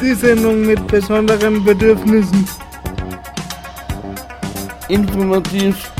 Die 0.00 0.14
Sendung 0.14 0.66
mit 0.66 0.86
besonderen 0.86 1.64
Bedürfnissen. 1.64 2.48
Informativ, 4.88 5.92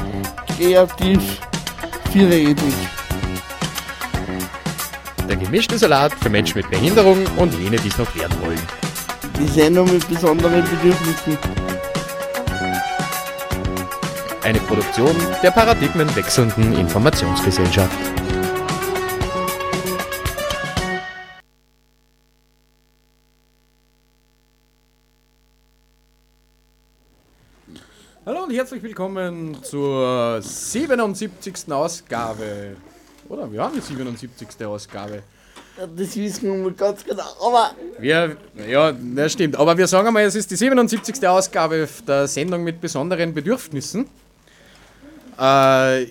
kreativ, 0.56 1.40
vielredig. 2.10 2.74
Der 5.28 5.36
gemischte 5.36 5.78
Salat 5.78 6.12
für 6.14 6.30
Menschen 6.30 6.58
mit 6.58 6.70
Behinderung 6.70 7.24
und 7.36 7.54
jene, 7.54 7.76
die 7.76 7.88
es 7.88 7.98
noch 7.98 8.14
werden 8.16 8.36
wollen. 8.42 8.58
Die 9.38 9.46
Sendung 9.46 9.92
mit 9.92 10.08
besonderen 10.08 10.64
Bedürfnissen. 10.64 11.59
Eine 14.42 14.58
Produktion 14.60 15.14
der 15.42 15.50
paradigmenwechselnden 15.50 16.72
Informationsgesellschaft. 16.72 17.94
Hallo 28.24 28.44
und 28.44 28.50
herzlich 28.54 28.82
willkommen 28.82 29.62
zur 29.62 30.40
77. 30.40 31.70
Ausgabe. 31.70 32.76
Oder 33.28 33.52
wir 33.52 33.62
haben 33.62 33.74
die 33.74 33.80
77. 33.82 34.64
Ausgabe. 34.64 35.22
Ja, 35.78 35.86
Das 35.86 36.16
wissen 36.16 36.64
wir 36.64 36.70
ganz 36.72 37.04
genau, 37.04 37.22
aber 37.46 37.72
Wir, 37.98 38.36
ja, 38.66 38.92
das 38.92 39.32
stimmt. 39.32 39.56
Aber 39.56 39.76
wir 39.76 39.86
sagen 39.86 40.08
einmal, 40.08 40.24
es 40.24 40.34
ist 40.34 40.50
die 40.50 40.56
77. 40.56 41.26
Ausgabe 41.28 41.86
der 42.08 42.26
Sendung 42.26 42.64
mit 42.64 42.80
besonderen 42.80 43.34
Bedürfnissen. 43.34 44.06
Äh, 45.40 46.02
ich 46.02 46.10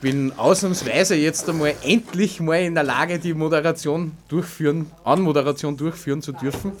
bin 0.00 0.32
ausnahmsweise 0.38 1.14
jetzt 1.14 1.48
einmal 1.48 1.74
endlich 1.82 2.40
mal 2.40 2.60
in 2.60 2.74
der 2.74 2.84
Lage, 2.84 3.18
die 3.18 3.34
Moderation 3.34 4.12
durchführen, 4.28 4.90
Anmoderation 5.04 5.76
durchführen 5.76 6.22
zu 6.22 6.32
dürfen. 6.32 6.72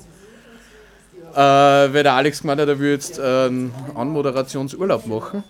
Äh, 1.34 1.36
weil 1.36 2.02
der 2.02 2.14
Alex 2.14 2.40
gemeint 2.40 2.60
hat, 2.60 2.68
er 2.68 2.78
will 2.78 2.92
jetzt 2.92 3.20
einen 3.20 3.74
Anmoderationsurlaub 3.94 5.06
machen. 5.06 5.44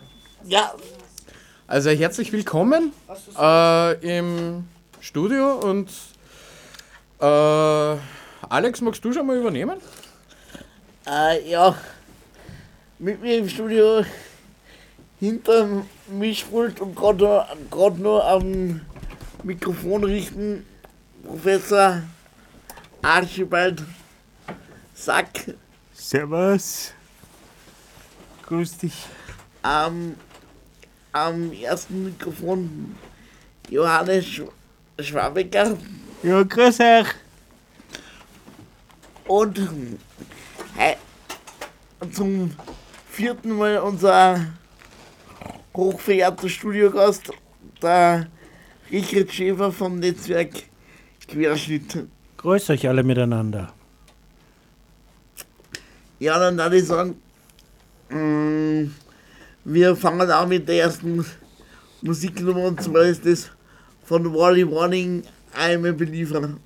ja, 0.44 0.72
Also 1.68 1.90
herzlich 1.90 2.32
willkommen 2.32 2.92
äh, 3.40 4.18
im 4.18 4.64
Studio 5.00 5.54
und 5.54 5.88
Alex, 7.22 8.80
magst 8.80 9.04
du 9.04 9.12
schon 9.12 9.26
mal 9.26 9.36
übernehmen? 9.36 9.76
ja, 11.46 11.74
mit 12.98 13.20
mir 13.20 13.38
im 13.38 13.48
Studio 13.48 14.02
hinterm 15.18 15.84
Mischpult 16.18 16.80
und 16.80 16.96
gerade 16.96 18.00
nur, 18.00 18.24
am 18.26 18.80
Mikrofon 19.42 20.04
richten, 20.04 20.66
Professor 21.24 22.02
Archibald 23.02 23.82
Sack 24.94 25.54
Servus. 25.94 26.92
Grüß 28.46 28.78
dich. 28.78 29.06
am, 29.62 30.16
am 31.12 31.52
ersten 31.52 32.04
Mikrofon 32.04 32.96
Johannes 33.68 34.26
Sch 34.26 34.42
Schwabecker 34.98 35.76
Ja, 36.22 36.42
grüß 36.42 36.80
euch. 36.80 37.06
und 42.00 42.14
zum 42.14 42.50
vierten 43.08 43.56
Mal 43.56 43.78
unser 43.78 44.46
hochverehrter 45.74 46.48
Studiogast, 46.48 47.30
der 47.82 48.28
Richard 48.90 49.32
Schäfer 49.32 49.72
vom 49.72 49.98
Netzwerk 49.98 50.50
Querschnitt. 51.28 52.06
Grüß 52.38 52.70
euch 52.70 52.88
alle 52.88 53.02
miteinander. 53.02 53.72
Ja, 56.18 56.38
dann 56.38 56.58
würde 56.58 56.76
ich 56.76 56.84
sagen, 56.86 57.20
mm, 58.10 58.90
wir 59.64 59.96
fangen 59.96 60.30
auch 60.30 60.46
mit 60.46 60.68
der 60.68 60.82
ersten 60.84 61.24
Musiknummer 62.02 62.64
und 62.64 62.82
zwar 62.82 63.02
ist 63.02 63.24
das 63.24 63.50
von 64.04 64.34
Wally 64.34 64.70
Warning 64.70 65.22
I'm 65.56 65.88
a 65.88 65.92
Believer. 65.92 66.56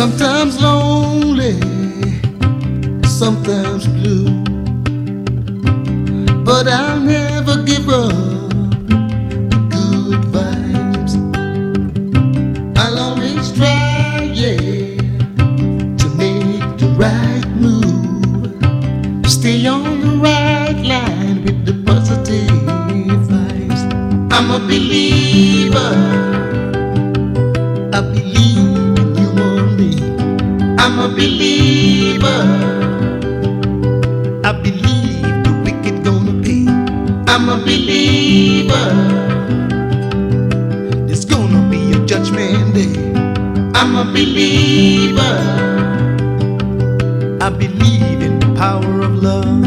Sometimes 0.00 0.58
lonely, 0.62 1.60
sometimes 3.04 3.86
blue. 3.86 4.30
But 6.42 6.68
I'll 6.68 7.00
never 7.00 7.62
give 7.64 7.86
up 7.90 8.10
good 9.68 10.22
vibes. 10.32 11.12
I'll 12.78 12.98
always 12.98 13.52
try, 13.52 14.22
yeah, 14.32 14.96
to 15.98 16.08
make 16.16 16.78
the 16.78 16.88
right 16.96 17.46
move. 17.48 19.30
Stay 19.30 19.66
on 19.66 20.00
the 20.00 20.16
right 20.16 20.80
line 20.82 21.44
with 21.44 21.66
the 21.66 21.74
positive 21.84 22.48
vibes. 23.28 24.32
I'm 24.32 24.50
a 24.50 24.60
believer. 24.60 26.29
Believer. 31.20 32.40
I 34.42 34.52
believe 34.52 35.22
the 35.44 35.52
wicked 35.64 36.02
gonna 36.02 36.34
pay. 36.42 36.64
I'm 37.32 37.48
a 37.50 37.58
believer. 37.58 38.88
There's 41.06 41.26
gonna 41.26 41.62
be 41.70 41.92
a 41.92 42.00
judgment 42.06 42.74
day. 42.74 42.94
I'm 43.78 43.92
a 44.02 44.04
believer. 44.16 45.36
I 47.46 47.50
believe 47.50 48.20
in 48.28 48.40
the 48.40 48.50
power 48.56 49.00
of 49.08 49.12
love. 49.22 49.59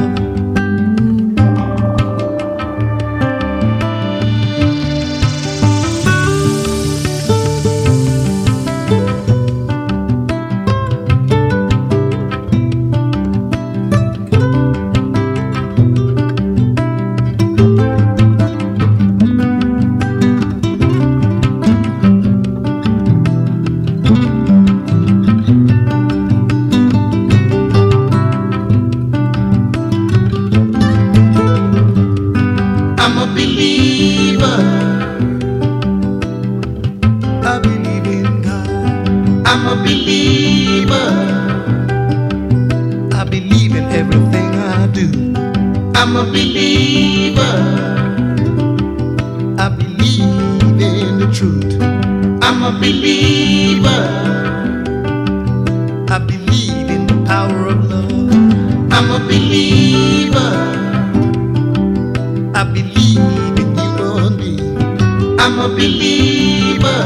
I 62.63 62.65
believe 62.65 63.59
in 63.59 63.75
you 63.75 64.17
and 64.25 64.37
me. 64.37 65.35
I'm 65.37 65.59
a 65.59 65.67
believer. 65.67 67.03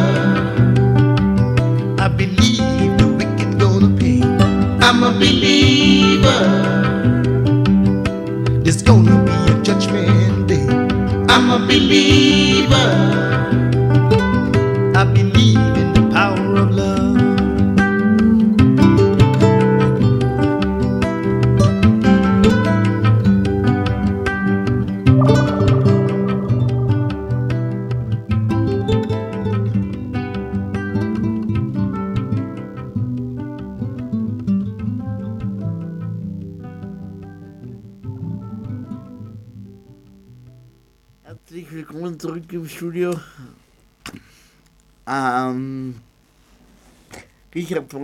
I 1.97 2.07
believe 2.09 2.95
the 2.99 3.07
wicked 3.17 3.59
gonna 3.59 3.89
pay. 3.97 4.21
I'm 4.85 5.01
a 5.01 5.11
believer. 5.11 6.43
There's 8.61 8.83
gonna 8.83 9.17
be 9.25 9.51
a 9.51 9.63
judgment 9.63 10.47
day. 10.47 10.67
I'm 11.27 11.49
a 11.49 11.57
believer. 11.65 13.46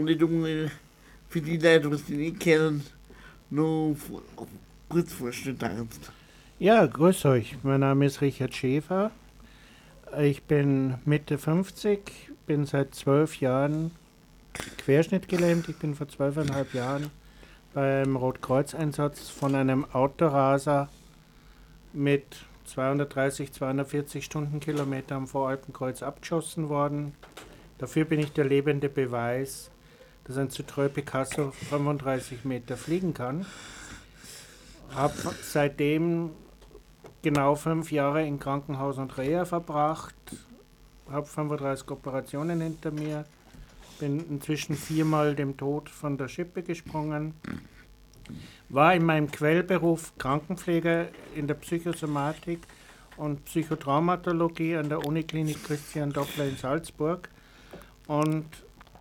Lidungen, 0.01 0.71
für 1.29 1.41
die 1.41 1.57
Leute, 1.57 1.89
die 1.89 1.97
Sie 1.97 2.17
nicht 2.17 2.39
kennen, 2.39 2.83
nur 3.49 3.95
kurz 4.89 5.13
vorstellen 5.13 5.57
darfst. 5.57 6.11
Ja, 6.59 6.85
grüß 6.85 7.25
euch. 7.25 7.57
Mein 7.63 7.79
Name 7.79 8.05
ist 8.05 8.21
Richard 8.21 8.55
Schäfer. 8.55 9.11
Ich 10.19 10.43
bin 10.43 10.95
Mitte 11.05 11.37
50, 11.37 11.99
bin 12.45 12.65
seit 12.65 12.93
zwölf 12.93 13.39
Jahren 13.39 13.91
querschnittgelähmt. 14.77 15.67
Ich 15.69 15.77
bin 15.77 15.95
vor 15.95 16.07
zwölfeinhalb 16.07 16.73
Jahren 16.73 17.09
beim 17.73 18.15
Rotkreuzeinsatz 18.15 19.29
von 19.29 19.55
einem 19.55 19.85
Autoraser 19.91 20.89
mit 21.91 22.23
230, 22.65 23.51
240 23.51 24.23
Stundenkilometer 24.23 25.15
am 25.15 25.27
Voralpenkreuz 25.27 26.03
abgeschossen 26.03 26.69
worden. 26.69 27.13
Dafür 27.79 28.05
bin 28.05 28.19
ich 28.19 28.31
der 28.31 28.45
lebende 28.45 28.89
Beweis, 28.89 29.71
dass 30.25 30.37
ein 30.37 30.49
Citroën 30.49 30.89
Picasso 30.89 31.51
35 31.69 32.45
Meter 32.45 32.77
fliegen 32.77 33.13
kann. 33.13 33.45
Habe 34.93 35.13
seitdem 35.41 36.31
genau 37.21 37.55
fünf 37.55 37.91
Jahre 37.91 38.25
in 38.25 38.39
Krankenhaus 38.39 38.97
und 38.97 39.17
Reha 39.17 39.45
verbracht, 39.45 40.15
habe 41.09 41.25
35 41.25 41.89
Operationen 41.91 42.61
hinter 42.61 42.91
mir, 42.91 43.25
bin 43.99 44.19
inzwischen 44.29 44.75
viermal 44.75 45.35
dem 45.35 45.57
Tod 45.57 45.89
von 45.89 46.17
der 46.17 46.27
Schippe 46.27 46.63
gesprungen, 46.63 47.33
war 48.69 48.93
in 48.93 49.05
meinem 49.05 49.29
Quellberuf 49.29 50.13
Krankenpfleger 50.17 51.07
in 51.35 51.47
der 51.47 51.55
Psychosomatik 51.55 52.59
und 53.17 53.45
Psychotraumatologie 53.45 54.75
an 54.77 54.89
der 54.89 55.05
Uniklinik 55.05 55.63
Christian 55.63 56.11
Doppler 56.11 56.45
in 56.45 56.57
Salzburg 56.57 57.29
und 58.07 58.45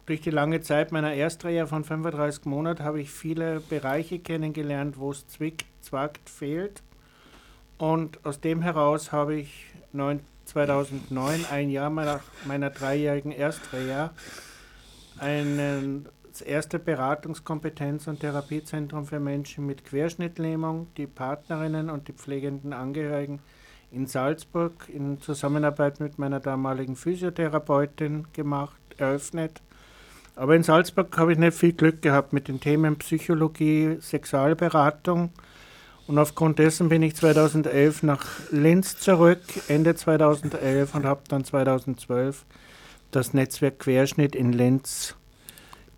durch 0.07 0.21
die 0.21 0.31
lange 0.31 0.61
Zeit 0.61 0.93
meiner 0.93 1.15
Erstreha 1.15 1.67
von 1.67 1.85
35 1.85 2.45
Monaten 2.47 2.85
habe 2.85 3.01
ich 3.01 3.11
viele 3.11 3.61
Bereiche 3.61 4.19
kennengelernt, 4.19 4.99
wo 4.99 5.11
es 5.11 5.27
zwickt, 5.29 5.67
zwackt, 5.81 6.29
fehlt. 6.29 6.83
Und 7.79 8.25
aus 8.25 8.41
dem 8.41 8.63
heraus 8.63 9.13
habe 9.13 9.37
ich 9.37 9.67
neun, 9.93 10.21
2009, 10.45 11.47
ein 11.51 11.71
Jahr 11.71 11.91
meiner, 11.91 12.21
meiner 12.45 12.71
dreijährigen 12.71 13.33
Erstreha, 13.33 14.11
einen, 15.19 16.09
das 16.29 16.41
erste 16.41 16.79
Beratungskompetenz- 16.79 18.09
und 18.09 18.21
Therapiezentrum 18.21 19.07
für 19.07 19.21
Menschen 19.21 19.67
mit 19.67 19.85
Querschnittlähmung, 19.85 20.89
die 20.97 21.07
Partnerinnen 21.07 21.91
und 21.91 22.09
die 22.09 22.13
pflegenden 22.13 22.73
Angehörigen 22.73 23.41
in 23.91 24.07
Salzburg 24.07 24.89
in 24.89 25.21
Zusammenarbeit 25.21 26.01
mit 26.01 26.19
meiner 26.19 26.41
damaligen 26.41 26.97
Physiotherapeutin 26.97 28.27
gemacht, 28.33 28.81
eröffnet. 28.97 29.63
Aber 30.35 30.57
in 30.57 30.63
Salzburg 30.63 31.17
habe 31.19 31.33
ich 31.33 31.39
nicht 31.39 31.57
viel 31.57 31.73
Glück 31.73 32.01
gehabt 32.03 32.33
mit 32.33 32.49
den 32.49 32.61
Themen 32.61 32.97
Psychologie, 32.97 33.99
Sexualberatung. 34.01 35.31
Und 36.07 36.19
aufgrund 36.19 36.59
dessen 36.59 36.89
bin 36.89 37.03
ich 37.03 37.15
2011 37.17 38.03
nach 38.03 38.27
Linz 38.51 38.99
zurück, 38.99 39.43
Ende 39.69 39.95
2011 39.95 40.95
und 40.95 41.05
habe 41.05 41.23
dann 41.29 41.45
2012 41.45 42.45
das 43.11 43.35
Netzwerk 43.35 43.79
Querschnitt 43.79 44.35
in 44.35 44.53
Linz 44.53 45.17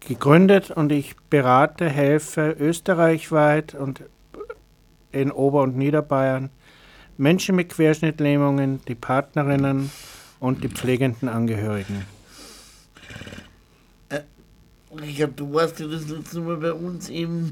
gegründet 0.01 0.71
und 0.71 0.93
ich 0.93 1.17
berate, 1.31 1.89
helfe 1.89 2.55
österreichweit 2.59 3.75
und 3.75 4.03
in 5.13 5.31
Ober- 5.31 5.63
und 5.63 5.77
Niederbayern 5.77 6.51
Menschen 7.17 7.55
mit 7.55 7.71
Querschnittlähmungen, 7.71 8.81
die 8.89 8.97
Partnerinnen 8.97 9.91
und 10.41 10.65
die 10.65 10.69
pflegenden 10.69 11.29
Angehörigen. 11.29 12.14
Richard, 15.01 15.39
du 15.39 15.53
warst 15.53 15.79
ja 15.81 15.87
das 15.87 16.09
letzte 16.09 16.41
Mal 16.41 16.57
bei 16.57 16.73
uns 16.73 17.09
im 17.09 17.51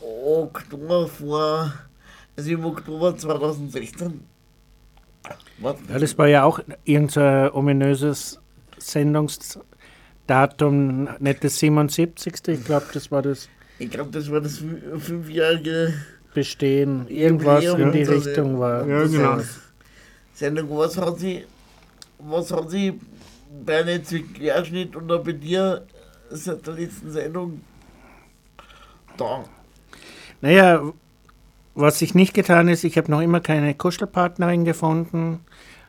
Oktober 0.00 1.06
vor, 1.08 1.72
also 2.36 2.50
im 2.50 2.64
Oktober 2.64 3.16
2016. 3.16 4.20
Was? 5.58 5.76
Ja, 5.88 5.98
das 5.98 6.16
war 6.18 6.28
ja 6.28 6.44
auch 6.44 6.60
irgendein 6.84 7.50
ominöses 7.52 8.38
Sendungsdatum, 8.78 11.08
nicht 11.18 11.42
das 11.44 11.58
77. 11.58 12.34
Ich 12.48 12.64
glaube, 12.64 12.86
das 12.92 13.10
war 13.10 13.22
das 13.22 13.48
Ich 13.78 13.90
glaube, 13.90 14.10
das 14.10 14.30
war 14.30 14.40
das 14.40 14.60
fü- 14.60 14.98
fünfjährige 14.98 15.94
Bestehen. 16.34 17.06
Irgendwas 17.08 17.64
in 17.64 17.92
die 17.92 18.02
Richtung 18.02 18.58
war. 18.58 18.86
Ja, 18.86 19.04
genau. 19.06 19.38
Sendung. 20.34 20.68
Was 20.76 20.98
hat 20.98 21.18
sie, 21.20 21.44
was 22.18 22.50
hat 22.50 22.70
sie 22.70 22.98
Netzwerk 23.66 24.34
Querschnitt 24.34 24.96
oder 24.96 25.18
bei 25.18 25.32
dir 25.32 25.86
seit 26.30 26.66
der 26.66 26.74
letzten 26.74 27.10
Sendung 27.10 27.60
da? 29.16 29.44
Naja, 30.40 30.82
was 31.74 31.98
sich 31.98 32.14
nicht 32.14 32.34
getan 32.34 32.68
ist, 32.68 32.84
ich 32.84 32.96
habe 32.96 33.10
noch 33.10 33.20
immer 33.20 33.40
keine 33.40 33.74
Kuschelpartnerin 33.74 34.64
gefunden. 34.64 35.40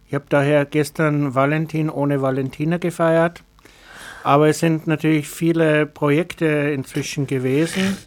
Ich 0.07 0.13
habe 0.13 0.25
daher 0.29 0.65
gestern 0.65 1.35
Valentin 1.35 1.89
ohne 1.89 2.21
Valentina 2.21 2.77
gefeiert. 2.77 3.43
Aber 4.23 4.47
es 4.49 4.59
sind 4.59 4.87
natürlich 4.87 5.27
viele 5.27 5.85
Projekte 5.85 6.45
inzwischen 6.45 7.27
gewesen. 7.27 7.97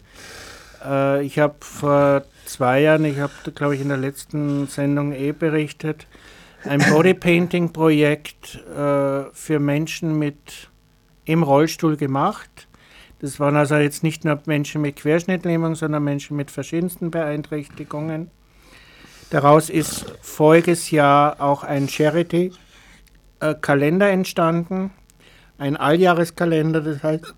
Äh, 0.83 1.23
ich 1.23 1.39
habe 1.39 1.55
vor 1.59 2.23
zwei 2.45 2.81
Jahren, 2.81 3.05
ich 3.05 3.19
habe, 3.19 3.31
glaube 3.55 3.75
ich, 3.75 3.81
in 3.81 3.89
der 3.89 3.97
letzten 3.97 4.67
Sendung 4.67 5.13
eh 5.13 5.31
berichtet, 5.31 6.07
ein 6.63 6.83
Bodypainting-Projekt 6.89 8.55
äh, 8.55 9.23
für 9.33 9.59
Menschen 9.59 10.17
mit 10.19 10.69
im 11.25 11.43
Rollstuhl 11.43 11.95
gemacht. 11.95 12.67
Das 13.19 13.39
waren 13.39 13.55
also 13.55 13.75
jetzt 13.75 14.01
nicht 14.03 14.25
nur 14.25 14.39
Menschen 14.45 14.81
mit 14.81 14.95
Querschnittlähmung, 14.97 15.75
sondern 15.75 16.03
Menschen 16.03 16.35
mit 16.37 16.51
verschiedensten 16.51 17.11
Beeinträchtigungen. 17.11 18.31
Daraus 19.29 19.69
ist 19.69 20.05
voriges 20.21 20.89
Jahr 20.89 21.39
auch 21.39 21.63
ein 21.63 21.87
Charity-Kalender 21.87 24.09
entstanden, 24.09 24.89
ein 25.59 25.77
Alljahreskalender, 25.77 26.81
das 26.81 27.03
heißt 27.03 27.35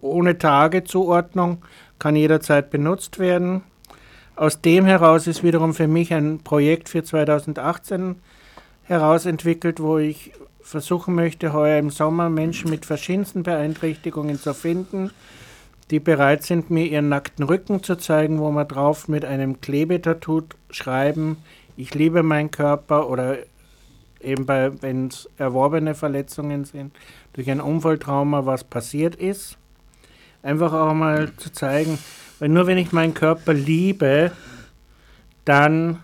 ohne 0.00 0.38
Tagezuordnung, 0.38 1.64
kann 1.98 2.14
jederzeit 2.14 2.70
benutzt 2.70 3.18
werden. 3.18 3.64
Aus 4.36 4.60
dem 4.60 4.84
heraus 4.84 5.26
ist 5.26 5.42
wiederum 5.42 5.74
für 5.74 5.88
mich 5.88 6.14
ein 6.14 6.38
Projekt 6.40 6.88
für 6.88 7.02
2018 7.02 8.14
herausentwickelt, 8.84 9.80
wo 9.80 9.98
ich 9.98 10.32
versuchen 10.60 11.14
möchte, 11.14 11.52
heuer 11.52 11.78
im 11.78 11.90
Sommer 11.90 12.30
Menschen 12.30 12.70
mit 12.70 12.86
verschiedensten 12.86 13.42
Beeinträchtigungen 13.42 14.38
zu 14.38 14.54
finden, 14.54 15.10
die 15.90 16.00
bereit 16.00 16.42
sind, 16.42 16.70
mir 16.70 16.86
ihren 16.86 17.08
nackten 17.08 17.44
Rücken 17.44 17.82
zu 17.82 17.96
zeigen, 17.96 18.38
wo 18.38 18.50
man 18.50 18.66
drauf 18.66 19.08
mit 19.08 19.24
einem 19.24 19.60
Klebetattoo 19.60 20.42
schreiben, 20.70 21.36
ich 21.76 21.94
liebe 21.94 22.22
meinen 22.22 22.50
Körper 22.50 23.10
oder 23.10 23.38
eben 24.20 24.46
bei, 24.46 24.70
wenn 24.82 25.08
es 25.08 25.28
erworbene 25.36 25.94
Verletzungen 25.94 26.64
sind, 26.64 26.96
durch 27.32 27.50
ein 27.50 27.60
Unfalltrauma, 27.60 28.46
was 28.46 28.64
passiert 28.64 29.16
ist. 29.16 29.58
Einfach 30.42 30.72
auch 30.72 30.94
mal 30.94 31.32
zu 31.36 31.52
zeigen, 31.52 31.98
weil 32.38 32.48
nur 32.48 32.66
wenn 32.66 32.78
ich 32.78 32.92
meinen 32.92 33.14
Körper 33.14 33.52
liebe, 33.52 34.32
dann, 35.44 36.02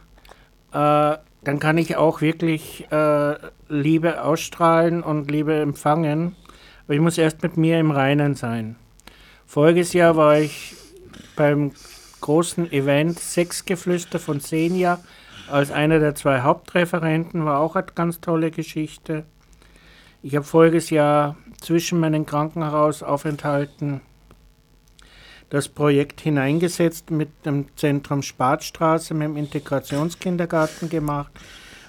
äh, 0.73 1.17
dann 1.43 1.59
kann 1.59 1.79
ich 1.79 1.97
auch 1.97 2.21
wirklich 2.21 2.87
äh, 2.91 3.35
Liebe 3.69 4.23
ausstrahlen 4.23 5.03
und 5.03 5.31
Liebe 5.31 5.59
empfangen. 5.59 6.37
Aber 6.85 6.95
ich 6.95 7.01
muss 7.01 7.19
erst 7.19 7.43
mit 7.43 7.57
mir 7.57 7.79
im 7.79 7.91
Reinen 7.91 8.35
sein. 8.35 8.77
Voriges 9.47 9.93
Jahr 9.93 10.17
war 10.17 10.39
ich 10.39 10.75
beim 11.37 11.73
großen 12.21 12.71
Event 12.73 13.19
Sexgeflüster 13.19 14.19
von 14.19 14.41
Senja 14.41 14.99
als 15.51 15.73
einer 15.73 15.99
der 15.99 16.15
zwei 16.15 16.43
Hauptreferenten, 16.43 17.45
war 17.45 17.59
auch 17.59 17.75
eine 17.75 17.87
ganz 17.95 18.21
tolle 18.21 18.51
Geschichte. 18.51 19.25
Ich 20.23 20.37
habe 20.37 20.45
voriges 20.45 20.91
Jahr 20.91 21.37
zwischen 21.61 21.99
meinen 21.99 22.27
Krankenhausaufenthalten 22.27 24.01
das 25.51 25.69
Projekt 25.69 26.21
hineingesetzt 26.21 27.11
mit 27.11 27.29
dem 27.45 27.67
Zentrum 27.77 28.23
Spartstraße, 28.23 29.15
mit 29.15 29.29
dem 29.29 29.37
Integrationskindergarten 29.37 30.89
gemacht. 30.89 31.33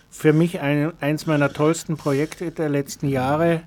Für 0.10 0.34
mich 0.34 0.60
ein, 0.60 0.92
eins 1.00 1.28
meiner 1.28 1.54
tollsten 1.54 1.96
Projekte 1.96 2.52
der 2.52 2.70
letzten 2.70 3.08
Jahre. 3.08 3.62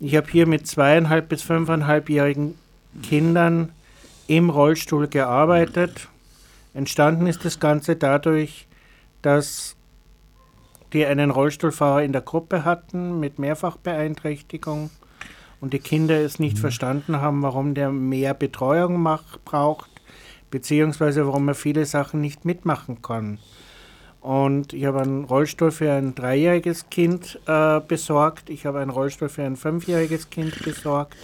Ich 0.00 0.16
habe 0.16 0.30
hier 0.30 0.46
mit 0.46 0.66
zweieinhalb 0.66 1.28
bis 1.28 1.42
fünfeinhalbjährigen 1.42 2.58
Kindern 3.02 3.70
im 4.26 4.50
Rollstuhl 4.50 5.06
gearbeitet. 5.06 6.08
Entstanden 6.74 7.26
ist 7.26 7.44
das 7.44 7.60
Ganze 7.60 7.96
dadurch, 7.96 8.66
dass 9.22 9.76
die 10.92 11.06
einen 11.06 11.30
Rollstuhlfahrer 11.30 12.02
in 12.02 12.12
der 12.12 12.22
Gruppe 12.22 12.64
hatten 12.64 13.20
mit 13.20 13.38
Mehrfachbeeinträchtigung 13.38 14.90
und 15.62 15.72
die 15.72 15.78
Kinder 15.78 16.16
es 16.20 16.40
nicht 16.40 16.56
mhm. 16.56 16.60
verstanden 16.60 17.20
haben, 17.20 17.42
warum 17.42 17.74
der 17.74 17.90
mehr 17.90 18.34
Betreuung 18.34 19.00
macht, 19.00 19.44
braucht, 19.44 19.90
beziehungsweise 20.50 21.24
warum 21.24 21.46
er 21.48 21.54
viele 21.54 21.86
Sachen 21.86 22.20
nicht 22.20 22.44
mitmachen 22.44 23.00
kann. 23.00 23.38
Und 24.20 24.72
ich 24.72 24.84
habe 24.84 25.00
einen 25.00 25.24
Rollstuhl 25.24 25.70
für 25.70 25.92
ein 25.92 26.16
dreijähriges 26.16 26.90
Kind 26.90 27.40
äh, 27.46 27.80
besorgt, 27.80 28.50
ich 28.50 28.66
habe 28.66 28.80
einen 28.80 28.90
Rollstuhl 28.90 29.28
für 29.28 29.44
ein 29.44 29.56
fünfjähriges 29.56 30.30
Kind 30.30 30.64
besorgt 30.64 31.16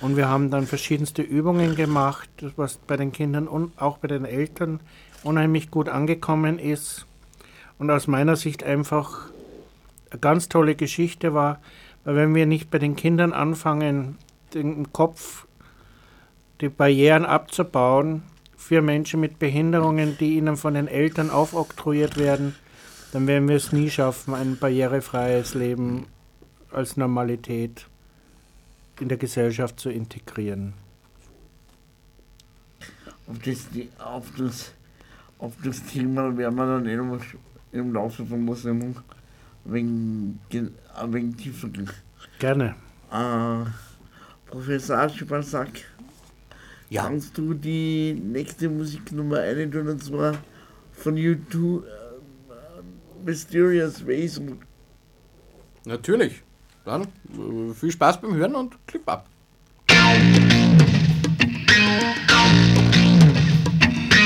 und 0.00 0.16
wir 0.16 0.28
haben 0.28 0.52
dann 0.52 0.66
verschiedenste 0.66 1.22
Übungen 1.22 1.74
gemacht, 1.74 2.30
was 2.54 2.76
bei 2.76 2.96
den 2.96 3.10
Kindern 3.10 3.48
und 3.48 3.76
auch 3.80 3.98
bei 3.98 4.06
den 4.06 4.24
Eltern 4.24 4.78
unheimlich 5.24 5.70
gut 5.72 5.88
angekommen 5.88 6.60
ist 6.60 7.06
und 7.78 7.90
aus 7.90 8.06
meiner 8.06 8.36
Sicht 8.36 8.62
einfach 8.62 9.30
eine 10.10 10.20
ganz 10.20 10.48
tolle 10.48 10.76
Geschichte 10.76 11.34
war, 11.34 11.58
wenn 12.14 12.34
wir 12.34 12.46
nicht 12.46 12.70
bei 12.70 12.78
den 12.78 12.96
Kindern 12.96 13.32
anfangen, 13.32 14.16
den 14.54 14.92
Kopf, 14.92 15.46
die 16.60 16.68
Barrieren 16.68 17.24
abzubauen 17.24 18.22
für 18.56 18.82
Menschen 18.82 19.20
mit 19.20 19.38
Behinderungen, 19.38 20.16
die 20.18 20.36
ihnen 20.36 20.56
von 20.56 20.74
den 20.74 20.88
Eltern 20.88 21.30
aufoktroyiert 21.30 22.16
werden, 22.16 22.54
dann 23.12 23.26
werden 23.26 23.48
wir 23.48 23.56
es 23.56 23.72
nie 23.72 23.90
schaffen, 23.90 24.34
ein 24.34 24.56
barrierefreies 24.56 25.54
Leben 25.54 26.06
als 26.70 26.96
Normalität 26.96 27.86
in 29.00 29.08
der 29.08 29.18
Gesellschaft 29.18 29.78
zu 29.78 29.90
integrieren. 29.90 30.74
Auf 33.26 33.38
das, 33.44 33.66
auf 33.98 34.26
das, 34.36 34.72
auf 35.38 35.52
das 35.62 35.84
Thema 35.84 36.36
werden 36.36 36.54
wir 36.56 36.66
dann 36.66 36.86
eh 36.86 37.78
im 37.78 37.92
Laufe 37.92 38.24
von 38.24 38.54
Sendung 38.54 38.96
wegen, 39.68 40.40
wegen 40.50 41.36
tiefer 41.36 41.68
gehen. 41.68 41.90
Gerne. 42.38 42.74
Äh, 43.12 43.64
Professor 44.46 44.98
Aschibasak, 44.98 45.68
ja. 46.88 47.02
kannst 47.02 47.36
du 47.38 47.54
die 47.54 48.14
nächste 48.14 48.68
Musiknummer 48.68 49.40
eintun 49.40 49.88
und 49.88 50.02
zwar 50.02 50.36
von 50.92 51.16
U2 51.16 51.82
äh, 51.82 51.88
Mysterious 53.24 54.06
Ways? 54.06 54.40
Natürlich. 55.84 56.42
Dann 56.84 57.02
äh, 57.02 57.74
viel 57.74 57.92
Spaß 57.92 58.20
beim 58.20 58.34
Hören 58.34 58.54
und 58.54 58.86
Clip 58.86 59.06
ab. 59.08 59.28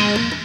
You've 0.02 0.41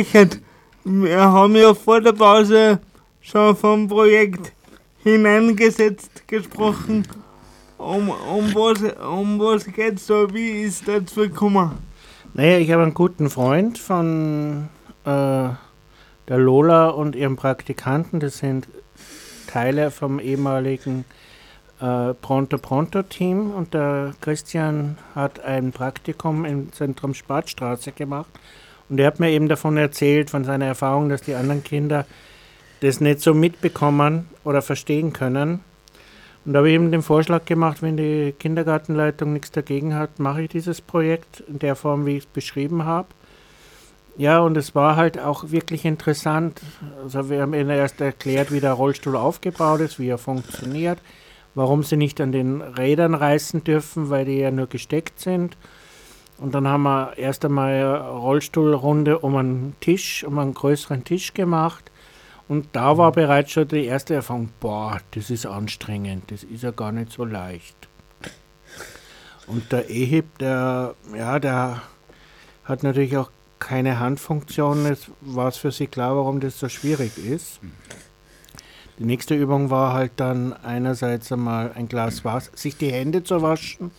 Richard, 0.00 0.40
wir 0.82 1.20
haben 1.20 1.54
ja 1.56 1.74
vor 1.74 2.00
der 2.00 2.14
Pause 2.14 2.80
schon 3.20 3.54
vom 3.54 3.86
Projekt 3.86 4.50
hineingesetzt 5.04 6.26
gesprochen. 6.26 7.06
Um, 7.76 8.08
um 8.08 8.54
was, 8.54 8.80
um 8.98 9.38
was 9.38 9.66
geht's 9.66 10.06
da? 10.06 10.26
Wie 10.32 10.62
ist 10.62 10.88
dazu 10.88 11.20
gekommen? 11.20 11.72
Naja, 12.32 12.56
ich 12.56 12.70
habe 12.70 12.82
einen 12.82 12.94
guten 12.94 13.28
Freund 13.28 13.76
von 13.76 14.70
äh, 15.04 15.08
der 16.28 16.38
Lola 16.38 16.88
und 16.88 17.14
ihrem 17.14 17.36
Praktikanten. 17.36 18.20
Das 18.20 18.38
sind 18.38 18.68
Teile 19.48 19.90
vom 19.90 20.18
ehemaligen 20.18 21.04
äh, 21.78 22.14
Pronto 22.14 22.56
Pronto 22.56 23.02
Team. 23.02 23.50
Und 23.50 23.74
der 23.74 24.14
Christian 24.22 24.96
hat 25.14 25.40
ein 25.40 25.72
Praktikum 25.72 26.46
im 26.46 26.72
Zentrum 26.72 27.12
Spartstraße 27.12 27.92
gemacht. 27.92 28.30
Und 28.90 28.98
er 28.98 29.06
hat 29.06 29.20
mir 29.20 29.30
eben 29.30 29.48
davon 29.48 29.76
erzählt, 29.76 30.30
von 30.30 30.44
seiner 30.44 30.66
Erfahrung, 30.66 31.08
dass 31.08 31.22
die 31.22 31.34
anderen 31.34 31.62
Kinder 31.62 32.04
das 32.80 33.00
nicht 33.00 33.20
so 33.20 33.32
mitbekommen 33.34 34.28
oder 34.44 34.62
verstehen 34.62 35.12
können. 35.12 35.60
Und 36.44 36.52
da 36.54 36.58
habe 36.58 36.70
ich 36.70 36.74
ihm 36.74 36.90
den 36.90 37.02
Vorschlag 37.02 37.44
gemacht, 37.44 37.82
wenn 37.82 37.96
die 37.96 38.34
Kindergartenleitung 38.38 39.32
nichts 39.32 39.52
dagegen 39.52 39.94
hat, 39.94 40.18
mache 40.18 40.42
ich 40.42 40.48
dieses 40.48 40.80
Projekt 40.80 41.40
in 41.46 41.58
der 41.58 41.76
Form, 41.76 42.06
wie 42.06 42.16
ich 42.16 42.24
es 42.24 42.26
beschrieben 42.26 42.84
habe. 42.84 43.08
Ja, 44.16 44.40
und 44.40 44.56
es 44.56 44.74
war 44.74 44.96
halt 44.96 45.18
auch 45.18 45.50
wirklich 45.50 45.84
interessant. 45.84 46.60
Also 47.02 47.30
wir 47.30 47.42
haben 47.42 47.54
ihnen 47.54 47.70
erst 47.70 48.00
erklärt, 48.00 48.50
wie 48.52 48.60
der 48.60 48.72
Rollstuhl 48.72 49.16
aufgebaut 49.16 49.80
ist, 49.80 49.98
wie 49.98 50.08
er 50.08 50.18
funktioniert, 50.18 50.98
warum 51.54 51.84
sie 51.84 51.96
nicht 51.96 52.20
an 52.20 52.32
den 52.32 52.60
Rädern 52.60 53.14
reißen 53.14 53.62
dürfen, 53.62 54.10
weil 54.10 54.24
die 54.24 54.38
ja 54.38 54.50
nur 54.50 54.66
gesteckt 54.66 55.20
sind. 55.20 55.56
Und 56.40 56.54
dann 56.54 56.66
haben 56.66 56.84
wir 56.84 57.18
erst 57.18 57.44
einmal 57.44 57.74
eine 57.74 58.08
Rollstuhlrunde 58.08 59.18
um 59.18 59.36
einen 59.36 59.76
Tisch, 59.80 60.24
um 60.24 60.38
einen 60.38 60.54
größeren 60.54 61.04
Tisch 61.04 61.34
gemacht. 61.34 61.90
Und 62.48 62.68
da 62.72 62.96
war 62.96 63.12
bereits 63.12 63.52
schon 63.52 63.68
die 63.68 63.84
erste 63.84 64.14
Erfahrung, 64.14 64.48
boah, 64.58 64.98
das 65.12 65.30
ist 65.30 65.46
anstrengend, 65.46 66.30
das 66.30 66.42
ist 66.42 66.62
ja 66.62 66.70
gar 66.70 66.92
nicht 66.92 67.12
so 67.12 67.24
leicht. 67.24 67.76
Und 69.46 69.70
der 69.70 69.90
Ehib, 69.90 70.38
der, 70.38 70.94
ja, 71.14 71.38
der 71.38 71.82
hat 72.64 72.82
natürlich 72.82 73.16
auch 73.16 73.30
keine 73.58 73.98
Handfunktion. 74.00 74.86
Es 74.86 75.10
war 75.20 75.52
für 75.52 75.70
sie 75.70 75.88
klar, 75.88 76.16
warum 76.16 76.40
das 76.40 76.58
so 76.58 76.68
schwierig 76.68 77.18
ist. 77.18 77.60
Die 78.98 79.04
nächste 79.04 79.34
Übung 79.34 79.70
war 79.70 79.92
halt 79.92 80.12
dann 80.16 80.52
einerseits 80.52 81.30
einmal 81.32 81.72
ein 81.74 81.88
Glas 81.88 82.24
Wasser, 82.24 82.50
sich 82.54 82.76
die 82.76 82.92
Hände 82.92 83.24
zu 83.24 83.42
waschen, 83.42 83.90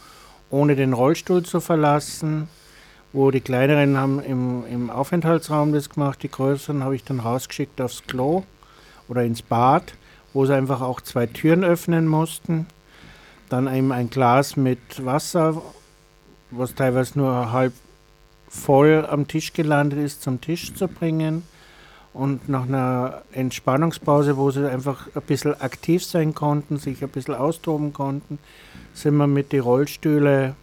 ohne 0.51 0.75
den 0.75 0.93
Rollstuhl 0.93 1.43
zu 1.43 1.59
verlassen 1.59 2.47
wo 3.13 3.31
die 3.31 3.41
kleineren 3.41 3.97
haben 3.97 4.21
im, 4.21 4.63
im 4.67 4.89
Aufenthaltsraum 4.89 5.73
das 5.73 5.89
gemacht, 5.89 6.23
die 6.23 6.31
größeren 6.31 6.83
habe 6.83 6.95
ich 6.95 7.03
dann 7.03 7.19
rausgeschickt 7.19 7.81
aufs 7.81 8.03
Klo 8.07 8.43
oder 9.07 9.23
ins 9.23 9.41
Bad, 9.41 9.93
wo 10.33 10.45
sie 10.45 10.55
einfach 10.55 10.81
auch 10.81 11.01
zwei 11.01 11.25
Türen 11.25 11.63
öffnen 11.63 12.07
mussten. 12.07 12.67
Dann 13.49 13.73
eben 13.73 13.91
ein 13.91 14.09
Glas 14.09 14.55
mit 14.55 14.79
Wasser, 15.03 15.61
was 16.51 16.73
teilweise 16.73 17.19
nur 17.19 17.51
halb 17.51 17.73
voll 18.47 19.05
am 19.09 19.27
Tisch 19.27 19.51
gelandet 19.53 19.99
ist, 19.99 20.21
zum 20.21 20.39
Tisch 20.39 20.73
zu 20.73 20.87
bringen. 20.87 21.43
Und 22.13 22.49
nach 22.49 22.63
einer 22.63 23.21
Entspannungspause, 23.31 24.35
wo 24.35 24.51
sie 24.51 24.69
einfach 24.69 25.07
ein 25.15 25.21
bisschen 25.21 25.59
aktiv 25.61 26.03
sein 26.03 26.33
konnten, 26.33 26.77
sich 26.77 27.01
ein 27.01 27.09
bisschen 27.09 27.35
austoben 27.35 27.93
konnten, 27.93 28.37
sind 28.93 29.15
wir 29.15 29.27
mit 29.27 29.53
den 29.53 29.61
Rollstühle 29.61 30.55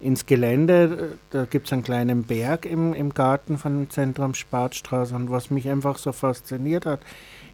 ins 0.00 0.26
Gelände. 0.26 1.18
Da 1.30 1.44
gibt 1.46 1.66
es 1.66 1.72
einen 1.72 1.82
kleinen 1.82 2.22
Berg 2.22 2.64
im, 2.64 2.94
im 2.94 3.12
Garten 3.12 3.58
von 3.58 3.90
Zentrum 3.90 4.34
Spartstraße. 4.34 5.14
Und 5.14 5.30
was 5.30 5.50
mich 5.50 5.68
einfach 5.68 5.98
so 5.98 6.12
fasziniert 6.12 6.86
hat, 6.86 7.00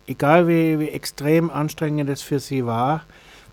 egal 0.06 0.46
wie, 0.46 0.78
wie 0.78 0.88
extrem 0.88 1.50
anstrengend 1.50 2.10
es 2.10 2.20
für 2.20 2.38
sie 2.38 2.66
war, 2.66 3.04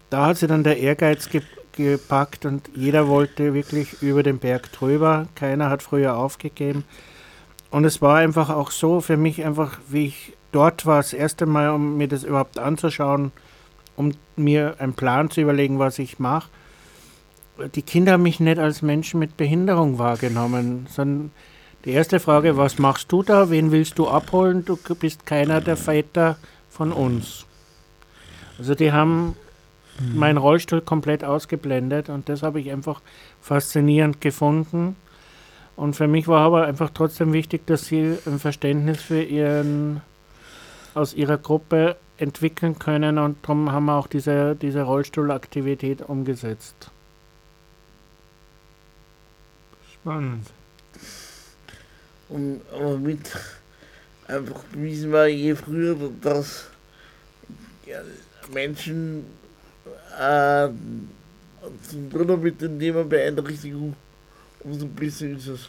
da 0.10 0.28
hat 0.28 0.38
sie 0.38 0.48
dann 0.48 0.64
der 0.64 0.78
Ehrgeiz 0.78 1.30
ge 1.30 1.42
gepackt 1.74 2.46
und 2.46 2.70
jeder 2.76 3.08
wollte 3.08 3.54
wirklich 3.54 4.02
über 4.02 4.24
den 4.24 4.40
Berg 4.40 4.74
drüber. 4.74 5.30
Keiner 5.36 5.70
hat 5.70 5.82
früher 5.82 6.18
aufgegeben. 6.18 6.84
Und 7.72 7.86
es 7.86 8.02
war 8.02 8.18
einfach 8.18 8.50
auch 8.50 8.70
so 8.70 9.02
für 9.02 9.18
mich 9.18 9.44
einfach, 9.44 9.80
wie 9.90 10.08
ich 10.08 10.34
dort 10.52 10.86
war, 10.86 10.98
das 10.98 11.14
erste 11.14 11.46
Mal, 11.46 11.70
um 11.72 11.98
mir 11.98 12.08
das 12.08 12.24
überhaupt 12.24 12.60
anzuschauen, 12.60 13.32
um 13.96 14.12
mir 14.36 14.76
einen 14.80 14.94
Plan 14.94 15.30
zu 15.30 15.42
überlegen, 15.42 15.80
was 15.80 15.98
ich 15.98 16.20
mache 16.20 16.50
die 17.70 17.82
Kinder 17.82 18.14
haben 18.14 18.24
mich 18.24 18.40
nicht 18.40 18.60
als 18.60 18.82
Menschen 18.82 19.20
mit 19.20 19.38
Behinderung 19.38 20.00
wahrgenommen, 20.00 20.88
sondern 20.90 21.32
die 21.86 21.92
erste 21.92 22.20
Frage, 22.20 22.58
was 22.58 22.80
machst 22.80 23.12
du 23.12 23.24
da? 23.24 23.50
Wen 23.50 23.72
willst 23.72 23.98
du 23.98 24.08
abholen? 24.08 24.66
Du 24.66 24.78
bist 24.96 25.26
keiner 25.26 25.62
der 25.62 25.78
Väter 25.78 26.38
von 26.70 26.92
uns. 26.92 27.46
Also 28.58 28.76
die 28.76 28.92
haben 28.92 29.36
mhm. 30.00 30.18
meinen 30.20 30.38
Rollstuhl 30.38 30.82
komplett 30.82 31.24
ausgeblendet 31.24 32.10
und 32.10 32.30
das 32.30 32.44
habe 32.44 32.60
ich 32.60 32.72
einfach 32.72 33.02
faszinierend 33.42 34.22
gefunden. 34.22 34.96
Und 35.76 35.96
für 35.96 36.08
mich 36.08 36.28
war 36.28 36.42
aber 36.42 36.66
einfach 36.66 36.92
trotzdem 36.94 37.34
wichtig, 37.34 37.66
dass 37.66 37.86
sie 37.86 38.18
ein 38.26 38.40
Verständnis 38.40 39.02
für 39.02 39.22
ihren 39.22 40.02
aus 40.94 41.14
ihrer 41.14 41.38
Gruppe 41.38 41.96
entwickeln 42.18 42.78
können 42.78 43.18
und 43.18 43.38
darum 43.44 43.72
haben 43.72 43.86
wir 43.86 43.96
auch 43.96 44.08
diese, 44.08 44.56
diese 44.56 44.84
Rollstuhlaktivität 44.84 46.02
umgesetzt. 46.02 46.92
Spannend. 49.94 50.48
Und 52.30 52.62
aber 52.74 52.98
mit 52.98 53.32
einfach 54.28 54.62
wissen 54.74 55.12
wir 55.12 55.28
je 55.28 55.56
früher, 55.56 55.98
dass 56.22 56.68
ja, 57.86 58.02
Menschen 58.54 59.26
äh, 60.20 60.70
zum 61.90 62.10
Dritten 62.10 62.42
mit 62.42 62.62
dem 62.62 62.80
Thema 62.80 63.04
Beeinträchtigung 63.04 63.96
umso 64.64 64.88
besser 64.88 65.28
ist 65.28 65.48
es. 65.48 65.68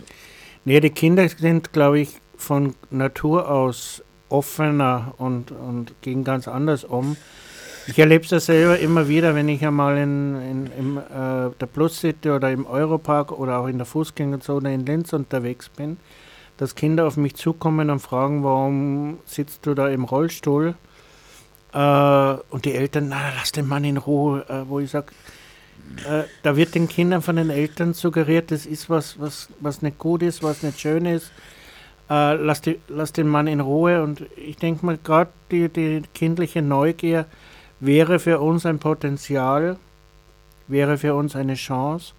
Nee, 0.65 0.81
die 0.81 0.91
Kinder 0.91 1.29
sind, 1.29 1.73
glaube 1.73 2.01
ich, 2.01 2.21
von 2.37 2.75
Natur 2.91 3.51
aus 3.51 4.03
offener 4.29 5.15
und, 5.19 5.51
und 5.51 5.95
gehen 6.01 6.25
ganz 6.25 6.49
anders 6.49 6.85
um. 6.85 7.17
Ich 7.89 7.99
erlebe 7.99 8.25
es 8.25 8.47
selber 8.47 8.79
immer 8.79 9.09
wieder, 9.09 9.35
wenn 9.35 9.49
ich 9.49 9.67
einmal 9.67 9.99
in, 9.99 10.37
in, 10.41 10.67
in 10.79 10.97
äh, 10.97 11.51
der 11.61 11.67
Plus 11.67 11.99
City 11.99 12.31
oder 12.31 12.51
im 12.53 12.65
Europark 12.65 13.33
oder 13.33 13.59
auch 13.59 13.67
in 13.67 13.79
der 13.79 13.87
Fußgängerzone 13.87 14.73
in 14.73 14.87
Linz 14.87 15.13
unterwegs 15.13 15.69
bin, 15.69 15.97
dass 16.59 16.77
Kinder 16.77 17.07
auf 17.07 17.17
mich 17.17 17.35
zukommen 17.35 17.91
und 17.91 17.99
fragen, 17.99 18.45
warum 18.45 19.19
sitzt 19.27 19.67
du 19.67 19.75
da 19.75 19.89
im 19.89 20.05
Rollstuhl? 20.05 20.77
Äh, 21.73 22.35
und 22.51 22.65
die 22.65 22.75
Eltern, 22.75 23.09
na, 23.09 23.33
lass 23.37 23.51
den 23.51 23.67
Mann 23.67 23.83
in 23.83 23.97
Ruhe, 23.97 24.45
äh, 24.49 24.69
wo 24.69 24.79
ich 24.79 24.91
sage, 24.91 25.13
äh, 26.09 26.25
da 26.43 26.57
wird 26.57 26.75
den 26.75 26.89
Kindern 26.89 27.23
von 27.23 27.37
den 27.37 27.51
Eltern 27.51 27.95
suggeriert, 27.95 28.51
das 28.51 28.67
ist 28.67 28.91
was, 28.91 29.19
was, 29.21 29.49
was 29.61 29.83
nicht 29.83 29.99
gut 29.99 30.23
ist, 30.23 30.43
was 30.43 30.63
nicht 30.63 30.81
schön 30.81 31.07
ist. 31.07 31.31
Äh, 32.11 32.35
lass, 32.35 32.61
die, 32.61 32.79
lass 32.89 33.13
den 33.13 33.29
Mann 33.29 33.47
in 33.47 33.61
Ruhe. 33.61 34.03
Und 34.03 34.27
ich 34.37 34.57
denke 34.57 34.85
mal, 34.85 34.99
gerade 35.03 35.31
die, 35.51 35.69
die 35.69 36.03
kindliche 36.15 36.63
Neugier, 36.63 37.27
wäre 37.81 38.21
für 38.21 38.39
uns 38.39 38.65
ein 38.65 38.79
Potenzial, 38.79 39.77
wäre 40.69 40.99
für 40.99 41.15
uns 41.15 41.35
eine 41.35 41.55
Chance, 41.55 42.15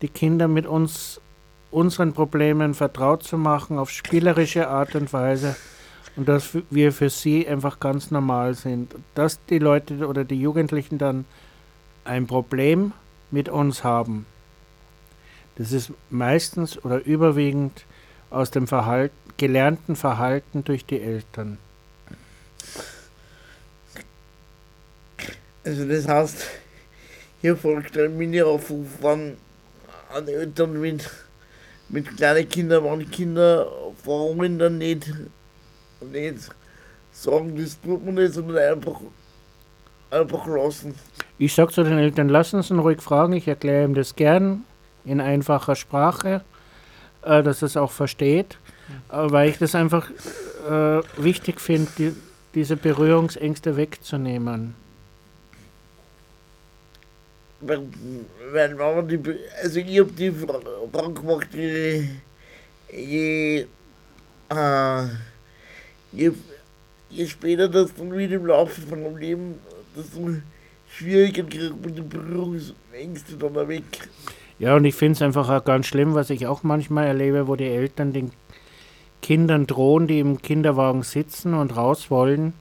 die 0.00 0.08
Kinder 0.08 0.48
mit 0.48 0.66
uns, 0.66 1.20
unseren 1.70 2.14
Problemen 2.14 2.72
vertraut 2.72 3.22
zu 3.22 3.36
machen, 3.36 3.78
auf 3.78 3.90
spielerische 3.90 4.68
Art 4.68 4.94
und 4.94 5.12
Weise 5.12 5.54
und 6.16 6.28
dass 6.28 6.56
wir 6.70 6.92
für 6.92 7.10
sie 7.10 7.46
einfach 7.46 7.78
ganz 7.78 8.10
normal 8.10 8.54
sind. 8.54 8.94
Dass 9.14 9.44
die 9.46 9.58
Leute 9.58 10.06
oder 10.06 10.24
die 10.24 10.40
Jugendlichen 10.40 10.96
dann 10.96 11.26
ein 12.10 12.26
Problem 12.26 12.92
mit 13.30 13.48
uns 13.48 13.84
haben, 13.84 14.26
das 15.54 15.70
ist 15.70 15.92
meistens 16.10 16.84
oder 16.84 17.04
überwiegend 17.04 17.84
aus 18.30 18.50
dem 18.50 18.66
Verhalten, 18.66 19.14
gelernten 19.36 19.94
Verhalten 19.94 20.64
durch 20.64 20.84
die 20.84 21.00
Eltern. 21.00 21.58
Also 25.62 25.86
das 25.86 26.08
heißt, 26.08 26.46
hier 27.42 27.56
folgt 27.56 27.96
ein 27.96 28.18
Mini-Aufruf 28.18 29.04
an, 29.04 29.36
an 30.12 30.26
Eltern 30.26 30.80
mit, 30.80 31.08
mit 31.88 32.16
kleinen 32.16 32.48
Kindern, 32.48 32.84
wenn 32.84 33.08
Kinder 33.08 33.70
Frauen 34.02 34.58
dann 34.58 34.78
nicht, 34.78 35.12
nicht 36.10 36.50
sagen, 37.12 37.56
das 37.56 37.80
tut 37.80 38.04
man 38.04 38.14
nicht, 38.14 38.34
sondern 38.34 38.58
einfach, 38.58 39.00
einfach 40.10 40.46
lassen. 40.48 40.94
Ich 41.40 41.54
sage 41.54 41.72
zu 41.72 41.82
den 41.82 41.96
Eltern, 41.96 42.28
lassen 42.28 42.62
Sie 42.62 42.74
ihn 42.74 42.80
ruhig 42.80 43.00
fragen, 43.00 43.32
ich 43.32 43.48
erkläre 43.48 43.84
ihm 43.84 43.94
das 43.94 44.14
gern 44.14 44.62
in 45.06 45.22
einfacher 45.22 45.74
Sprache, 45.74 46.42
äh, 47.22 47.42
dass 47.42 47.62
er 47.62 47.66
es 47.66 47.78
auch 47.78 47.92
versteht, 47.92 48.58
äh, 49.10 49.14
weil 49.30 49.48
ich 49.48 49.56
das 49.56 49.74
einfach 49.74 50.10
äh, 50.68 51.00
wichtig 51.16 51.58
finde, 51.58 51.90
die, 51.96 52.12
diese 52.54 52.76
Berührungsängste 52.76 53.78
wegzunehmen. 53.78 54.74
Wenn, 57.62 57.90
wenn 58.52 58.76
man 58.76 59.08
die, 59.08 59.18
also 59.62 59.80
ich 59.80 59.98
habe 59.98 60.12
die 60.12 60.32
Frage 60.32 61.14
gemacht, 61.14 61.48
die 61.54 62.06
je, 62.92 63.66
äh, 64.50 65.04
je, 66.12 66.32
je 67.08 67.26
später 67.26 67.66
das 67.66 67.94
dann 67.94 68.14
wieder 68.14 68.36
im 68.36 68.44
Laufe 68.44 68.82
von 68.82 69.02
dem 69.02 69.16
Leben, 69.16 69.54
desto 69.96 70.18
schwieriger 70.20 70.42
die 71.00 72.00
Berührungsängste 72.02 73.36
dann 73.38 73.68
weg. 73.68 74.08
Ja, 74.58 74.76
und 74.76 74.84
ich 74.84 74.94
finde 74.94 75.12
es 75.12 75.22
einfach 75.22 75.48
auch 75.48 75.64
ganz 75.64 75.86
schlimm, 75.86 76.14
was 76.14 76.30
ich 76.30 76.46
auch 76.46 76.62
manchmal 76.62 77.06
erlebe, 77.06 77.48
wo 77.48 77.56
die 77.56 77.64
Eltern 77.64 78.12
den 78.12 78.30
Kindern 79.22 79.66
drohen, 79.66 80.06
die 80.06 80.20
im 80.20 80.42
Kinderwagen 80.42 81.02
sitzen 81.02 81.54
und 81.54 81.76
raus 81.76 82.10
wollen, 82.10 82.52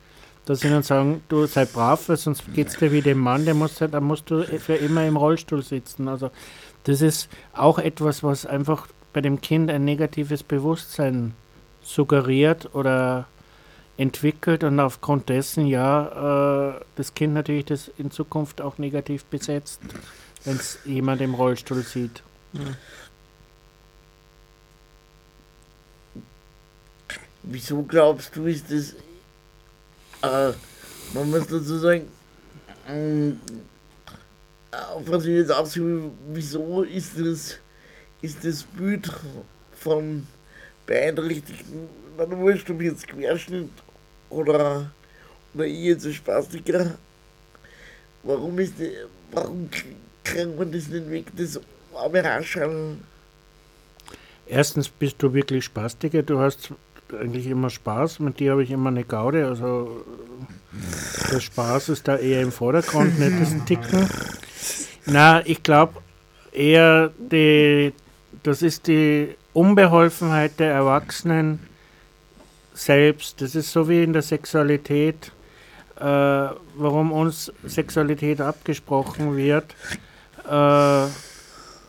dass 0.46 0.62
sie 0.62 0.70
dann 0.70 0.84
sagen, 0.84 1.22
du 1.30 1.46
sei 1.46 1.66
brav, 1.66 2.06
sonst 2.08 2.54
geht 2.54 2.70
es 2.70 2.78
dir 2.78 2.92
wie 2.92 3.02
dem 3.02 3.20
Mann, 3.20 3.46
der 3.46 3.54
muss, 3.54 3.76
da 3.80 4.00
musst 4.02 4.32
du 4.32 4.44
für 4.44 4.76
immer 4.76 5.06
im 5.06 5.18
Rollstuhl 5.18 5.62
sitzen. 5.62 6.08
Also 6.08 6.32
das 6.86 7.02
ist 7.02 7.30
auch 7.54 7.80
etwas, 7.80 8.24
was 8.24 8.46
einfach 8.46 8.88
bei 9.14 9.22
dem 9.22 9.42
Kind 9.42 9.70
ein 9.70 9.86
negatives 9.86 10.44
Bewusstsein 10.44 11.34
suggeriert 11.82 12.74
oder 12.74 13.28
entwickelt 14.00 14.64
und 14.64 14.80
aufgrund 14.80 15.28
dessen 15.28 15.68
ja 15.68 16.78
äh, 16.78 16.82
das 16.96 17.14
Kind 17.14 17.34
natürlich 17.34 17.66
das 17.66 17.92
in 17.98 18.12
Zukunft 18.12 18.62
auch 18.62 18.78
negativ 18.78 19.26
besetzt, 19.26 19.82
wenn 20.46 20.56
es 20.56 20.80
jemand 20.86 21.20
im 21.22 21.34
Rollstuhl 21.34 21.84
sieht. 21.84 22.24
Wieso 27.44 27.84
glaubst 27.84 28.34
du, 28.38 28.46
ist 28.46 28.72
das, 28.72 28.94
äh, 30.22 30.54
man 31.14 31.30
muss 31.30 31.48
dazu 31.48 31.78
sagen, 31.78 32.08
ähm, 32.88 33.42
auf 34.72 35.04
was 35.08 35.26
ich 35.26 35.36
jetzt 35.36 35.52
ausübe, 35.52 36.10
wieso 36.30 36.84
ist 36.84 37.20
das, 37.20 37.58
ist 38.22 38.46
das 38.46 38.64
Bild 38.64 39.12
von 39.74 40.26
beeinträchtigten, 40.86 41.90
na 42.18 42.30
wurscht, 42.38 42.70
ob 42.70 42.82
jetzt 42.82 43.06
Querschnitt 43.06 43.70
oder, 44.30 44.92
oder 45.54 45.66
ich 45.66 45.84
jetzt 45.84 46.06
ein 46.06 46.14
Spastiker, 46.14 46.98
warum 48.24 48.60
ist 48.60 48.74
warum 49.32 49.70
kriegt 50.24 50.58
man 50.58 50.72
das 50.72 50.88
nicht 50.88 51.10
weg, 51.10 51.26
das 51.36 51.60
arme 51.96 52.24
Raschall? 52.24 52.98
Erstens 54.48 54.90
bist 54.90 55.18
du 55.20 55.34
wirklich 55.34 55.66
Spastiker, 55.66 56.24
du 56.24 56.40
hast 56.40 56.74
eigentlich 57.20 57.48
immer 57.48 57.70
Spaß, 57.70 58.20
mit 58.20 58.40
dir 58.40 58.52
habe 58.52 58.64
ich 58.64 58.72
immer 58.72 58.90
eine 58.90 59.04
Gaude, 59.04 59.48
also 59.48 60.06
der 61.32 61.40
Spaß 61.40 61.90
ist 61.90 62.08
da 62.08 62.18
eher 62.18 62.42
im 62.42 62.52
Vordergrund, 62.52 63.20
nicht 63.20 63.40
das 63.40 63.66
Ticken. 63.66 64.10
Na, 65.06 65.46
ich 65.46 65.64
glaube 65.64 66.02
eher, 66.52 67.12
die, 67.18 67.94
das 68.44 68.62
ist 68.62 68.88
die 68.88 69.36
Unbeholfenheit 69.54 70.60
der 70.60 70.72
Erwachsenen 70.72 71.60
selbst. 72.80 73.42
Das 73.42 73.56
ist 73.56 73.72
so 73.72 73.90
wie 73.90 74.04
in 74.04 74.14
der 74.14 74.22
Sexualität, 74.22 75.32
äh, 75.98 76.04
warum 76.04 77.12
uns 77.12 77.52
Sexualität 77.66 78.42
abgesprochen 78.42 79.36
wird, 79.36 79.76
äh, 80.46 81.08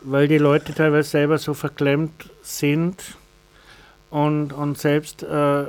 weil 0.03 0.27
die 0.27 0.37
Leute 0.37 0.73
teilweise 0.73 1.09
selber 1.09 1.37
so 1.37 1.53
verklemmt 1.53 2.29
sind 2.41 3.15
und, 4.09 4.51
und 4.51 4.77
selbst 4.77 5.23
äh, 5.23 5.63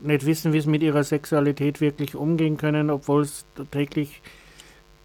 nicht 0.00 0.26
wissen, 0.26 0.52
wie 0.52 0.60
sie 0.60 0.70
mit 0.70 0.82
ihrer 0.82 1.04
Sexualität 1.04 1.80
wirklich 1.80 2.16
umgehen 2.16 2.56
können, 2.56 2.90
obwohl 2.90 3.22
es 3.22 3.44
täglich 3.70 4.20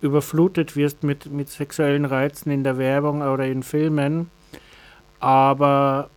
überflutet 0.01 0.75
wirst 0.75 1.03
mit, 1.03 1.31
mit 1.31 1.49
sexuellen 1.49 2.05
Reizen 2.05 2.49
in 2.51 2.63
der 2.63 2.77
Werbung 2.77 3.21
oder 3.21 3.45
in 3.45 3.61
Filmen. 3.61 4.31
Aber 5.19 6.09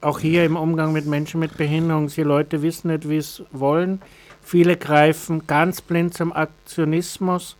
auch 0.00 0.20
hier 0.20 0.44
im 0.44 0.56
Umgang 0.56 0.92
mit 0.92 1.06
Menschen 1.06 1.40
mit 1.40 1.56
Behinderung, 1.56 2.08
die 2.08 2.22
Leute 2.22 2.62
wissen 2.62 2.88
nicht, 2.88 3.08
wie 3.08 3.16
es 3.16 3.42
wollen. 3.52 4.00
Viele 4.42 4.76
greifen 4.76 5.46
ganz 5.46 5.80
blind 5.80 6.14
zum 6.14 6.32
Aktionismus 6.32 7.56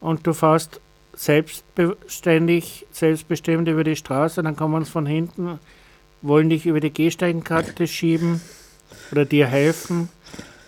und 0.00 0.26
du 0.26 0.32
fährst 0.32 0.80
selbstständig, 1.14 2.86
selbstbestimmt 2.92 3.68
über 3.68 3.84
die 3.84 3.96
Straße, 3.96 4.42
dann 4.42 4.56
kommen 4.56 4.74
uns 4.74 4.88
von 4.88 5.06
hinten, 5.06 5.58
wollen 6.22 6.48
dich 6.48 6.66
über 6.66 6.80
die 6.80 6.92
Gehsteigenkarte 6.92 7.86
schieben 7.86 8.40
oder 9.12 9.24
dir 9.24 9.46
helfen, 9.46 10.08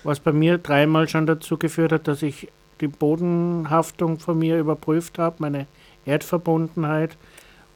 was 0.03 0.21
bei 0.21 0.33
mir 0.33 0.59
dreimal 0.59 1.09
schon 1.09 1.27
dazu 1.27 1.57
geführt 1.57 1.93
hat, 1.93 2.09
dass 2.09 2.23
ich 2.23 2.49
die 2.81 2.89
Bodenhaftung 2.89 4.19
von 4.19 4.39
mir 4.39 4.59
überprüft 4.59 5.19
habe, 5.19 5.37
meine 5.39 5.67
Erdverbundenheit, 6.05 7.17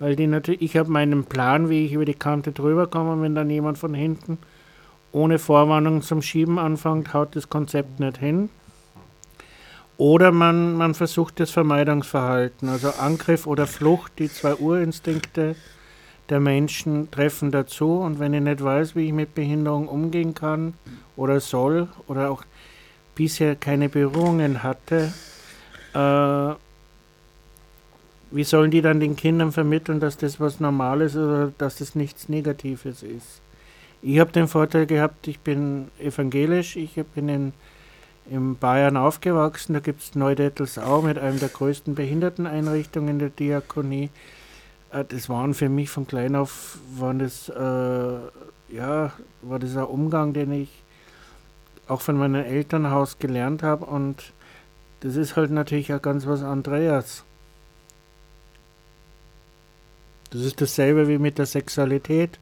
weil 0.05 0.17
die 0.17 0.27
natürlich, 0.27 0.61
ich 0.61 0.77
habe 0.77 0.91
meinen 0.91 1.25
Plan, 1.25 1.71
wie 1.71 1.87
ich 1.87 1.95
über 1.95 2.05
die 2.05 2.13
Kante 2.13 2.53
drüber 2.53 2.87
komme, 2.89 3.23
wenn 3.23 3.35
dann 3.35 3.49
jemand 3.49 3.79
von 3.79 3.95
hinten 3.95 4.37
ohne 5.13 5.39
Vorwarnung 5.39 6.03
zum 6.03 6.21
Schieben 6.21 6.59
anfängt, 6.59 7.15
haut 7.15 7.35
das 7.35 7.49
Konzept 7.49 8.01
nicht 8.01 8.19
hin. 8.19 8.51
Oder 9.97 10.31
man, 10.31 10.75
man 10.75 10.93
versucht 10.93 11.41
das 11.41 11.51
Vermeidungsverhalten, 11.53 12.69
also 12.69 12.91
Angriff 12.91 13.47
oder 13.47 13.67
Flucht, 13.67 14.19
die 14.19 14.31
zwei 14.31 14.55
Urinstinkte 14.57 15.57
der 16.29 16.41
Menschen 16.41 17.11
treffen 17.11 17.51
dazu. 17.51 18.01
Und 18.01 18.19
wenn 18.19 18.35
ich 18.35 18.43
nicht 18.43 18.63
weiß, 18.63 18.95
wie 18.97 19.07
ich 19.07 19.13
mit 19.15 19.35
Behinderung 19.35 19.89
umgehen 19.89 20.35
kann 20.35 20.75
oder 21.17 21.41
soll 21.41 21.89
oder 22.09 22.31
auch 22.31 22.45
bisher 23.15 23.57
keine 23.57 23.89
Berührungen 23.89 24.63
hatte, 24.63 25.15
äh, 25.95 26.64
wie 28.35 28.43
sollen 28.43 28.73
die 28.73 28.83
dann 28.83 28.99
den 28.99 29.15
Kindern 29.15 29.53
vermitteln, 29.53 30.01
dass 30.01 30.17
das 30.17 30.41
was 30.41 30.59
Normales 30.59 31.15
oder 31.17 31.53
dass 31.57 31.77
das 31.77 31.95
nichts 31.95 32.29
Negatives 32.29 33.05
ist? 33.05 33.41
Ich 34.03 34.19
habe 34.19 34.33
den 34.33 34.49
Vorteil 34.49 34.87
gehabt, 34.87 35.29
ich 35.29 35.39
bin 35.39 35.89
evangelisch, 36.01 36.75
ich 36.75 36.95
bin 37.15 37.29
in, 37.29 37.53
in 38.29 38.57
Bayern 38.57 38.97
aufgewachsen, 38.97 39.75
da 39.75 39.79
gibt 39.79 40.03
es 40.03 40.17
Neudettelsau 40.17 41.01
mit 41.03 41.17
einem 41.17 41.39
der 41.39 41.49
größten 41.49 41.95
Behinderteneinrichtungen 41.95 43.21
der 43.21 43.31
Diakonie. 43.31 44.11
Äh, 44.91 45.05
das 45.05 45.29
waren 45.29 45.55
für 45.55 45.69
mich 45.69 45.91
von 45.91 46.09
klein 46.09 46.35
auf, 46.35 46.79
waren 46.99 47.21
das, 47.21 47.49
äh, 47.49 48.75
ja, 48.75 49.13
war 49.43 49.61
das 49.61 49.77
ein 49.77 49.85
Umgang, 49.85 50.33
den 50.33 50.51
ich 50.51 50.83
auch 51.87 52.01
von 52.01 52.19
meinem 52.19 52.45
Elternhaus 52.45 53.21
gelernt 53.21 53.63
habe 53.63 53.87
und 53.87 54.33
das 55.01 55.15
ist 55.15 55.37
halt 55.37 55.53
natürlich 55.53 55.95
auch 55.95 56.03
ganz 56.03 56.27
was 56.27 56.43
anderes. 56.43 57.25
Das 60.35 60.43
ist 60.43 60.61
dasselbe 60.61 61.07
wie 61.07 61.19
mit 61.19 61.39
der 61.39 61.47
Sexualität. 61.47 62.41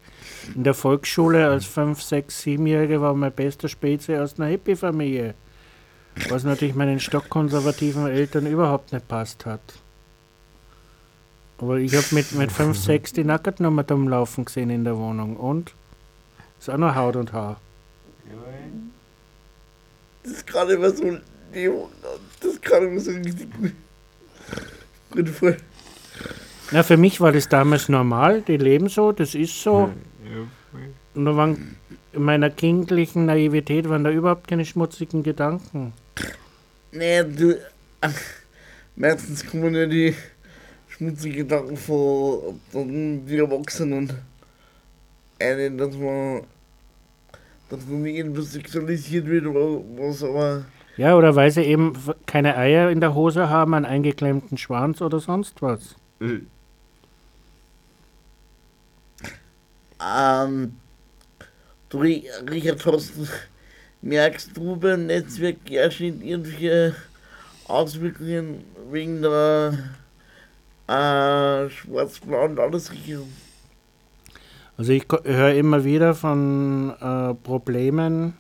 In 0.54 0.64
der 0.64 0.72
Volksschule 0.72 1.46
als 1.46 1.66
5, 1.66 2.02
6, 2.02 2.42
7-Jährige 2.42 3.02
war 3.02 3.12
mein 3.12 3.32
bester 3.32 3.68
Spezi 3.68 4.16
aus 4.16 4.38
einer 4.38 4.48
Hippie-Familie. 4.48 5.34
Was 6.30 6.44
natürlich 6.44 6.74
meinen 6.74 7.00
stockkonservativen 7.00 8.06
Eltern 8.06 8.46
überhaupt 8.46 8.94
nicht 8.94 9.06
passt 9.08 9.44
hat. 9.44 9.60
Aber 11.58 11.76
ich 11.76 11.94
habe 11.94 12.06
mit, 12.12 12.32
mit 12.32 12.50
5, 12.50 12.78
6 12.78 13.12
die 13.12 13.24
Nackertnummer 13.24 13.84
rumlaufen 13.86 14.46
gesehen 14.46 14.70
in 14.70 14.84
der 14.84 14.96
Wohnung. 14.96 15.36
Und? 15.36 15.74
Ist 16.58 16.70
auch 16.70 16.78
noch 16.78 16.94
Haut 16.94 17.16
und 17.16 17.34
Haar. 17.34 17.60
Das 20.22 20.32
ist 20.32 20.46
gerade 20.46 20.72
immer 20.72 20.90
so, 20.90 21.18
das 22.40 22.52
ist 22.52 22.62
gerade 22.62 22.86
immer 22.86 23.00
so 23.00 23.10
richtig 23.10 23.48
gut 25.10 25.28
voll. 25.28 25.58
Na, 26.72 26.82
für 26.82 26.96
mich 26.96 27.20
war 27.20 27.32
das 27.32 27.48
damals 27.48 27.88
normal, 27.88 28.42
die 28.42 28.56
leben 28.56 28.88
so, 28.88 29.12
das 29.12 29.34
ist 29.34 29.62
so. 29.62 29.90
Und 31.14 31.24
da 31.26 31.36
waren 31.36 31.76
in 32.12 32.22
meiner 32.22 32.50
kindlichen 32.50 33.26
Naivität 33.26 33.88
waren 33.88 34.04
da 34.04 34.10
überhaupt 34.10 34.48
keine 34.48 34.64
schmutzigen 34.64 35.22
Gedanken. 35.22 35.92
Nee, 36.92 37.24
du. 37.24 37.58
Ach, 38.00 38.14
meistens 38.96 39.46
kommen 39.46 39.74
ja 39.74 39.86
die 39.86 40.14
schmutzigen 40.88 41.38
Gedanken 41.38 41.76
von 41.76 42.60
die 43.26 43.38
Erwachsenen. 43.38 44.12
Einen, 45.40 45.78
dass 45.78 45.96
man. 45.96 46.42
dass 47.68 47.86
man 47.86 48.02
nicht 48.02 48.16
irgendwas 48.16 48.52
sexualisiert 48.52 49.26
wird 49.26 49.46
oder 49.46 49.82
was, 49.96 50.22
aber. 50.22 50.64
Ja, 50.96 51.16
oder 51.16 51.34
weil 51.34 51.50
sie 51.50 51.62
eben 51.62 51.94
keine 52.26 52.56
Eier 52.56 52.90
in 52.90 53.00
der 53.00 53.14
Hose 53.14 53.48
haben, 53.48 53.72
einen 53.72 53.86
eingeklemmten 53.86 54.58
Schwanz 54.58 55.00
oder 55.00 55.20
sonst 55.20 55.62
was. 55.62 55.96
Ähm, 60.04 60.76
du, 61.88 61.98
Ri- 62.00 62.24
Richard 62.50 62.80
Thorsten, 62.80 63.28
merkst 64.02 64.56
du 64.56 64.76
beim 64.76 65.06
Netzwerk 65.06 65.64
Querschnitt 65.64 66.22
irgendwelche 66.22 66.94
Auswirkungen 67.68 68.64
wegen 68.90 69.22
der 69.22 69.78
äh, 70.88 71.70
schwarz-blauen 71.70 72.56
Landesregierung? 72.56 73.32
Also 74.76 74.92
ich 74.92 75.06
höre 75.24 75.54
immer 75.54 75.84
wieder 75.84 76.14
von 76.14 76.94
äh, 77.00 77.34
Problemen, 77.34 78.34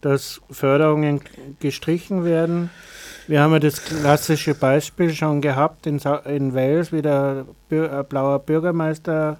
dass 0.00 0.40
Förderungen 0.50 1.20
gestrichen 1.60 2.24
werden. 2.24 2.70
Wir 3.26 3.42
haben 3.42 3.52
ja 3.52 3.58
das 3.58 3.84
klassische 3.84 4.54
Beispiel 4.54 5.12
schon 5.12 5.40
gehabt 5.40 5.86
in, 5.86 5.98
Sa 5.98 6.16
in 6.16 6.54
Wales, 6.54 6.92
wie 6.92 7.02
der 7.02 7.46
Bür 7.68 7.92
äh, 7.92 8.02
blaue 8.02 8.38
Bürgermeister 8.38 9.38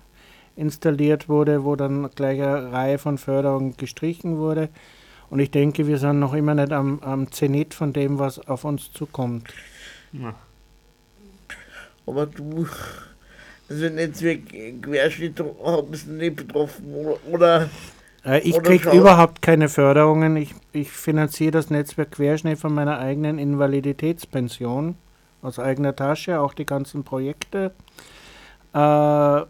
installiert 0.56 1.28
wurde, 1.28 1.64
wo 1.64 1.76
dann 1.76 2.10
gleich 2.14 2.40
eine 2.42 2.72
Reihe 2.72 2.98
von 2.98 3.18
Förderungen 3.18 3.76
gestrichen 3.76 4.38
wurde. 4.38 4.68
Und 5.30 5.38
ich 5.38 5.50
denke, 5.50 5.86
wir 5.86 5.98
sind 5.98 6.18
noch 6.18 6.34
immer 6.34 6.54
nicht 6.54 6.72
am, 6.72 7.00
am 7.00 7.32
Zenit 7.32 7.74
von 7.74 7.92
dem, 7.92 8.18
was 8.18 8.38
auf 8.48 8.64
uns 8.64 8.92
zukommt. 8.92 9.52
Ja. 10.12 10.34
Aber 12.06 12.26
du, 12.26 12.66
also 13.68 13.88
Netzwerk 13.88 14.40
Querschnitt 14.82 15.42
bist 15.90 16.06
du 16.06 16.12
nicht 16.12 16.36
betroffen 16.36 16.94
oder, 16.94 17.18
oder 17.30 17.70
Äh, 18.24 18.40
ich 18.40 18.60
kriege 18.62 18.90
überhaupt 18.90 19.42
keine 19.42 19.68
Förderungen. 19.68 20.36
Ich, 20.36 20.54
ich 20.72 20.90
finanziere 20.90 21.52
das 21.52 21.70
Netzwerk 21.70 22.12
Querschnitt 22.12 22.58
von 22.58 22.74
meiner 22.74 22.98
eigenen 22.98 23.38
Invaliditätspension 23.38 24.96
aus 25.42 25.58
eigener 25.58 25.96
Tasche, 25.96 26.40
auch 26.40 26.54
die 26.54 26.66
ganzen 26.66 27.04
Projekte. 27.04 27.72
Äh, 28.72 29.42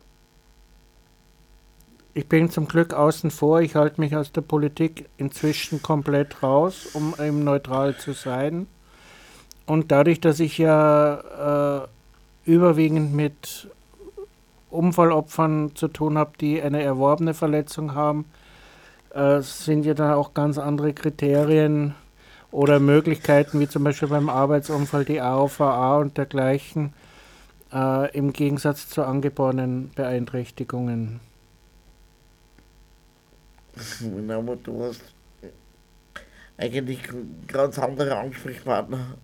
ich 2.14 2.28
bin 2.28 2.50
zum 2.50 2.68
Glück 2.68 2.92
außen 2.92 3.30
vor. 3.30 3.60
Ich 3.60 3.74
halte 3.74 4.00
mich 4.00 4.14
aus 4.16 4.32
der 4.32 4.42
Politik 4.42 5.08
inzwischen 5.16 5.82
komplett 5.82 6.42
raus, 6.42 6.88
um 6.92 7.14
eben 7.18 7.42
neutral 7.44 7.96
zu 7.96 8.12
sein. 8.12 8.66
Und 9.66 9.90
dadurch, 9.92 10.20
dass 10.20 10.40
ich 10.40 10.58
ja 10.58 11.84
äh, 11.84 11.88
überwiegend 12.44 13.14
mit 13.14 13.68
Unfallopfern 14.70 15.74
zu 15.74 15.88
tun 15.88 16.18
habe, 16.18 16.32
die 16.40 16.60
eine 16.60 16.82
erworbene 16.82 17.32
Verletzung 17.32 17.94
haben, 17.94 18.26
äh, 19.14 19.40
sind 19.40 19.86
ja 19.86 19.94
dann 19.94 20.12
auch 20.12 20.34
ganz 20.34 20.58
andere 20.58 20.92
Kriterien 20.92 21.94
oder 22.50 22.80
Möglichkeiten, 22.80 23.60
wie 23.60 23.68
zum 23.68 23.84
Beispiel 23.84 24.08
beim 24.08 24.28
Arbeitsunfall 24.28 25.06
die 25.06 25.20
AOVA 25.20 25.96
und 25.98 26.18
dergleichen, 26.18 26.92
äh, 27.72 28.10
im 28.16 28.34
Gegensatz 28.34 28.88
zu 28.88 29.04
angeborenen 29.04 29.90
Beeinträchtigungen. 29.94 31.20
Aber 34.28 34.56
du 34.56 34.84
hast 34.84 35.02
eigentlich 36.56 37.00
ganz 37.46 37.78
andere 37.78 38.16
Ansprechpartner. 38.16 39.16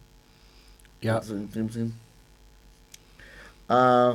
Ja. 1.01 1.19
Also 1.19 1.35
in 1.35 1.51
dem 1.51 1.71
Sinn. 1.71 1.95
Äh, 3.69 4.15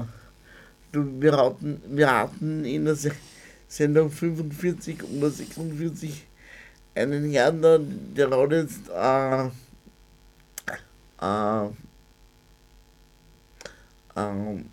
du, 0.91 1.21
wir, 1.21 1.37
hatten, 1.37 1.81
wir 1.87 2.11
hatten 2.11 2.65
in 2.65 2.85
der 2.85 2.95
Se 2.95 3.11
Sendung 3.67 4.11
45 4.11 5.03
oder 5.03 5.31
46 5.31 6.27
einen 6.93 7.31
Herrn 7.31 7.61
da, 7.61 7.79
der 7.79 8.29
hat 8.29 8.51
jetzt 8.51 8.89
äh, 8.89 9.45
äh, 11.21 11.65
äh, 14.15 14.63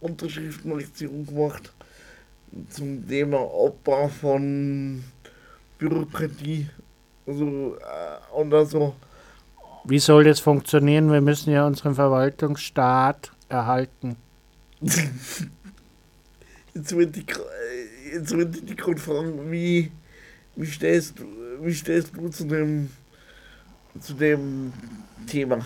Unterschriftenaktion 0.00 1.26
gemacht 1.26 1.75
zum 2.68 3.06
Thema 3.08 3.38
Abbau 3.38 4.08
von 4.08 5.02
Bürokratie. 5.78 6.68
Also, 7.26 7.76
äh, 7.76 8.34
und 8.38 8.54
also, 8.54 8.94
Wie 9.84 9.98
soll 9.98 10.24
das 10.24 10.40
funktionieren? 10.40 11.10
Wir 11.12 11.20
müssen 11.20 11.52
ja 11.52 11.66
unseren 11.66 11.94
Verwaltungsstaat 11.94 13.32
erhalten. 13.48 14.16
jetzt 16.74 16.94
wollte 16.94 17.20
ich, 17.20 17.26
jetzt 18.12 18.32
dich 18.32 18.76
gerade 18.76 18.98
fragen, 19.00 19.50
wie, 19.50 19.90
wie, 20.56 20.66
stehst, 20.66 21.18
du- 21.18 21.26
wie 21.60 21.74
stehst 21.74 22.10
du 22.14 22.28
zu 22.28 22.44
dem, 22.44 22.90
zu 24.00 24.14
dem 24.14 24.72
Thema? 25.26 25.64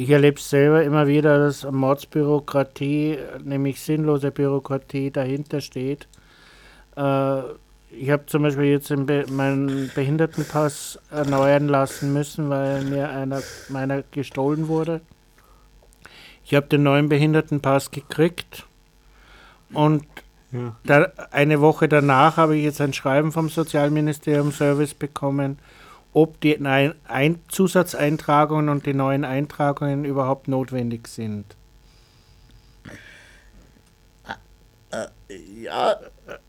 Ich 0.00 0.08
erlebe 0.08 0.38
es 0.38 0.48
selber 0.48 0.82
immer 0.82 1.06
wieder, 1.08 1.38
dass 1.38 1.70
Mordsbürokratie, 1.70 3.18
nämlich 3.44 3.82
sinnlose 3.82 4.30
Bürokratie, 4.30 5.10
dahinter 5.10 5.60
steht. 5.60 6.08
Äh, 6.96 7.40
ich 7.90 8.08
habe 8.08 8.24
zum 8.24 8.44
Beispiel 8.44 8.64
jetzt 8.64 8.88
Be 9.04 9.26
meinen 9.30 9.90
Behindertenpass 9.94 10.98
erneuern 11.10 11.68
lassen 11.68 12.14
müssen, 12.14 12.48
weil 12.48 12.82
mir 12.84 13.10
einer 13.10 13.42
meiner 13.68 14.02
gestohlen 14.10 14.68
wurde. 14.68 15.02
Ich 16.46 16.54
habe 16.54 16.66
den 16.68 16.82
neuen 16.82 17.10
Behindertenpass 17.10 17.90
gekriegt 17.90 18.64
und 19.74 20.06
Ja. 20.50 20.76
da, 20.82 21.12
eine 21.30 21.60
Woche 21.60 21.88
danach 21.88 22.38
habe 22.38 22.56
ich 22.56 22.64
jetzt 22.64 22.80
ein 22.80 22.94
Schreiben 22.94 23.32
vom 23.32 23.50
Sozialministerium 23.50 24.50
Service 24.50 24.94
bekommen, 24.94 25.58
ob 26.12 26.40
die 26.40 26.58
ein 26.64 27.38
Zusatzeintragungen 27.48 28.68
und 28.68 28.86
die 28.86 28.94
neuen 28.94 29.24
Eintragungen 29.24 30.04
überhaupt 30.04 30.48
notwendig 30.48 31.08
sind. 31.08 31.56
Ja, 35.62 35.96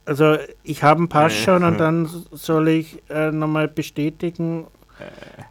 Also 0.06 0.38
ich 0.64 0.82
habe 0.84 1.00
einen 1.00 1.10
Pass 1.10 1.34
Äh, 1.34 1.44
schon 1.44 1.64
und 1.64 1.76
äh. 1.76 1.78
dann 1.78 2.10
soll 2.32 2.70
ich 2.70 3.04
äh, 3.10 3.32
nochmal 3.32 3.68
bestätigen, 3.68 4.66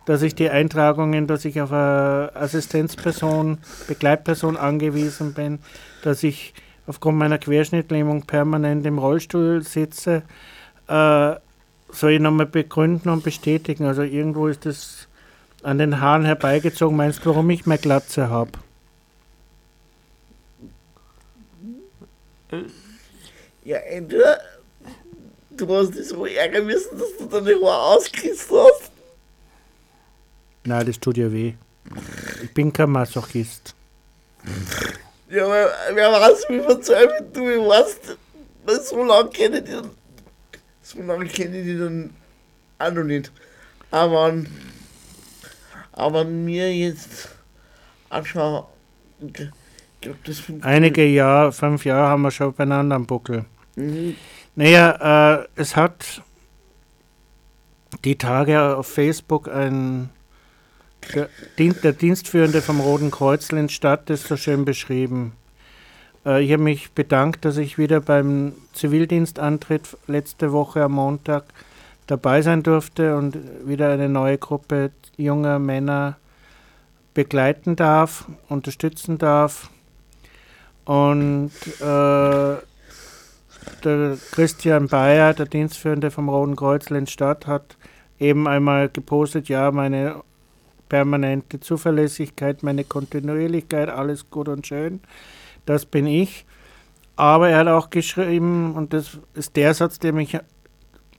dass 0.06 0.22
ich 0.22 0.34
die 0.34 0.50
Eintragungen, 0.50 1.26
dass 1.26 1.44
ich 1.44 1.60
auf 1.60 1.72
eine 1.72 2.30
Assistenzperson, 2.34 3.58
Begleitperson 3.86 4.56
angewiesen 4.56 5.34
bin, 5.34 5.60
dass 6.02 6.22
ich 6.22 6.54
aufgrund 6.86 7.18
meiner 7.18 7.38
Querschnittlähmung 7.38 8.22
permanent 8.22 8.84
im 8.86 8.98
Rollstuhl 8.98 9.62
sitze, 9.62 10.22
äh, 10.88 11.34
soll 11.92 12.12
ich 12.12 12.20
nochmal 12.20 12.46
begründen 12.46 13.10
und 13.10 13.24
bestätigen. 13.24 13.86
Also 13.86 14.02
irgendwo 14.02 14.46
ist 14.48 14.66
das 14.66 15.08
an 15.62 15.78
den 15.78 16.00
Haaren 16.00 16.24
herbeigezogen. 16.24 16.96
Meinst 16.96 17.24
du, 17.24 17.30
warum 17.30 17.50
ich 17.50 17.66
mehr 17.66 17.78
Glatze 17.78 18.28
habe? 18.28 18.52
ja, 23.64 23.76
entweder 23.78 24.40
du 25.50 25.76
hast 25.76 25.94
dich 25.94 26.08
so 26.08 26.26
ärgern 26.26 26.66
müssen, 26.66 26.98
dass 26.98 27.16
du 27.18 27.26
deine 27.26 27.54
Haare 27.60 27.96
ausgerissen 27.96 28.56
hast. 28.56 28.90
Nein, 30.64 30.86
das 30.86 30.98
tut 30.98 31.16
ja 31.16 31.30
weh. 31.30 31.54
Ich 32.42 32.52
bin 32.52 32.72
kein 32.72 32.90
Masochist. 32.90 33.74
Ja, 35.28 35.44
aber 35.44 35.70
wer 35.94 36.12
weiß, 36.12 36.46
wie 36.48 36.60
verzweifelt 36.60 37.34
du 37.34 37.44
mich 37.44 37.58
warst. 37.58 38.16
So 38.82 39.02
lange 39.02 39.30
kenne 39.30 39.58
ich 39.58 39.64
dich, 39.64 39.80
so 40.92 41.02
lange 41.02 41.26
kenne 41.26 41.58
ich 41.58 41.66
dich 41.66 41.78
dann 41.78 42.10
auch 42.78 42.92
noch 42.92 43.04
nicht. 43.04 43.30
Aber, 43.90 44.34
aber 45.92 46.24
mir 46.24 46.74
jetzt 46.74 47.28
anschauen, 48.08 48.64
ich 49.20 49.32
glaube, 50.00 50.18
das. 50.24 50.42
Einige 50.62 51.06
Jahre, 51.06 51.52
fünf 51.52 51.84
Jahre 51.84 52.08
haben 52.08 52.22
wir 52.22 52.30
schon 52.30 52.52
beieinander 52.54 52.96
am 52.96 53.06
Buckel. 53.06 53.44
Mhm. 53.76 54.16
Naja, 54.54 55.42
äh, 55.42 55.46
es 55.56 55.76
hat 55.76 56.22
die 58.04 58.16
Tage 58.16 58.76
auf 58.76 58.86
Facebook 58.86 59.48
ein 59.48 60.10
der, 61.14 61.28
Dien- 61.58 61.80
der 61.82 61.92
Dienstführende 61.92 62.62
vom 62.62 62.80
Roten 62.80 63.10
Kreuz 63.10 63.48
Stadt 63.68 64.10
das 64.10 64.24
so 64.24 64.36
schön 64.36 64.64
beschrieben. 64.64 65.32
Äh, 66.24 66.42
ich 66.42 66.52
habe 66.52 66.62
mich 66.62 66.92
bedankt, 66.92 67.44
dass 67.44 67.56
ich 67.56 67.78
wieder 67.78 68.00
beim 68.00 68.52
Zivildienstantritt 68.72 69.96
letzte 70.06 70.52
Woche 70.52 70.84
am 70.84 70.92
Montag 70.92 71.44
dabei 72.06 72.42
sein 72.42 72.62
durfte 72.62 73.16
und 73.16 73.38
wieder 73.64 73.90
eine 73.92 74.08
neue 74.08 74.38
Gruppe 74.38 74.90
junger 75.16 75.58
Männer 75.58 76.16
begleiten 77.14 77.76
darf, 77.76 78.26
unterstützen 78.48 79.18
darf. 79.18 79.70
Und 80.84 81.52
äh, 81.80 82.56
der 83.84 84.18
Christian 84.32 84.88
Bayer, 84.88 85.34
der 85.34 85.46
Dienstführende 85.46 86.10
vom 86.10 86.28
Roten 86.28 86.56
Kreuz 86.56 86.88
Stadt, 87.10 87.46
hat 87.46 87.76
eben 88.18 88.48
einmal 88.48 88.88
gepostet, 88.88 89.48
ja, 89.48 89.70
meine 89.70 90.22
permanente 90.88 91.60
Zuverlässigkeit, 91.60 92.62
meine 92.62 92.84
Kontinuierlichkeit, 92.84 93.88
alles 93.88 94.30
gut 94.30 94.48
und 94.48 94.66
schön. 94.66 95.00
Das 95.70 95.86
bin 95.86 96.08
ich. 96.08 96.46
Aber 97.14 97.48
er 97.48 97.58
hat 97.58 97.68
auch 97.68 97.90
geschrieben, 97.90 98.74
und 98.74 98.92
das 98.92 99.18
ist 99.34 99.54
der 99.54 99.72
Satz, 99.72 100.00
der 100.00 100.12
mich, 100.12 100.36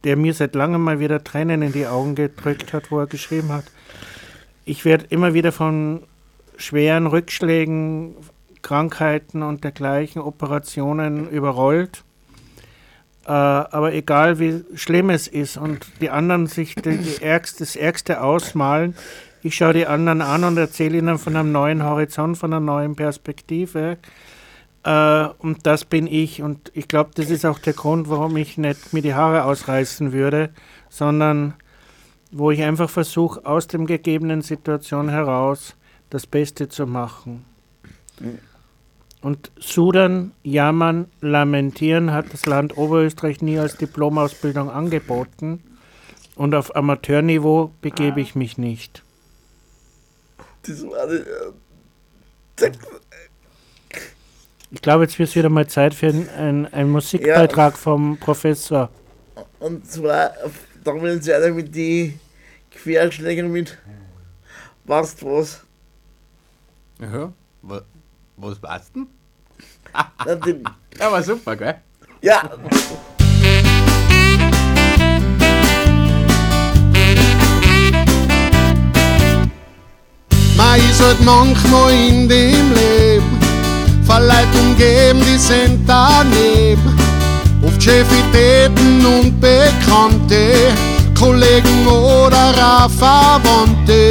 der 0.03 0.17
mir 0.17 0.33
seit 0.33 0.55
langem 0.55 0.81
mal 0.81 0.99
wieder 0.99 1.23
Tränen 1.23 1.61
in 1.61 1.71
die 1.71 1.87
Augen 1.87 2.15
gedrückt 2.15 2.73
hat, 2.73 2.91
wo 2.91 2.99
er 2.99 3.07
geschrieben 3.07 3.53
hat, 3.53 3.63
ich 4.65 4.83
werde 4.83 5.05
immer 5.07 5.33
wieder 5.33 5.53
von 5.53 6.03
schweren 6.57 7.07
Rückschlägen, 7.07 8.13
Krankheiten 8.61 9.41
und 9.41 9.63
dergleichen 9.63 10.21
Operationen 10.21 11.29
überrollt. 11.29 12.03
Äh, 13.25 13.31
aber 13.31 13.93
egal 13.93 14.37
wie 14.37 14.65
schlimm 14.75 15.09
es 15.11 15.29
ist 15.29 15.55
und 15.55 15.85
die 16.01 16.09
anderen 16.09 16.47
sich 16.47 16.75
die, 16.75 17.21
ärgste, 17.21 17.59
das 17.59 17.77
Ärgste 17.77 18.21
ausmalen, 18.21 18.95
ich 19.43 19.55
schaue 19.55 19.73
die 19.73 19.87
anderen 19.87 20.21
an 20.21 20.43
und 20.43 20.57
erzähle 20.57 20.99
ihnen 20.99 21.17
von 21.17 21.35
einem 21.35 21.51
neuen 21.51 21.83
Horizont, 21.83 22.37
von 22.37 22.53
einer 22.53 22.59
neuen 22.59 22.95
Perspektive. 22.95 23.97
Äh, 24.83 25.27
und 25.39 25.65
das 25.65 25.85
bin 25.85 26.07
ich. 26.07 26.41
Und 26.41 26.71
ich 26.73 26.87
glaube, 26.87 27.11
das 27.15 27.29
ist 27.29 27.45
auch 27.45 27.59
der 27.59 27.73
Grund, 27.73 28.09
warum 28.09 28.37
ich 28.37 28.57
nicht 28.57 28.93
mir 28.93 29.01
die 29.01 29.13
Haare 29.13 29.45
ausreißen 29.45 30.13
würde, 30.13 30.49
sondern 30.89 31.53
wo 32.31 32.51
ich 32.51 32.61
einfach 32.63 32.89
versuche, 32.89 33.45
aus 33.45 33.67
dem 33.67 33.85
gegebenen 33.85 34.41
Situation 34.41 35.09
heraus 35.09 35.75
das 36.09 36.25
Beste 36.25 36.69
zu 36.69 36.87
machen. 36.87 37.45
Und 39.21 39.51
Sudern, 39.59 40.31
Jammern, 40.43 41.07
Lamentieren 41.21 42.11
hat 42.11 42.33
das 42.33 42.45
Land 42.45 42.77
Oberösterreich 42.77 43.41
nie 43.41 43.59
als 43.59 43.77
Diplomausbildung 43.77 44.69
angeboten. 44.69 45.61
Und 46.35 46.55
auf 46.55 46.75
Amateurniveau 46.75 47.71
begebe 47.81 48.21
ich 48.21 48.35
mich 48.35 48.57
nicht. 48.57 49.03
Das 50.63 50.83
war 50.83 51.11
äh, 51.11 52.71
Ich 54.73 54.81
glaube, 54.81 55.03
jetzt 55.03 55.19
wird 55.19 55.27
es 55.27 55.35
wieder 55.35 55.49
mal 55.49 55.67
Zeit 55.67 55.93
für 55.93 56.07
einen 56.07 56.29
ein, 56.29 56.73
ein 56.73 56.89
Musikbeitrag 56.89 57.77
vom 57.77 58.17
Professor. 58.17 58.89
Und 59.59 59.85
zwar, 59.89 60.31
da 60.83 61.01
will 61.01 61.21
sie 61.21 61.33
einer 61.33 61.49
mit 61.51 61.75
die 61.75 62.17
Querschläger 62.71 63.43
mit, 63.43 63.77
weißt 64.85 65.25
was? 65.25 65.61
Ja. 67.01 67.33
Was, 67.61 67.83
was 68.37 68.63
war's 68.63 68.91
denn? 68.93 69.07
Ja, 70.99 71.11
war 71.11 71.23
super, 71.23 71.55
gell? 71.55 71.75
ja, 72.21 72.49
Man 80.55 80.79
ist 80.79 81.01
halt 81.01 81.19
manchmal 81.21 81.91
in 81.93 82.29
dem 82.29 82.73
Leben 82.73 83.40
Verleitung 84.03 84.75
geben, 84.77 85.19
die 85.21 85.37
sind 85.37 85.87
daneben. 85.87 86.97
Oft 87.65 87.81
Chefitäten 87.81 89.05
und 89.05 89.39
Bekannte, 89.39 90.73
Kollegen 91.17 91.87
oder 91.87 92.89
Verwandte. 92.97 94.09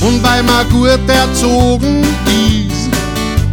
Und 0.00 0.22
weil 0.22 0.42
man 0.42 0.68
gut 0.70 1.08
erzogen 1.08 2.02
ist, 2.26 2.90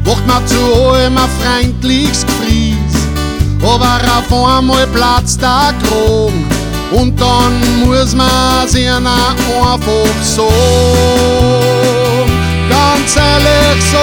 macht 0.06 0.26
man 0.28 0.48
zu 0.48 0.56
allem 0.56 1.18
ein 1.18 1.30
freundliches 1.42 2.26
Gefries. 2.26 2.74
Aber 3.62 4.00
auf 4.18 4.58
einmal 4.58 4.88
platzt 4.88 5.42
der 5.42 5.74
Kragen 5.82 6.63
und 6.94 7.20
dann 7.20 7.60
muss 7.86 8.14
man 8.16 8.68
sich 8.68 8.90
einfach 8.90 9.36
so, 10.22 10.48
ganz 12.70 13.16
ehrlich 13.16 13.84
so. 13.92 13.98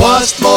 Weißt 0.00 0.42
was? 0.42 0.50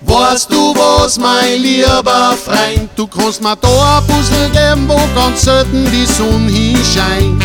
Weißt 0.00 0.50
du 0.50 0.74
was, 0.74 1.18
mein 1.18 1.60
lieber 1.60 2.34
Freund? 2.44 2.88
Du 2.96 3.06
kannst 3.06 3.42
mir 3.42 3.56
da 3.56 3.98
ein 3.98 4.06
Puzzle 4.06 4.50
geben, 4.50 4.88
wo 4.88 4.98
ganz 5.14 5.42
selten 5.42 5.86
die 5.90 6.06
Sonne 6.06 6.50
hinscheint. 6.50 7.42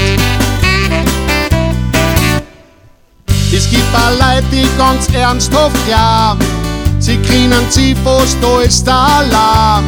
Es 3.51 3.69
gibt 3.69 3.95
auch 3.95 4.11
Leute, 4.11 4.45
die 4.51 4.67
ganz 4.77 5.07
ernsthaft 5.11 5.75
glauben, 5.87 6.45
sie 6.99 7.17
können 7.17 7.65
sie 7.69 7.95
fast 8.03 8.37
alles 8.43 8.83
allein. 8.87 9.83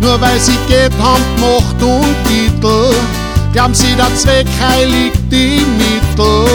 Nur 0.00 0.20
weil 0.20 0.38
sie 0.38 0.56
Geld 0.68 0.92
haben, 1.00 1.22
Macht 1.40 1.82
und 1.82 2.14
Titel, 2.26 2.94
glauben 3.52 3.74
sie, 3.74 3.94
der 3.96 4.14
Zweck 4.16 4.46
heiligt 4.60 5.18
die 5.30 5.64
Mittel. 5.76 6.46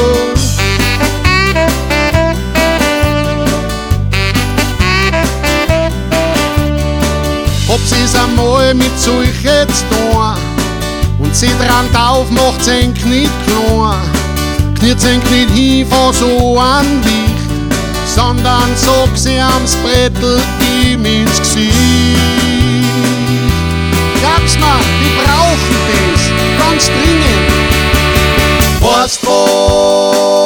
Ob 7.67 7.79
sie's 7.87 8.15
einmal 8.15 8.73
mit 8.75 8.91
solche 8.99 9.67
zu 9.67 9.83
tun 9.89 10.35
und 11.19 11.35
sie 11.35 11.49
dran 11.57 11.91
drauf 11.91 12.29
macht 12.29 12.63
sein 12.63 12.93
Knie 12.93 13.27
klein. 13.47 13.99
Kniet 14.79 15.01
sein 15.01 15.23
Knie 15.23 15.47
hin 15.47 15.87
von 15.87 16.13
so 16.13 16.59
an 16.59 16.85
Licht, 17.03 17.22
sondern 18.15 18.75
sog 18.75 19.09
sie 19.15 19.39
am's 19.39 19.75
Brettel 19.77 20.39
ihm 20.61 21.05
ins 21.05 21.39
Gesicht. 21.39 21.73
Glaub's 24.19 24.55
mir, 24.57 24.79
die 25.01 25.11
brauchen 25.19 25.77
das 25.89 26.21
ganz 26.59 26.83
dringend. 26.85 27.49
Weißt 28.79 29.19
was? 29.25 30.43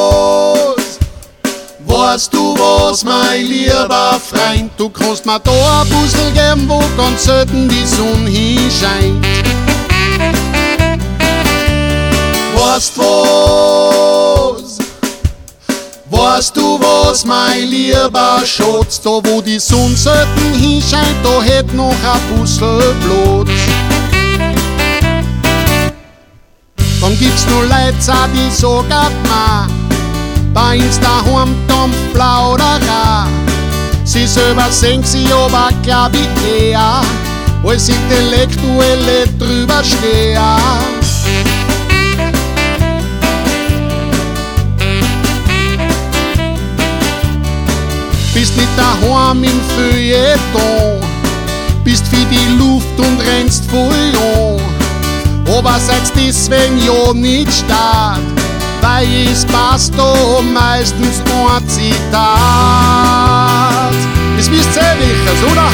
Weißt 1.86 2.34
du 2.34 2.56
was, 2.58 3.04
mein 3.04 3.46
lieber 3.46 4.20
Freund? 4.30 4.72
Du 4.78 4.90
kannst 4.90 5.26
mir 5.26 5.40
da 5.40 5.82
ein 5.82 5.90
Puzzle 5.90 6.32
geben, 6.32 6.70
wo 6.70 6.82
ganz 6.96 7.24
selten 7.26 7.68
die 7.68 7.86
Sonne 7.86 8.30
hinscheint. 8.30 9.26
Weißt 12.56 12.98
was? 12.98 14.27
Weißt 16.30 16.58
du 16.58 16.78
was, 16.82 17.24
mein 17.24 17.70
lieber 17.70 18.42
Schatz? 18.44 19.00
Da 19.02 19.12
wo 19.12 19.42
die 19.42 19.60
Sonne 19.60 19.96
selten 19.96 20.54
hinscheint, 20.60 21.16
da 21.24 21.42
hätt 21.42 21.74
noch 21.74 21.90
ein 21.90 22.38
Puzzle 22.38 22.94
Platz. 23.02 23.50
Dann 27.00 27.18
gibt's 27.18 27.46
nur 27.50 27.64
Leute, 27.64 27.96
die 28.34 28.54
sagen 28.54 29.14
mir, 29.24 29.68
bei 30.54 30.78
uns 30.80 31.00
daheim 31.00 31.56
Dampf 31.66 31.96
Plauderei. 32.14 33.30
Sie 34.04 34.28
selber 34.28 34.70
sehen 34.70 35.06
sie 35.06 35.28
aber, 35.32 35.70
glaub 35.82 36.12
ich, 36.14 36.62
eher, 36.62 37.04
als 37.64 37.88
Intellektuelle 37.88 39.28
drüber 39.40 39.82
stehen. 39.82 40.97
Bist 48.40 48.56
nicht 48.56 48.70
daheim 48.78 49.44
im 49.44 49.60
Feuilleton, 49.76 51.02
bist 51.84 52.06
für 52.06 52.24
die 52.26 52.56
Luft 52.60 53.00
und 53.00 53.20
rennst 53.20 53.66
voll 53.66 54.14
an. 54.16 54.62
Aber 55.58 55.80
seid 55.80 56.04
deswegen 56.16 56.78
ja 56.78 57.14
nicht 57.16 57.52
stark, 57.52 58.20
weil 58.82 59.08
es 59.34 59.44
passt 59.44 59.96
da 59.98 60.14
meistens 60.54 61.24
ein 61.26 61.68
Zitat. 61.68 62.22
Das 64.38 64.52
wisst 64.52 64.76
ihr 64.76 64.84
eh 64.84 65.00
welches, 65.00 65.42
oder? 65.52 65.72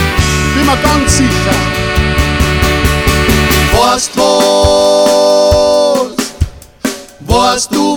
Bin 0.56 0.66
mir 0.66 0.78
ganz 0.78 1.18
sicher. 1.18 1.58
Weißt 3.74 4.12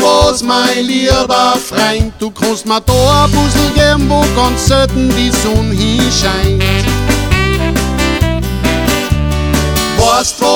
was, 0.07 0.43
mein 0.43 0.85
lieber 0.85 1.57
Freund? 1.69 2.15
Du 2.19 2.31
kannst 2.31 2.67
mir 2.67 2.81
da 2.81 3.25
ein 3.25 3.31
Puzzle 3.31 3.71
geben, 3.75 4.09
wo 4.09 4.25
ganz 4.37 4.67
selten 4.67 5.13
die 5.17 5.31
Sonne 5.31 5.75
hinscheint. 5.75 6.65
Weißt 9.99 10.41
was? 10.41 10.47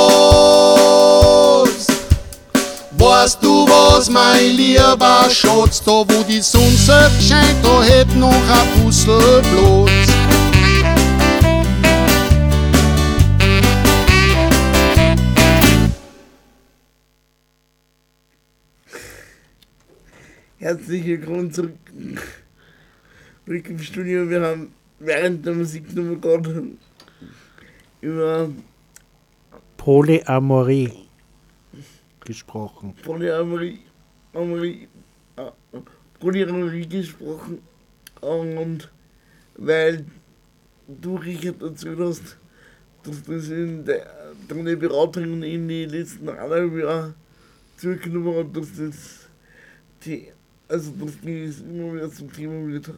Weißt 2.93 3.39
du 3.43 3.67
was, 3.67 4.11
mein 4.11 4.57
lieber 4.57 5.29
Schatz? 5.31 5.83
Da 5.85 5.93
wo 5.93 6.23
die 6.29 6.43
Sonne 6.43 6.77
selten 6.77 7.21
scheint, 7.21 7.65
da 7.65 7.83
hätt 7.83 8.15
noch 8.17 8.29
ein 8.29 8.85
Puzzle 8.85 9.43
Platz. 9.43 10.10
Herzlich 20.61 21.07
willkommen 21.07 21.51
zurück, 21.51 21.73
zurück 23.47 23.71
im 23.71 23.79
Studio. 23.79 24.29
Wir 24.29 24.43
haben 24.43 24.75
während 24.99 25.47
der 25.47 25.55
Musiknummer 25.55 26.17
gerade 26.17 26.65
über 28.03 28.51
Polyamorie 29.79 31.09
gesprochen. 32.21 32.95
Polyamorie, 33.03 33.79
Amorie, 34.35 34.87
äh, 35.37 35.51
Polyamorie 36.19 36.87
gesprochen. 36.87 37.63
Und 38.21 38.93
weil 39.57 40.05
du, 40.87 41.17
Richard, 41.17 41.63
erzählt 41.63 42.01
hast, 42.01 42.37
dass 43.03 43.23
das 43.23 43.49
in 43.49 43.87
der, 43.87 44.35
deine 44.47 44.77
Beratung 44.77 45.43
in 45.43 45.69
den 45.69 45.89
letzten 45.89 46.29
anderthalb 46.29 46.77
Jahren 46.77 47.15
zurückgenommen 47.79 48.37
hat, 48.37 48.55
dass 48.55 48.77
das 48.77 49.31
die, 50.05 50.29
also 50.71 50.93
das 50.93 51.15
immer 51.61 51.95
wieder 51.95 52.11
zum 52.11 52.33
Thema 52.33 52.67
wird. 52.67 52.93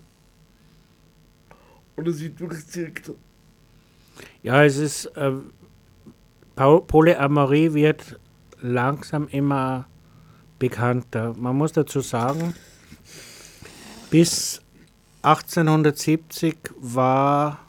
Oder 1.97 2.12
sie 2.12 2.31
durchzirkt 2.31 3.09
hat. 3.09 3.16
Ja, 4.43 4.64
es 4.64 4.77
ist, 4.77 5.07
äh, 5.16 5.33
Polyamorie 6.55 7.73
wird 7.73 8.18
langsam 8.61 9.29
immer 9.29 9.87
bekannter. 10.59 11.35
Man 11.37 11.57
muss 11.57 11.73
dazu 11.73 12.01
sagen, 12.01 12.55
bis 14.11 14.61
1870 15.23 16.57
war 16.79 17.61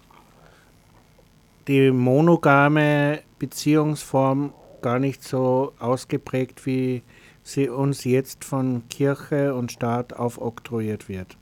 die 1.68 1.92
monogame 1.92 3.22
Beziehungsform 3.40 4.54
gar 4.82 5.00
nicht 5.00 5.24
so 5.24 5.74
ausgeprägt, 5.80 6.66
wie 6.66 7.04
sie 7.44 7.70
uns 7.70 8.06
jetzt 8.06 8.46
von 8.46 8.88
Kirche 8.90 9.54
und 9.54 9.72
Staat 9.72 10.14
aufoktroyiert 10.14 11.10
wird. 11.10 11.38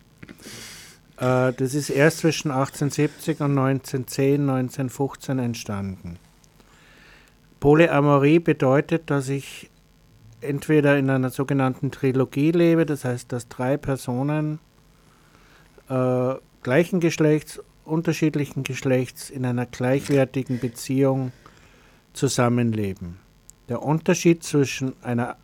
Äh, 1.17 1.53
das 1.53 1.75
ist 1.75 1.89
erst 1.89 2.19
zwischen 2.19 2.51
1870 2.51 3.39
und 3.41 3.57
1910, 3.57 4.49
1915 4.49 5.39
entstanden. 5.39 6.17
Polyamorie 7.59 8.39
bedeutet, 8.39 9.11
dass 9.11 9.29
ich 9.29 9.69
entweder 10.41 10.97
in 10.97 11.09
einer 11.11 11.29
sogenannten 11.29 11.91
Trilogie 11.91 12.51
lebe, 12.51 12.87
das 12.87 13.05
heißt, 13.05 13.31
dass 13.31 13.47
drei 13.47 13.77
Personen 13.77 14.59
äh, 15.87 16.33
gleichen 16.63 16.99
Geschlechts, 16.99 17.61
unterschiedlichen 17.85 18.63
Geschlechts 18.63 19.29
in 19.29 19.45
einer 19.45 19.67
gleichwertigen 19.67 20.59
Beziehung 20.59 21.31
zusammenleben. 22.13 23.19
Der 23.69 23.83
Unterschied 23.83 24.43
zwischen 24.43 24.93
einer 25.03 25.37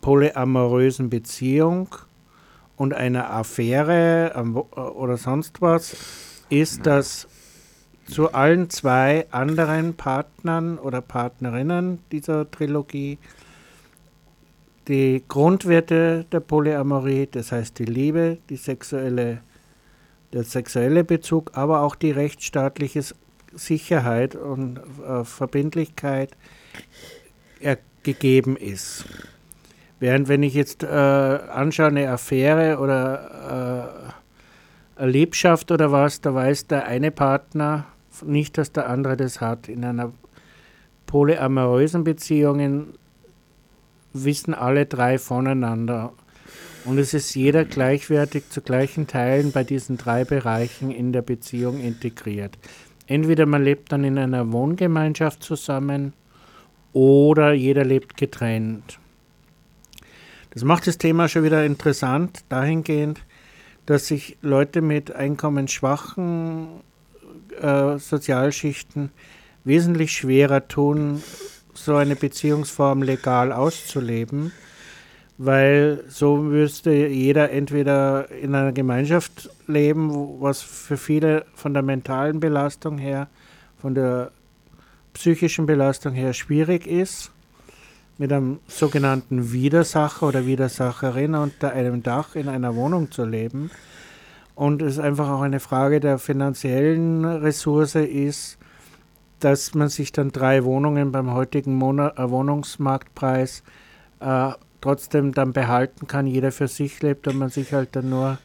polyamorösen 0.00 1.10
Beziehung 1.10 1.88
und 2.76 2.94
einer 2.94 3.30
Affäre 3.32 4.32
oder 4.74 5.16
sonst 5.16 5.60
was 5.60 5.96
ist, 6.48 6.86
dass 6.86 7.26
zu 8.06 8.32
allen 8.32 8.70
zwei 8.70 9.26
anderen 9.30 9.94
Partnern 9.94 10.78
oder 10.78 11.00
Partnerinnen 11.00 11.98
dieser 12.10 12.50
Trilogie 12.50 13.18
die 14.88 15.22
Grundwerte 15.28 16.24
der 16.32 16.40
Polyamorie, 16.40 17.28
das 17.30 17.52
heißt 17.52 17.78
die 17.78 17.84
Liebe, 17.84 18.38
die 18.48 18.56
sexuelle, 18.56 19.42
der 20.32 20.44
sexuelle 20.44 21.04
Bezug, 21.04 21.50
aber 21.54 21.82
auch 21.82 21.94
die 21.94 22.10
rechtsstaatliche 22.10 23.04
Sicherheit 23.52 24.34
und 24.34 24.80
äh, 25.06 25.24
Verbindlichkeit 25.24 26.34
äh, 27.60 27.76
gegeben 28.02 28.56
ist. 28.56 29.04
Während 30.00 30.28
wenn 30.28 30.42
ich 30.42 30.54
jetzt 30.54 30.84
äh, 30.84 30.86
anschaue, 30.86 31.88
eine 31.88 32.10
Affäre 32.10 32.78
oder 32.78 34.12
äh, 34.96 35.00
eine 35.02 35.10
Liebschaft 35.10 35.70
oder 35.70 35.90
was, 35.90 36.20
da 36.20 36.34
weiß 36.34 36.68
der 36.68 36.86
eine 36.86 37.10
Partner 37.10 37.86
nicht, 38.24 38.58
dass 38.58 38.72
der 38.72 38.88
andere 38.88 39.16
das 39.16 39.40
hat. 39.40 39.68
In 39.68 39.84
einer 39.84 40.12
polyamorösen 41.06 42.04
Beziehung 42.04 42.88
wissen 44.12 44.54
alle 44.54 44.86
drei 44.86 45.18
voneinander. 45.18 46.12
Und 46.84 46.98
es 46.98 47.12
ist 47.12 47.34
jeder 47.34 47.64
gleichwertig 47.64 48.48
zu 48.50 48.60
gleichen 48.62 49.06
Teilen 49.06 49.52
bei 49.52 49.64
diesen 49.64 49.98
drei 49.98 50.24
Bereichen 50.24 50.90
in 50.90 51.12
der 51.12 51.22
Beziehung 51.22 51.80
integriert. 51.80 52.56
Entweder 53.06 53.46
man 53.46 53.64
lebt 53.64 53.92
dann 53.92 54.04
in 54.04 54.18
einer 54.18 54.52
Wohngemeinschaft 54.52 55.42
zusammen 55.42 56.12
oder 56.92 57.52
jeder 57.52 57.84
lebt 57.84 58.16
getrennt. 58.16 58.98
Das 60.50 60.64
macht 60.64 60.86
das 60.86 60.98
Thema 60.98 61.28
schon 61.28 61.44
wieder 61.44 61.64
interessant, 61.64 62.44
dahingehend, 62.48 63.20
dass 63.86 64.06
sich 64.06 64.36
Leute 64.42 64.82
mit 64.82 65.14
einkommensschwachen 65.14 66.68
äh, 67.60 67.98
Sozialschichten 67.98 69.10
wesentlich 69.64 70.12
schwerer 70.12 70.66
tun, 70.68 71.22
so 71.74 71.94
eine 71.94 72.16
Beziehungsform 72.16 73.02
legal 73.02 73.52
auszuleben, 73.52 74.52
weil 75.36 76.04
so 76.08 76.36
müsste 76.36 76.92
jeder 76.92 77.50
entweder 77.50 78.30
in 78.30 78.54
einer 78.54 78.72
Gemeinschaft 78.72 79.50
leben, 79.66 80.40
was 80.40 80.60
für 80.62 80.96
viele 80.96 81.46
von 81.54 81.74
der 81.74 81.82
mentalen 81.82 82.40
Belastung 82.40 82.98
her, 82.98 83.28
von 83.80 83.94
der 83.94 84.32
psychischen 85.12 85.66
Belastung 85.66 86.14
her 86.14 86.32
schwierig 86.32 86.86
ist, 86.86 87.30
mit 88.18 88.32
einem 88.32 88.58
sogenannten 88.66 89.52
Widersacher 89.52 90.26
oder 90.26 90.44
Widersacherin 90.44 91.34
unter 91.36 91.72
einem 91.72 92.02
Dach 92.02 92.34
in 92.34 92.48
einer 92.48 92.74
Wohnung 92.74 93.12
zu 93.12 93.24
leben. 93.24 93.70
Und 94.56 94.82
es 94.82 94.98
einfach 94.98 95.30
auch 95.30 95.42
eine 95.42 95.60
Frage 95.60 96.00
der 96.00 96.18
finanziellen 96.18 97.24
Ressource 97.24 97.94
ist, 97.94 98.58
dass 99.38 99.74
man 99.74 99.88
sich 99.88 100.10
dann 100.10 100.32
drei 100.32 100.64
Wohnungen 100.64 101.12
beim 101.12 101.32
heutigen 101.32 101.76
Monat, 101.76 102.18
äh, 102.18 102.28
Wohnungsmarktpreis 102.28 103.62
äh, 104.18 104.50
trotzdem 104.80 105.32
dann 105.32 105.52
behalten 105.52 106.08
kann, 106.08 106.26
jeder 106.26 106.50
für 106.50 106.66
sich 106.66 107.00
lebt 107.02 107.28
und 107.28 107.38
man 107.38 107.50
sich 107.50 107.72
halt 107.72 107.94
dann 107.94 108.10
nur 108.10 108.38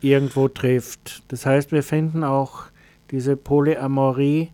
irgendwo 0.00 0.46
trifft. 0.46 1.24
Das 1.28 1.46
heißt, 1.46 1.72
wir 1.72 1.82
finden 1.82 2.22
auch 2.22 2.64
diese 3.10 3.36
Polyamorie 3.36 4.50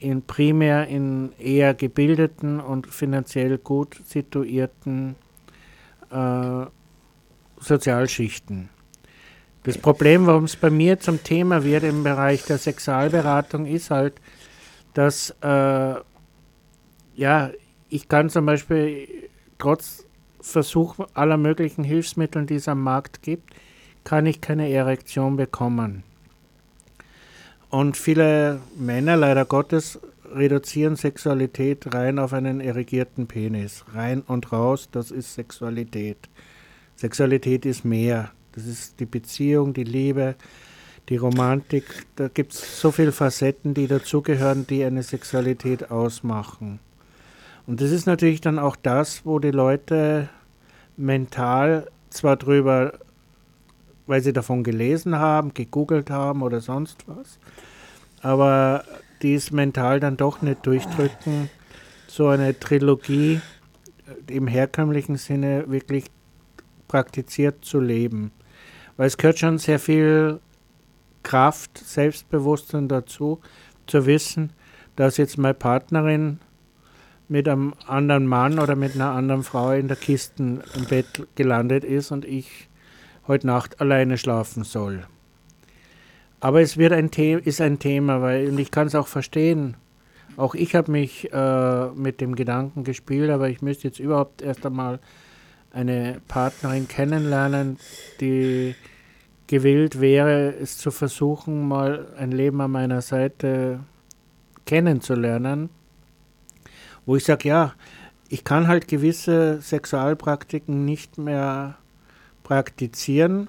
in 0.00 0.22
primär 0.22 0.88
in 0.88 1.32
eher 1.38 1.74
gebildeten 1.74 2.58
und 2.58 2.86
finanziell 2.86 3.58
gut 3.58 4.00
situierten 4.04 5.14
äh, 6.10 6.66
Sozialschichten. 7.58 8.70
Das 9.62 9.76
Problem, 9.76 10.26
warum 10.26 10.44
es 10.44 10.56
bei 10.56 10.70
mir 10.70 10.98
zum 10.98 11.22
Thema 11.22 11.62
wird 11.64 11.84
im 11.84 12.02
Bereich 12.02 12.44
der 12.44 12.56
Sexualberatung, 12.56 13.66
ist 13.66 13.90
halt, 13.90 14.14
dass 14.94 15.30
äh, 15.42 15.94
ja, 17.14 17.50
ich 17.90 18.08
kann 18.08 18.30
zum 18.30 18.46
Beispiel 18.46 19.06
trotz 19.58 20.06
Versuch 20.40 20.96
aller 21.12 21.36
möglichen 21.36 21.84
Hilfsmittel, 21.84 22.46
die 22.46 22.54
es 22.54 22.68
am 22.68 22.82
Markt 22.82 23.20
gibt, 23.20 23.54
kann 24.04 24.24
ich 24.24 24.40
keine 24.40 24.70
Erektion 24.70 25.36
bekommen. 25.36 26.02
Und 27.70 27.96
viele 27.96 28.60
Männer, 28.76 29.16
leider 29.16 29.44
Gottes, 29.44 30.00
reduzieren 30.34 30.96
Sexualität 30.96 31.94
rein 31.94 32.18
auf 32.18 32.32
einen 32.32 32.60
erigierten 32.60 33.26
Penis. 33.26 33.84
Rein 33.94 34.22
und 34.22 34.52
raus, 34.52 34.88
das 34.90 35.10
ist 35.10 35.34
Sexualität. 35.34 36.28
Sexualität 36.96 37.64
ist 37.64 37.84
mehr. 37.84 38.32
Das 38.52 38.66
ist 38.66 38.98
die 38.98 39.06
Beziehung, 39.06 39.72
die 39.72 39.84
Liebe, 39.84 40.34
die 41.08 41.16
Romantik, 41.16 41.84
da 42.16 42.28
gibt 42.28 42.52
es 42.52 42.80
so 42.80 42.90
viele 42.90 43.12
Facetten, 43.12 43.74
die 43.74 43.86
dazugehören, 43.86 44.66
die 44.66 44.84
eine 44.84 45.02
Sexualität 45.02 45.90
ausmachen. 45.90 46.80
Und 47.66 47.80
das 47.80 47.92
ist 47.92 48.06
natürlich 48.06 48.40
dann 48.40 48.58
auch 48.58 48.76
das, 48.76 49.24
wo 49.24 49.38
die 49.38 49.52
Leute 49.52 50.28
mental 50.96 51.88
zwar 52.10 52.36
drüber, 52.36 52.98
weil 54.10 54.22
sie 54.22 54.32
davon 54.32 54.64
gelesen 54.64 55.16
haben, 55.16 55.54
gegoogelt 55.54 56.10
haben 56.10 56.42
oder 56.42 56.60
sonst 56.60 57.04
was, 57.06 57.38
aber 58.22 58.82
die 59.22 59.34
es 59.34 59.52
mental 59.52 60.00
dann 60.00 60.16
doch 60.16 60.42
nicht 60.42 60.66
durchdrücken, 60.66 61.48
so 62.08 62.26
eine 62.26 62.58
Trilogie 62.58 63.40
im 64.26 64.48
herkömmlichen 64.48 65.14
Sinne 65.16 65.70
wirklich 65.70 66.06
praktiziert 66.88 67.64
zu 67.64 67.78
leben. 67.78 68.32
Weil 68.96 69.06
es 69.06 69.16
gehört 69.16 69.38
schon 69.38 69.58
sehr 69.58 69.78
viel 69.78 70.40
Kraft, 71.22 71.78
Selbstbewusstsein 71.78 72.88
dazu, 72.88 73.38
zu 73.86 74.06
wissen, 74.06 74.52
dass 74.96 75.18
jetzt 75.18 75.38
meine 75.38 75.54
Partnerin 75.54 76.40
mit 77.28 77.46
einem 77.48 77.74
anderen 77.86 78.26
Mann 78.26 78.58
oder 78.58 78.74
mit 78.74 78.96
einer 78.96 79.12
anderen 79.12 79.44
Frau 79.44 79.70
in 79.70 79.86
der 79.86 79.96
Kiste 79.96 80.64
im 80.74 80.84
Bett 80.88 81.28
gelandet 81.36 81.84
ist 81.84 82.10
und 82.10 82.24
ich 82.24 82.69
heute 83.26 83.46
Nacht 83.46 83.80
alleine 83.80 84.18
schlafen 84.18 84.64
soll. 84.64 85.04
Aber 86.40 86.62
es 86.62 86.78
wird 86.78 86.92
ein 86.92 87.10
The 87.14 87.32
ist 87.32 87.60
ein 87.60 87.78
Thema, 87.78 88.22
weil 88.22 88.48
und 88.48 88.58
ich 88.58 88.70
kann 88.70 88.86
es 88.86 88.94
auch 88.94 89.06
verstehen. 89.06 89.76
Auch 90.36 90.54
ich 90.54 90.74
habe 90.74 90.90
mich 90.90 91.30
äh, 91.32 91.86
mit 91.90 92.20
dem 92.20 92.34
Gedanken 92.34 92.84
gespielt, 92.84 93.30
aber 93.30 93.50
ich 93.50 93.60
müsste 93.60 93.88
jetzt 93.88 93.98
überhaupt 93.98 94.40
erst 94.40 94.64
einmal 94.64 95.00
eine 95.72 96.20
Partnerin 96.28 96.88
kennenlernen, 96.88 97.78
die 98.20 98.74
gewillt 99.46 100.00
wäre, 100.00 100.54
es 100.54 100.78
zu 100.78 100.90
versuchen, 100.90 101.66
mal 101.66 102.06
ein 102.16 102.30
Leben 102.30 102.60
an 102.60 102.70
meiner 102.70 103.02
Seite 103.02 103.80
kennenzulernen, 104.64 105.68
wo 107.04 107.16
ich 107.16 107.24
sage, 107.24 107.48
ja, 107.48 107.74
ich 108.28 108.44
kann 108.44 108.68
halt 108.68 108.86
gewisse 108.86 109.60
Sexualpraktiken 109.60 110.84
nicht 110.84 111.18
mehr 111.18 111.76
praktizieren. 112.50 113.48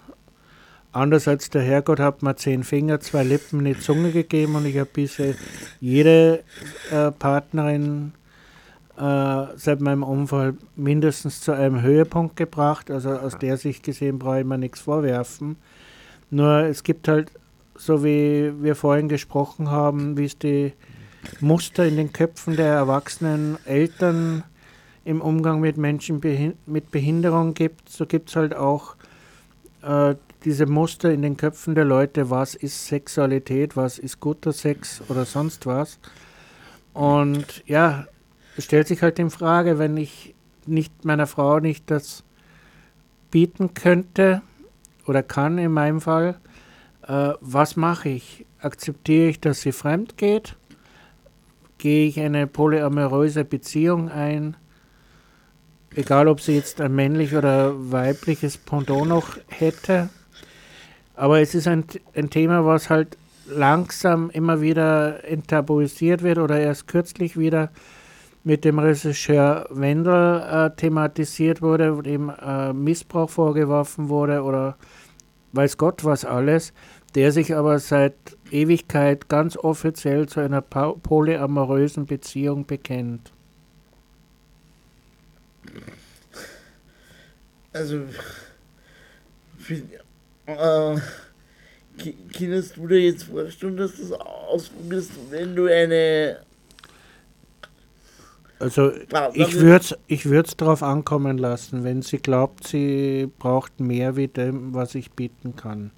Anders 0.91 1.28
als 1.28 1.49
der 1.49 1.64
Herrgott 1.64 1.99
hat 1.99 2.22
mir 2.22 2.36
zehn 2.36 2.64
Finger, 2.64 2.99
zwei 2.99 3.24
Lippen, 3.24 3.62
eine 3.62 3.80
Zunge 3.80 4.12
gegeben 4.12 4.54
und 4.56 4.68
ich 4.68 4.78
habe 4.78 4.89
bisher 4.93 5.34
jede 5.80 6.43
äh, 6.91 7.10
Partnerin 7.10 8.12
äh, 8.97 9.45
seit 9.56 9.82
meinem 9.82 10.04
Unfall 10.04 10.54
mindestens 10.76 11.41
zu 11.41 11.52
einem 11.52 11.82
Höhepunkt 11.82 12.36
gebracht. 12.36 12.91
Also 12.91 13.10
aus 13.10 13.39
der 13.39 13.58
Sicht 13.58 13.82
gesehen 13.82 14.20
brauche 14.20 14.41
ich 14.41 14.45
mir 14.45 14.60
nichts 14.60 14.82
vorwerfen. 14.82 15.56
Nur 16.30 16.66
es 16.66 16.84
gibt 16.84 17.08
halt, 17.08 17.32
so 17.74 18.04
wie 18.04 18.54
wir 18.62 18.76
vorhin 18.76 19.10
gesprochen 19.10 19.72
haben, 19.72 20.16
wie 20.16 20.26
es 20.26 20.38
die 20.38 20.74
Muster 21.39 21.88
in 21.88 21.95
den 21.95 22.14
Köpfen 22.14 22.56
der 22.56 22.68
erwachsenen 22.68 23.58
Eltern 23.66 24.43
im 25.04 25.22
Umgang 25.22 25.60
mit 25.60 25.78
Menschen 25.78 26.22
mit 26.66 26.91
Behinderung 26.91 27.54
gibt, 27.54 27.89
so 27.89 28.06
gibt 28.06 28.30
es 28.30 28.36
halt 28.36 28.56
auch 28.56 28.95
äh, 29.82 30.16
diese 30.43 30.66
Muster 30.66 31.12
in 31.12 31.22
den 31.22 31.38
Köpfen 31.38 31.76
der 31.76 31.86
Leute, 31.86 32.30
was 32.30 32.56
ist 32.56 32.88
Sexualität, 32.88 33.76
was 33.76 33.99
ist 33.99 34.20
guter 34.20 34.54
Sex 34.54 35.02
oder 35.10 35.26
sonst 35.26 35.66
was. 35.66 35.99
Und 36.93 37.64
ja, 37.68 38.06
es 38.58 38.66
stellt 38.66 38.88
sich 38.88 39.02
halt 39.02 39.20
in 39.20 39.30
Frage, 39.30 39.80
wenn 39.80 39.97
ich 39.97 40.36
nicht 40.66 41.06
meiner 41.06 41.28
Frau 41.28 41.60
nicht 41.60 41.89
das 41.89 42.24
bieten 43.30 43.74
könnte 43.74 44.41
oder 45.08 45.24
kann 45.24 45.58
in 45.58 45.72
meinem 45.72 46.02
Fall, 46.02 46.39
äh, 47.08 47.34
was 47.39 47.76
mache 47.76 48.10
ich? 48.10 48.45
Akzeptiere 48.60 49.30
ich, 49.30 49.39
dass 49.39 49.62
sie 49.62 49.72
fremd 49.72 50.18
geht? 50.18 50.56
Gehe 51.78 52.08
ich 52.08 52.20
eine 52.20 52.45
polyamoröse 52.45 53.43
Beziehung 53.43 54.10
ein? 54.10 54.56
Egal, 55.94 56.30
ob 56.30 56.39
sie 56.39 56.56
jetzt 56.56 56.80
ein 56.80 56.96
männlich 56.96 57.36
oder 57.36 57.74
weibliches 57.92 58.58
Pendant 58.58 59.10
noch 59.10 59.38
hätte. 59.48 60.10
Aber 61.16 61.42
es 61.42 61.54
ist 61.54 61.68
ein, 61.68 61.84
ein 62.16 62.30
Thema, 62.30 62.66
was 62.66 62.89
halt 62.89 63.18
langsam 63.46 64.30
immer 64.30 64.62
wieder 64.62 65.26
enttabuisiert 65.26 66.24
wird 66.24 66.38
oder 66.38 66.60
erst 66.60 66.88
kürzlich 66.88 67.38
wieder 67.38 67.72
mit 68.44 68.64
dem 68.64 68.80
Regisseur 68.80 69.68
Wendel 69.70 70.42
äh, 70.42 70.76
thematisiert 70.76 71.62
wurde, 71.62 72.02
dem 72.02 72.30
äh, 72.30 72.72
Missbrauch 72.72 73.30
vorgeworfen 73.30 74.08
wurde 74.08 74.44
oder 74.44 74.78
weiß 75.52 75.78
Gott 75.78 76.06
was 76.06 76.24
alles, 76.24 76.74
der 77.16 77.34
sich 77.34 77.54
aber 77.54 77.78
seit 77.80 78.16
Ewigkeit 78.50 79.28
ganz 79.28 79.58
offiziell 79.58 80.28
zu 80.28 80.39
einer 80.39 80.62
polyamorösen 80.62 82.06
Beziehung 82.06 82.66
bekennt. 82.66 83.34
Also, 87.74 88.01
äh, 90.45 90.95
könntest 92.38 92.78
du 92.78 92.88
dir 92.88 92.99
jetzt 92.99 93.24
vorstellen, 93.24 93.78
dass 93.78 93.95
du 93.95 94.09
das 94.09 94.11
ausprobierst, 94.19 95.11
wenn 95.30 95.55
du 95.55 95.65
eine 95.65 96.39
also 98.61 98.91
ich 99.34 99.59
würde 99.59 99.84
es 99.84 99.97
ich 100.05 100.55
darauf 100.55 100.84
ankommen 100.84 101.39
lassen, 101.39 101.84
wenn 101.84 102.03
sie 102.03 102.19
glaubt, 102.19 102.67
sie 102.67 103.28
braucht 103.39 103.80
mehr 103.80 104.15
wie 104.15 104.28
dem, 104.28 104.76
was 104.76 104.93
ich 104.93 105.11
bieten 105.11 105.55
kann. 105.55 105.89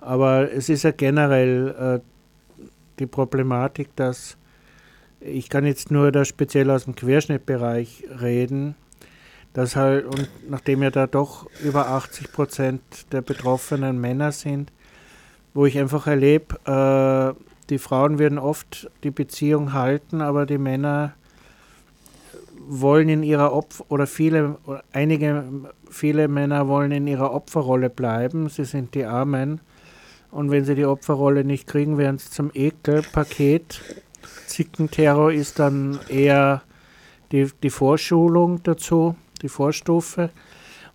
Aber 0.00 0.50
es 0.50 0.68
ist 0.68 0.82
ja 0.82 0.90
generell 0.90 2.00
äh, 2.00 2.00
die 2.98 3.06
Problematik, 3.06 3.94
dass 3.94 4.36
ich 5.20 5.48
kann 5.48 5.64
jetzt 5.64 5.92
nur 5.92 6.10
da 6.10 6.24
speziell 6.24 6.70
aus 6.70 6.84
dem 6.84 6.96
Querschnittbereich 6.96 8.04
reden, 8.20 8.74
dass 9.58 9.74
halt, 9.74 10.04
und 10.04 10.28
nachdem 10.48 10.84
ja 10.84 10.90
da 10.90 11.08
doch 11.08 11.48
über 11.64 11.88
80 11.88 12.30
Prozent 12.30 12.80
der 13.10 13.22
Betroffenen 13.22 14.00
Männer 14.00 14.30
sind, 14.30 14.70
wo 15.52 15.66
ich 15.66 15.76
einfach 15.80 16.06
erlebe, 16.06 16.54
äh, 16.64 17.42
die 17.68 17.78
Frauen 17.78 18.20
würden 18.20 18.38
oft 18.38 18.88
die 19.02 19.10
Beziehung 19.10 19.72
halten, 19.72 20.20
aber 20.20 20.46
die 20.46 20.58
Männer 20.58 21.14
wollen 22.68 23.08
in 23.08 23.24
ihrer 23.24 23.52
Opfer 23.52 23.84
oder 23.88 24.06
viele 24.06 24.58
einige 24.92 25.42
viele 25.90 26.28
Männer 26.28 26.68
wollen 26.68 26.92
in 26.92 27.08
ihrer 27.08 27.34
Opferrolle 27.34 27.90
bleiben. 27.90 28.48
Sie 28.48 28.64
sind 28.64 28.94
die 28.94 29.06
Armen 29.06 29.60
und 30.30 30.52
wenn 30.52 30.64
sie 30.64 30.76
die 30.76 30.86
Opferrolle 30.86 31.42
nicht 31.42 31.66
kriegen, 31.66 31.98
werden 31.98 32.18
sie 32.18 32.30
zum 32.30 32.52
Ekelpaket. 32.54 33.80
Zickenterror 34.46 35.32
ist 35.32 35.58
dann 35.58 35.98
eher 36.08 36.62
die, 37.32 37.50
die 37.60 37.70
Vorschulung 37.70 38.62
dazu, 38.62 39.16
die 39.42 39.48
Vorstufe. 39.48 40.30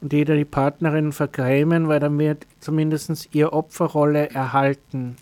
Und 0.02 0.12
jeder 0.12 0.36
die 0.36 0.46
Partnerin 0.46 1.14
vergrämen, 1.14 1.88
weil 1.88 2.00
dann 2.00 2.20
wird 2.20 2.46
zumindest 2.60 3.30
ihr 3.34 3.54
Opferrolle 3.54 4.30
erhalten. 4.30 5.16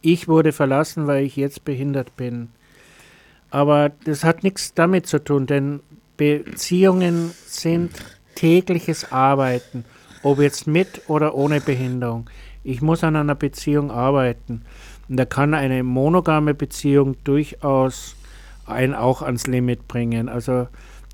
Ich 0.00 0.26
wurde 0.26 0.52
verlassen, 0.52 1.06
weil 1.06 1.24
ich 1.24 1.36
jetzt 1.36 1.64
behindert 1.64 2.16
bin. 2.16 2.48
Aber 3.50 3.90
das 4.04 4.24
hat 4.24 4.42
nichts 4.42 4.74
damit 4.74 5.06
zu 5.06 5.22
tun, 5.22 5.46
denn 5.46 5.80
Beziehungen 6.16 7.30
sind 7.46 7.92
tägliches 8.34 9.12
Arbeiten, 9.12 9.84
ob 10.22 10.40
jetzt 10.40 10.66
mit 10.66 11.02
oder 11.08 11.34
ohne 11.34 11.60
Behinderung. 11.60 12.28
Ich 12.64 12.82
muss 12.82 13.04
an 13.04 13.16
einer 13.16 13.34
Beziehung 13.34 13.90
arbeiten. 13.90 14.62
Und 15.08 15.18
da 15.18 15.24
kann 15.24 15.54
eine 15.54 15.84
monogame 15.84 16.52
Beziehung 16.54 17.16
durchaus 17.22 18.16
einen 18.66 18.94
auch 18.94 19.22
ans 19.22 19.46
Limit 19.46 19.86
bringen. 19.86 20.28
Also 20.28 20.66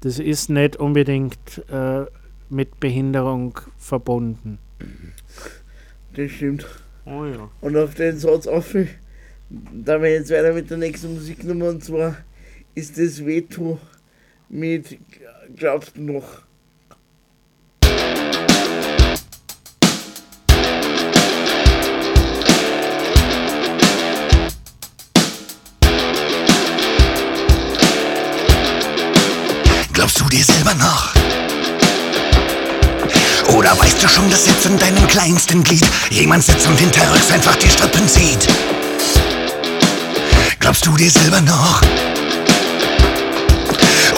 das 0.02 0.18
ist 0.18 0.50
nicht 0.50 0.76
unbedingt 0.76 1.62
äh, 1.70 2.04
mit 2.50 2.80
Behinderung 2.80 3.58
verbunden. 3.78 4.58
Das 6.14 6.30
stimmt. 6.30 6.66
Oh 7.06 7.24
ja. 7.24 7.50
Und 7.60 7.76
auf 7.76 7.94
den 7.94 8.18
Satz 8.18 8.46
auf, 8.46 8.74
da 9.48 10.02
wir 10.02 10.12
jetzt 10.12 10.30
weiter 10.30 10.52
mit 10.52 10.70
der 10.70 10.78
nächsten 10.78 11.14
Musiknummer 11.14 11.68
und 11.70 11.84
zwar 11.84 12.16
ist 12.74 12.98
das 12.98 13.24
Veto 13.24 13.78
mit, 14.48 14.98
glaubst 15.56 15.96
du 15.96 16.02
noch? 16.02 16.42
Du 30.22 30.28
dir 30.28 30.44
selber 30.44 30.74
noch? 30.74 31.12
Oder 33.54 33.78
weißt 33.78 34.02
du 34.02 34.08
schon, 34.08 34.28
dass 34.30 34.46
jetzt 34.46 34.66
in 34.66 34.78
deinem 34.78 35.06
kleinsten 35.08 35.62
Glied 35.62 35.84
jemand 36.10 36.44
sitzt 36.44 36.66
und 36.66 36.78
hinterrücks 36.78 37.30
einfach 37.30 37.56
die 37.56 37.68
Strippen 37.68 38.06
zieht? 38.08 38.46
Glaubst 40.60 40.86
du 40.86 40.96
dir 40.96 41.10
selber 41.10 41.40
noch? 41.40 41.80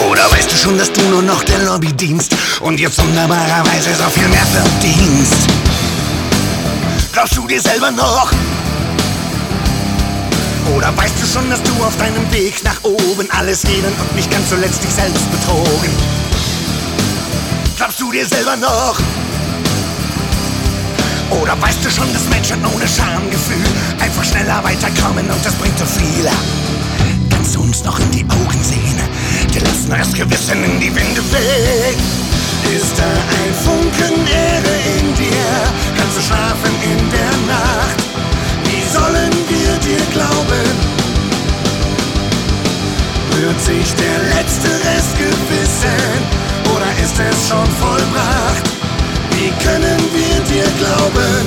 Oder 0.09 0.31
weißt 0.31 0.51
du 0.51 0.55
schon, 0.55 0.77
dass 0.77 0.91
du 0.91 1.01
nur 1.03 1.21
noch 1.21 1.43
der 1.43 1.59
Lobby 1.59 1.91
dienst 1.93 2.35
und 2.59 2.79
jetzt 2.79 3.01
wunderbarerweise 3.01 3.95
so 3.95 4.09
viel 4.09 4.27
mehr 4.27 4.45
verdienst? 4.45 5.47
Glaubst 7.13 7.37
du 7.37 7.47
dir 7.47 7.61
selber 7.61 7.91
noch? 7.91 8.31
Oder 10.73 10.95
weißt 10.97 11.21
du 11.21 11.25
schon, 11.25 11.49
dass 11.49 11.61
du 11.63 11.71
auf 11.83 11.95
deinem 11.97 12.31
Weg 12.31 12.63
nach 12.63 12.83
oben 12.83 13.29
alles 13.31 13.63
jeden 13.63 13.93
und 13.93 14.15
nicht 14.15 14.31
ganz 14.31 14.49
zuletzt 14.49 14.83
dich 14.83 14.91
selbst 14.91 15.29
betrogen? 15.31 15.89
Glaubst 17.77 17.99
du 17.99 18.11
dir 18.11 18.25
selber 18.25 18.55
noch? 18.55 18.97
Oder 21.29 21.61
weißt 21.61 21.83
du 21.83 21.89
schon, 21.89 22.11
dass 22.13 22.27
Menschen 22.29 22.65
ohne 22.65 22.87
Schamgefühl 22.87 23.65
einfach 23.99 24.23
schneller 24.23 24.63
weiterkommen 24.63 25.29
und 25.29 25.45
das 25.45 25.53
bringt 25.55 25.77
so 25.77 25.85
viel? 25.85 26.29
Kannst 27.29 27.55
du 27.55 27.61
uns 27.61 27.83
noch 27.83 27.99
in 27.99 28.11
die 28.11 28.25
Augen 28.25 28.63
sehen? 28.63 28.99
Die 29.53 29.59
lassen 29.59 29.89
das 29.89 30.13
Gewissen 30.13 30.63
in 30.63 30.79
die 30.79 30.95
Winde 30.95 31.21
wehen. 31.31 31.99
Ist 32.75 32.97
da 32.97 33.03
ein 33.03 33.53
Funken 33.63 34.25
Ehre 34.25 34.99
in 34.99 35.15
dir? 35.15 35.45
Kannst 35.97 36.17
du 36.17 36.21
schlafen 36.21 36.73
in 36.83 37.11
der 37.11 37.53
Nacht? 37.53 38.04
Wir 39.65 39.77
dir 39.79 40.05
glauben? 40.13 40.67
Rührt 43.33 43.61
sich 43.61 43.95
der 43.95 44.35
letzte 44.35 44.67
Rest 44.67 45.17
Gewissen? 45.17 46.21
Oder 46.75 46.91
ist 47.03 47.17
es 47.17 47.47
schon 47.49 47.65
vollbracht? 47.81 48.65
Wie 49.31 49.49
können 49.65 49.99
wir 50.13 50.39
dir 50.45 50.69
glauben? 50.77 51.45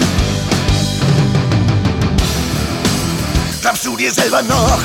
Glaubst 3.60 3.86
du 3.86 3.96
dir 3.96 4.12
selber 4.12 4.42
noch? 4.42 4.80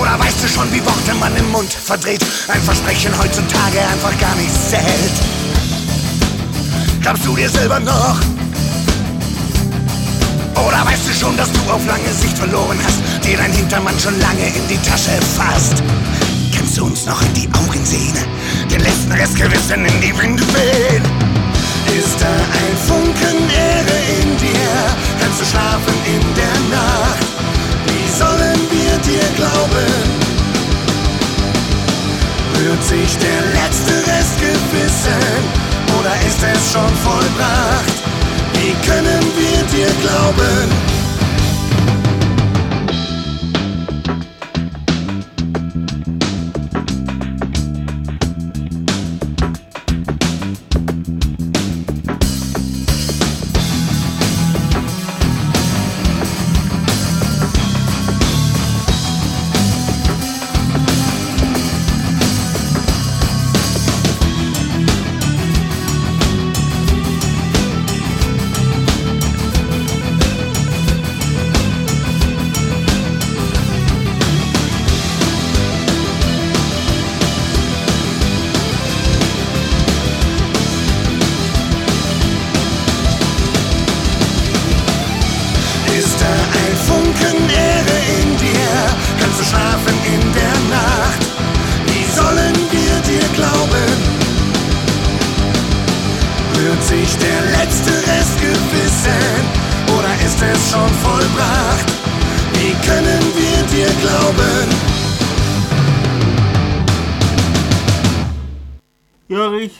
Oder 0.00 0.18
weißt 0.18 0.42
du 0.42 0.48
schon, 0.48 0.72
wie 0.72 0.84
Worte 0.86 1.14
man 1.20 1.36
im 1.36 1.50
Mund 1.50 1.70
verdreht? 1.70 2.24
Ein 2.48 2.62
Versprechen 2.62 3.12
heutzutage 3.18 3.80
einfach 3.92 4.18
gar 4.18 4.34
nicht 4.36 4.54
zählt. 4.70 5.16
Glaubst 7.02 7.26
du 7.26 7.36
dir 7.36 7.50
selber 7.50 7.78
noch? 7.78 8.18
Oder 10.68 10.84
weißt 10.84 11.08
du 11.08 11.14
schon, 11.14 11.34
dass 11.38 11.50
du 11.50 11.60
auf 11.72 11.86
lange 11.86 12.12
Sicht 12.12 12.36
verloren 12.36 12.78
hast, 12.84 13.24
dir 13.24 13.38
dein 13.38 13.52
Hintermann 13.52 13.98
schon 13.98 14.20
lange 14.20 14.48
in 14.48 14.68
die 14.68 14.76
Tasche 14.86 15.16
fasst? 15.34 15.82
Kannst 16.54 16.76
du 16.76 16.84
uns 16.84 17.06
noch 17.06 17.22
in 17.22 17.32
die 17.32 17.48
Augen 17.56 17.82
sehen, 17.86 18.12
den 18.70 18.80
letzten 18.80 19.12
Rest 19.12 19.36
Gewissen 19.36 19.86
in 19.86 20.00
die 20.02 20.12
Winde 20.18 20.42
wehen? 20.52 21.02
Ist 21.96 22.20
da 22.20 22.28
ein 22.28 22.76
Funken 22.86 23.48
Ehre 23.48 23.98
in 24.20 24.36
dir? 24.36 24.74
Kannst 25.18 25.40
du 25.40 25.44
schlafen 25.46 25.96
in 26.04 26.20
der 26.36 26.58
Nacht? 26.76 27.28
Wie 27.88 28.06
sollen 28.20 28.60
wir 28.68 28.92
dir 29.08 29.24
glauben? 29.40 29.88
Rührt 32.60 32.84
sich 32.84 33.16
der 33.16 33.40
letzte 33.56 33.94
Rest 34.12 34.36
Gewissen 34.36 35.40
oder 35.98 36.12
ist 36.28 36.42
es 36.44 36.72
schon 36.72 36.94
vollbracht? 37.00 38.02
Wie 38.52 38.74
können 38.86 39.17
dir 39.72 39.86
glauben? 40.02 40.97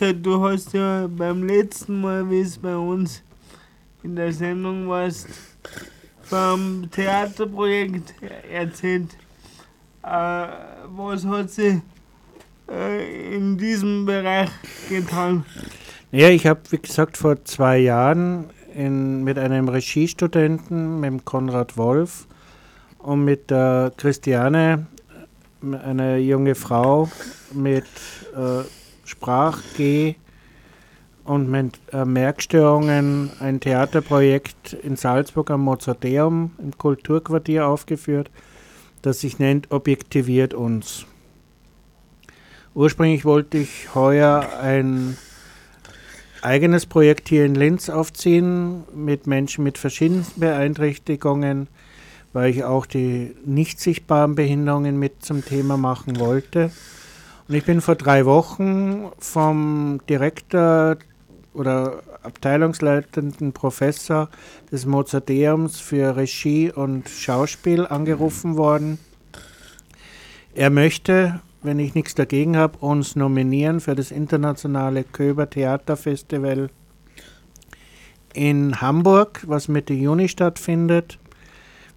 Richard, 0.01 0.25
du 0.25 0.41
hast 0.49 0.75
ja 0.75 1.09
beim 1.09 1.43
letzten 1.43 2.01
Mal, 2.01 2.31
wie 2.31 2.41
es 2.41 2.57
bei 2.57 2.77
uns 2.77 3.21
in 4.05 4.15
der 4.15 4.33
Sendung 4.33 4.89
warst, 4.89 5.27
vom 6.23 6.89
Theaterprojekt 6.89 8.15
erzählt. 8.49 9.17
Äh, 10.05 10.47
was 10.87 11.25
hat 11.25 11.51
sie 11.51 11.83
äh, 12.71 13.35
in 13.35 13.59
diesem 13.59 14.07
Bereich 14.07 14.51
getan? 14.89 15.45
Ja, 16.13 16.29
ich 16.29 16.47
habe, 16.47 16.61
wie 16.71 16.79
gesagt, 16.79 17.17
vor 17.17 17.45
zwei 17.45 17.79
Jahren 17.79 18.51
in, 18.75 19.25
mit 19.25 19.37
einem 19.37 19.69
Regiestudenten, 19.69 21.01
mit 21.01 21.11
dem 21.11 21.25
Konrad 21.25 21.77
Wolf 21.77 22.29
und 22.99 23.25
mit 23.25 23.51
der 23.51 23.93
Christiane, 23.97 24.87
eine 25.61 26.19
junge 26.19 26.55
Frau 26.55 27.11
mit 27.53 27.87
äh, 28.37 28.63
Sprach-G 29.09 30.17
und 31.25 31.51
mit 31.51 31.79
äh, 31.93 32.05
Merkstörungen 32.05 33.31
ein 33.41 33.61
Theaterprojekt 33.61 34.75
in 34.75 34.97
Salzburg 34.97 35.51
am 35.51 35.63
Mozarteum 35.63 36.53
im 36.59 36.77
Kulturquartier 36.77 37.67
aufgeführt, 37.67 38.31
das 39.03 39.21
sich 39.21 39.39
nennt 39.39 39.71
Objektiviert 39.71 40.53
uns. 40.55 41.07
Ursprünglich 42.75 43.25
wollte 43.25 43.59
ich 43.59 43.95
heuer 43.95 44.47
ein 44.61 45.17
eigenes 46.43 46.87
Projekt 46.87 47.29
hier 47.29 47.47
in 47.47 47.55
Linz 47.55 47.89
aufziehen 47.89 48.85
mit 48.95 49.27
Menschen 49.27 49.65
mit 49.65 49.79
verschiedensten 49.79 50.41
Beeinträchtigungen, 50.41 51.69
weil 52.33 52.51
ich 52.51 52.63
auch 52.65 52.85
die 52.85 53.35
nicht 53.45 53.81
sichtbaren 53.81 54.35
Behinderungen 54.35 54.99
mit 54.99 55.25
zum 55.25 55.45
Thema 55.45 55.77
machen 55.77 56.21
wollte. 56.21 56.71
Und 57.49 57.55
ich 57.55 57.65
bin 57.65 57.81
vor 57.81 57.95
drei 57.95 58.27
Wochen 58.27 59.11
vom 59.19 60.01
Direktor 60.07 60.99
oder 61.55 62.03
abteilungsleitenden 62.23 63.55
Professor 63.55 64.29
des 64.71 64.85
Mozarteums 64.85 65.81
für 65.81 66.15
Regie 66.15 66.71
und 66.71 67.09
Schauspiel 67.09 67.87
angerufen 67.87 68.59
worden. 68.59 68.99
Er 70.55 70.69
möchte, 70.69 71.41
wenn 71.63 71.79
ich 71.79 71.95
nichts 71.95 72.15
dagegen 72.15 72.59
habe, 72.59 72.77
uns 72.81 73.17
nominieren 73.17 73.81
für 73.81 73.95
das 73.95 74.11
internationale 74.11 75.03
Köber 75.03 75.49
Theaterfestival 75.49 76.69
in 78.35 78.83
Hamburg, 78.83 79.43
was 79.47 79.69
Mitte 79.69 79.95
Juni 79.95 80.29
stattfindet. 80.29 81.19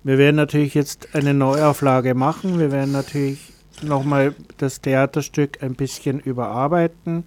Wir 0.03 0.17
werden 0.17 0.37
natürlich 0.37 0.75
jetzt 0.75 1.13
eine 1.13 1.33
Neuauflage 1.33 2.15
machen. 2.15 2.57
Wir 2.57 2.71
werden 2.71 2.93
natürlich 2.93 3.51
nochmal 3.83 4.35
das 4.57 4.81
Theaterstück 4.81 5.61
ein 5.61 5.75
bisschen 5.75 6.19
überarbeiten. 6.19 7.23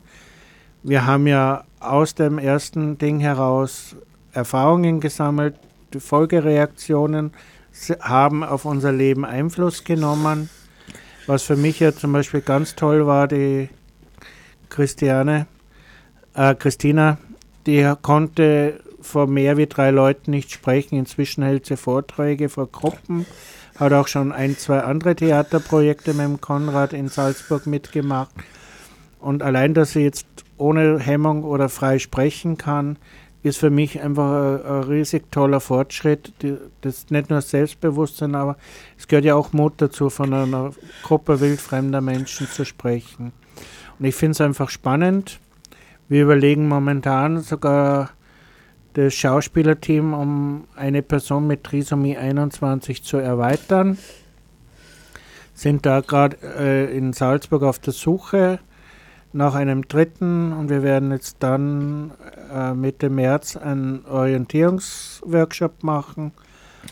Wir 0.82 1.06
haben 1.06 1.26
ja 1.26 1.64
aus 1.80 2.14
dem 2.14 2.38
ersten 2.38 2.98
Ding 2.98 3.20
heraus 3.20 3.96
Erfahrungen 4.32 5.00
gesammelt, 5.00 5.56
die 5.92 6.00
Folgereaktionen 6.00 7.32
haben 8.00 8.44
auf 8.44 8.64
unser 8.64 8.92
Leben 8.92 9.24
Einfluss 9.24 9.84
genommen. 9.84 10.50
Was 11.26 11.42
für 11.42 11.56
mich 11.56 11.80
ja 11.80 11.94
zum 11.94 12.12
Beispiel 12.12 12.40
ganz 12.42 12.74
toll 12.74 13.06
war, 13.06 13.28
die 13.28 13.68
Christiane, 14.68 15.46
äh, 16.34 16.54
Christina, 16.54 17.18
die 17.66 17.90
konnte 18.02 18.80
vor 19.00 19.26
mehr 19.26 19.56
wie 19.56 19.66
drei 19.66 19.90
Leuten 19.90 20.30
nicht 20.30 20.50
sprechen. 20.50 20.98
Inzwischen 20.98 21.42
hält 21.44 21.66
sie 21.66 21.76
Vorträge 21.76 22.48
vor 22.48 22.66
Gruppen, 22.70 23.26
hat 23.78 23.92
auch 23.92 24.08
schon 24.08 24.32
ein, 24.32 24.56
zwei 24.56 24.80
andere 24.80 25.16
Theaterprojekte 25.16 26.14
mit 26.14 26.24
dem 26.24 26.40
Konrad 26.40 26.92
in 26.92 27.08
Salzburg 27.08 27.66
mitgemacht. 27.66 28.34
Und 29.20 29.42
allein, 29.42 29.74
dass 29.74 29.92
sie 29.92 30.00
jetzt 30.00 30.26
ohne 30.56 30.98
Hemmung 30.98 31.44
oder 31.44 31.68
frei 31.68 31.98
sprechen 31.98 32.56
kann, 32.56 32.98
ist 33.42 33.58
für 33.58 33.70
mich 33.70 34.00
einfach 34.00 34.60
ein, 34.62 34.64
ein 34.64 34.82
riesig 34.84 35.30
toller 35.30 35.60
Fortschritt. 35.60 36.32
Das 36.80 36.98
ist 36.98 37.10
nicht 37.10 37.30
nur 37.30 37.40
Selbstbewusstsein, 37.40 38.34
aber 38.34 38.56
es 38.98 39.06
gehört 39.06 39.24
ja 39.24 39.34
auch 39.34 39.52
Mut 39.52 39.74
dazu, 39.78 40.08
von 40.08 40.32
einer 40.32 40.72
Gruppe 41.02 41.40
wildfremder 41.40 42.00
Menschen 42.00 42.48
zu 42.48 42.64
sprechen. 42.64 43.32
Und 43.98 44.06
ich 44.06 44.14
finde 44.14 44.32
es 44.32 44.40
einfach 44.40 44.70
spannend. 44.70 45.40
Wir 46.08 46.22
überlegen 46.22 46.68
momentan 46.68 47.40
sogar 47.40 48.10
das 48.94 49.14
Schauspielerteam 49.14 50.14
um 50.14 50.64
eine 50.76 51.02
Person 51.02 51.46
mit 51.46 51.64
Trisomie 51.64 52.16
21 52.16 53.04
zu 53.04 53.18
erweitern. 53.18 53.98
Sind 55.52 55.84
da 55.86 56.00
gerade 56.00 56.36
äh, 56.58 56.96
in 56.96 57.12
Salzburg 57.12 57.62
auf 57.62 57.78
der 57.78 57.92
Suche 57.92 58.58
nach 59.32 59.54
einem 59.54 59.86
dritten 59.88 60.52
und 60.52 60.70
wir 60.70 60.82
werden 60.82 61.10
jetzt 61.10 61.36
dann 61.40 62.12
äh, 62.52 62.72
Mitte 62.72 63.10
März 63.10 63.56
einen 63.56 64.04
Orientierungsworkshop 64.06 65.82
machen 65.82 66.32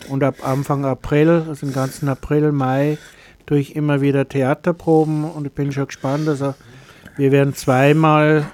und 0.09 0.23
ab 0.23 0.35
Anfang 0.45 0.85
April, 0.85 1.45
also 1.47 1.65
den 1.65 1.73
ganzen 1.73 2.09
April, 2.09 2.51
Mai, 2.51 2.97
durch 3.45 3.71
immer 3.71 4.01
wieder 4.01 4.27
Theaterproben 4.27 5.23
und 5.23 5.47
ich 5.47 5.53
bin 5.53 5.71
schon 5.71 5.87
gespannt. 5.87 6.27
Also 6.27 6.53
wir 7.15 7.31
werden 7.31 7.53
zweimal 7.53 8.45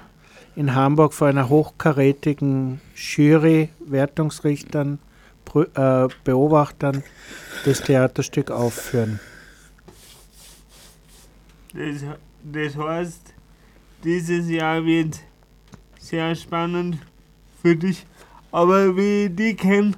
in 0.56 0.74
Hamburg 0.74 1.14
vor 1.14 1.28
einer 1.28 1.48
hochkarätigen 1.48 2.80
Jury, 2.94 3.70
Wertungsrichtern, 3.80 4.98
äh, 5.74 6.08
Beobachtern 6.24 7.02
das 7.64 7.80
Theaterstück 7.80 8.50
aufführen. 8.50 9.20
Das, 11.72 12.02
das 12.42 12.76
heißt, 12.76 13.34
dieses 14.04 14.48
Jahr 14.48 14.84
wird 14.84 15.20
sehr 15.98 16.34
spannend 16.34 16.98
für 17.62 17.76
dich. 17.76 18.06
Aber 18.52 18.96
wie 18.96 19.26
ich 19.26 19.36
die 19.36 19.54
kenne, 19.54 19.92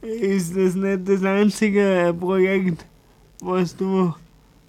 ist 0.00 0.56
das 0.56 0.74
nicht 0.74 1.08
das 1.08 1.22
einzige 1.24 2.14
Projekt, 2.18 2.86
was 3.40 3.76
du 3.76 4.14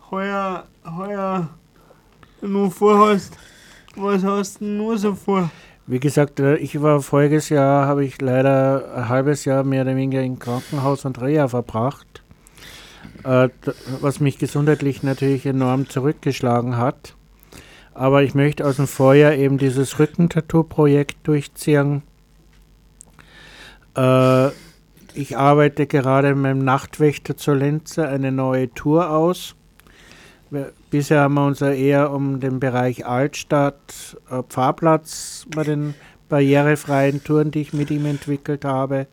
heuer, 0.09 0.67
heuer 0.83 1.49
nur 2.41 2.71
vorhast. 2.71 3.37
Was 3.99 4.23
hast 4.23 4.61
du 4.61 4.65
nur 4.65 4.95
so 4.99 5.15
vor? 5.15 5.49
Wie 5.87 5.99
gesagt, 5.99 6.39
äh, 6.39 6.57
ich 6.57 6.79
war 6.83 7.01
voriges 7.01 7.49
Jahr, 7.49 7.87
habe 7.87 8.05
ich 8.05 8.21
leider 8.21 8.93
ein 8.95 9.09
halbes 9.09 9.43
Jahr 9.43 9.63
mehr 9.63 9.81
oder 9.81 9.95
weniger 9.95 10.21
im 10.21 10.37
Krankenhaus 10.37 11.03
und 11.05 11.19
Reha 11.19 11.47
verbracht, 11.47 12.21
äh, 13.23 13.49
was 13.99 14.19
mich 14.19 14.37
gesundheitlich 14.37 15.01
natürlich 15.01 15.47
enorm 15.47 15.89
zurückgeschlagen 15.89 16.77
hat. 16.77 17.15
Aber 17.95 18.21
ich 18.21 18.35
möchte 18.35 18.67
aus 18.67 18.75
dem 18.75 18.85
Vorjahr 18.85 19.33
eben 19.33 19.57
dieses 19.57 19.97
Rückentattoo-Projekt 19.97 21.15
durchziehen. 21.23 22.03
Äh, 23.95 24.49
ich 25.15 25.37
arbeite 25.37 25.87
gerade 25.87 26.35
mit 26.35 26.51
dem 26.51 26.63
Nachtwächter 26.63 27.35
zur 27.35 27.55
Linze 27.55 28.07
eine 28.07 28.31
neue 28.31 28.71
Tour 28.75 29.09
aus. 29.09 29.55
Bisher 30.89 31.19
haben 31.19 31.33
wir 31.33 31.45
uns 31.45 31.59
ja 31.59 31.71
eher 31.71 32.11
um 32.11 32.39
den 32.39 32.61
Bereich 32.61 33.05
Altstadt, 33.05 34.17
äh, 34.31 34.41
Pfarrplatz 34.47 35.45
bei 35.53 35.63
den 35.63 35.95
barrierefreien 36.29 37.21
Touren, 37.23 37.51
die 37.51 37.61
ich 37.61 37.73
mit 37.73 37.91
ihm 37.91 38.05
entwickelt 38.05 38.63
habe, 38.63 39.07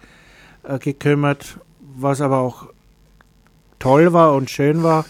äh, 0.62 0.78
gekümmert, 0.78 1.58
was 1.80 2.20
aber 2.20 2.38
auch 2.38 2.68
toll 3.80 4.12
war 4.12 4.34
und 4.34 4.50
schön 4.50 4.84
war, 4.84 5.04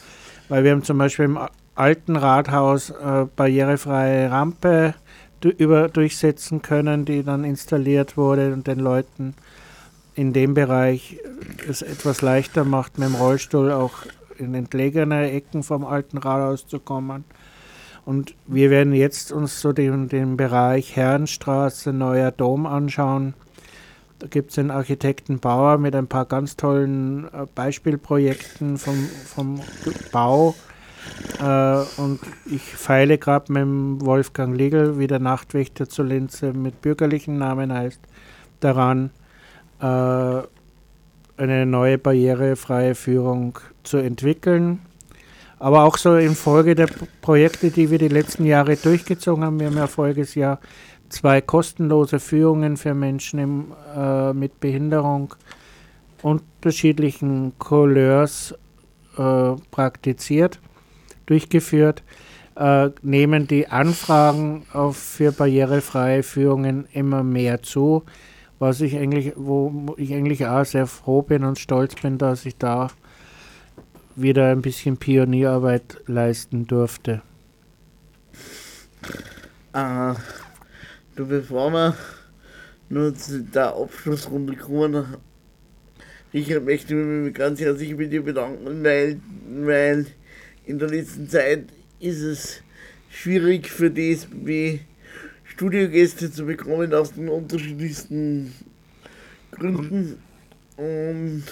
weil 0.48 0.64
wir 0.64 0.70
haben 0.70 0.82
zum 0.82 0.96
Beispiel 0.96 1.26
im 1.26 1.38
alten 1.74 2.16
Rathaus 2.16 2.90
äh, 2.90 3.26
barrierefreie 3.36 4.30
Rampe 4.30 4.94
über, 5.42 5.88
durchsetzen 5.88 6.62
können, 6.62 7.04
die 7.04 7.22
dann 7.22 7.44
installiert 7.44 8.16
wurde 8.16 8.54
und 8.54 8.66
den 8.66 8.78
Leuten 8.78 9.34
in 10.14 10.32
dem 10.32 10.54
Bereich 10.54 11.18
es 11.68 11.82
etwas 11.82 12.22
leichter 12.22 12.64
macht, 12.64 12.98
mit 12.98 13.08
dem 13.08 13.16
Rollstuhl 13.16 13.70
auch 13.70 13.92
in 14.38 14.54
entlegene 14.54 15.30
Ecken 15.30 15.62
vom 15.62 15.84
alten 15.84 16.18
Rathaus 16.18 16.66
zu 16.66 16.80
kommen. 16.80 17.24
Und 18.04 18.34
wir 18.46 18.70
werden 18.70 18.92
jetzt 18.92 19.32
uns 19.32 19.60
so 19.60 19.72
den, 19.72 20.08
den 20.08 20.36
Bereich 20.36 20.94
Herrenstraße, 20.94 21.92
Neuer 21.92 22.30
Dom 22.30 22.66
anschauen. 22.66 23.34
Da 24.18 24.26
gibt 24.26 24.50
es 24.50 24.56
den 24.56 24.70
Architekten 24.70 25.38
Bauer 25.38 25.78
mit 25.78 25.96
ein 25.96 26.06
paar 26.06 26.26
ganz 26.26 26.56
tollen 26.56 27.24
äh, 27.32 27.46
Beispielprojekten 27.54 28.78
vom, 28.78 29.06
vom 29.06 29.60
Bau 30.12 30.54
äh, 31.40 31.84
und 32.00 32.20
ich 32.46 32.62
feile 32.62 33.18
gerade 33.18 33.52
mit 33.52 34.04
Wolfgang 34.04 34.56
Liegel, 34.56 34.98
wie 34.98 35.06
der 35.06 35.18
Nachtwächter 35.18 35.88
zu 35.88 36.02
Linze 36.02 36.52
mit 36.52 36.80
bürgerlichen 36.80 37.38
Namen 37.38 37.72
heißt, 37.72 38.00
daran, 38.60 39.10
äh, 39.80 40.42
eine 41.36 41.66
neue 41.66 41.98
barrierefreie 41.98 42.94
Führung 42.94 43.58
zu 43.82 43.98
entwickeln. 43.98 44.80
Aber 45.58 45.84
auch 45.84 45.96
so 45.96 46.16
in 46.16 46.34
Folge 46.34 46.74
der 46.74 46.88
Projekte, 47.22 47.70
die 47.70 47.90
wir 47.90 47.98
die 47.98 48.08
letzten 48.08 48.44
Jahre 48.44 48.76
durchgezogen 48.76 49.44
haben. 49.44 49.60
Wir 49.60 49.68
haben 49.68 49.76
ja 49.76 49.86
voriges 49.86 50.34
Jahr 50.34 50.60
zwei 51.08 51.40
kostenlose 51.40 52.20
Führungen 52.20 52.76
für 52.76 52.94
Menschen 52.94 53.38
im, 53.38 53.72
äh, 53.96 54.32
mit 54.32 54.60
Behinderung 54.60 55.34
unterschiedlichen 56.22 57.52
Couleurs 57.58 58.54
äh, 59.16 59.52
praktiziert 59.70 60.58
durchgeführt, 61.26 62.02
äh, 62.56 62.90
nehmen 63.02 63.46
die 63.46 63.68
Anfragen 63.68 64.64
auf, 64.72 64.96
für 64.96 65.32
barrierefreie 65.32 66.22
Führungen 66.22 66.86
immer 66.92 67.22
mehr 67.22 67.62
zu, 67.62 68.04
was 68.58 68.80
ich 68.80 68.96
eigentlich, 68.96 69.32
wo 69.36 69.94
ich 69.96 70.12
eigentlich 70.14 70.46
auch 70.46 70.64
sehr 70.64 70.86
froh 70.86 71.22
bin 71.22 71.44
und 71.44 71.58
stolz 71.58 71.94
bin, 71.94 72.18
dass 72.18 72.46
ich 72.46 72.56
da 72.56 72.88
wieder 74.16 74.50
ein 74.50 74.62
bisschen 74.62 74.96
Pionierarbeit 74.96 75.98
leisten 76.06 76.66
durfte. 76.66 77.22
Äh, 79.72 80.14
du, 81.16 81.26
bevor 81.26 81.70
wir 81.72 81.96
nur 82.88 83.14
zu 83.14 83.42
der 83.42 83.74
Abschlussrunde 83.74 84.56
kommen, 84.56 85.04
Richard, 86.32 86.64
möchte 86.64 86.94
mich 86.94 87.34
ganz 87.34 87.60
herzlich 87.60 87.96
bei 87.96 88.06
dir 88.06 88.22
bedanken, 88.22 88.82
weil, 88.84 89.20
weil 89.48 90.06
in 90.64 90.78
der 90.78 90.88
letzten 90.88 91.28
Zeit 91.28 91.66
ist 92.00 92.20
es 92.20 92.62
schwierig 93.10 93.68
für 93.68 93.90
DSB 93.90 94.80
Studiogäste 95.54 96.32
zu 96.32 96.46
bekommen 96.46 96.92
aus 96.92 97.12
den 97.12 97.28
unterschiedlichsten 97.28 98.52
Gründen. 99.52 100.18
Und 100.76 101.44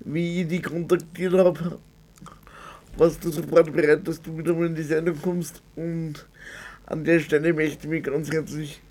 wie 0.00 0.42
ich 0.42 0.48
die 0.48 0.60
kontaktiert 0.60 1.34
habe, 1.34 1.78
warst 2.96 3.24
du 3.24 3.30
sofort 3.30 3.72
bereit, 3.72 4.08
dass 4.08 4.20
du 4.20 4.36
wieder 4.36 4.54
mal 4.54 4.66
in 4.66 4.74
die 4.74 4.82
Sendung 4.82 5.16
kommst. 5.22 5.62
Und 5.76 6.26
an 6.86 7.04
der 7.04 7.20
Stelle 7.20 7.52
möchte 7.52 7.86
ich 7.86 7.90
mich 7.90 8.02
ganz 8.02 8.28
herzlich 8.32 8.82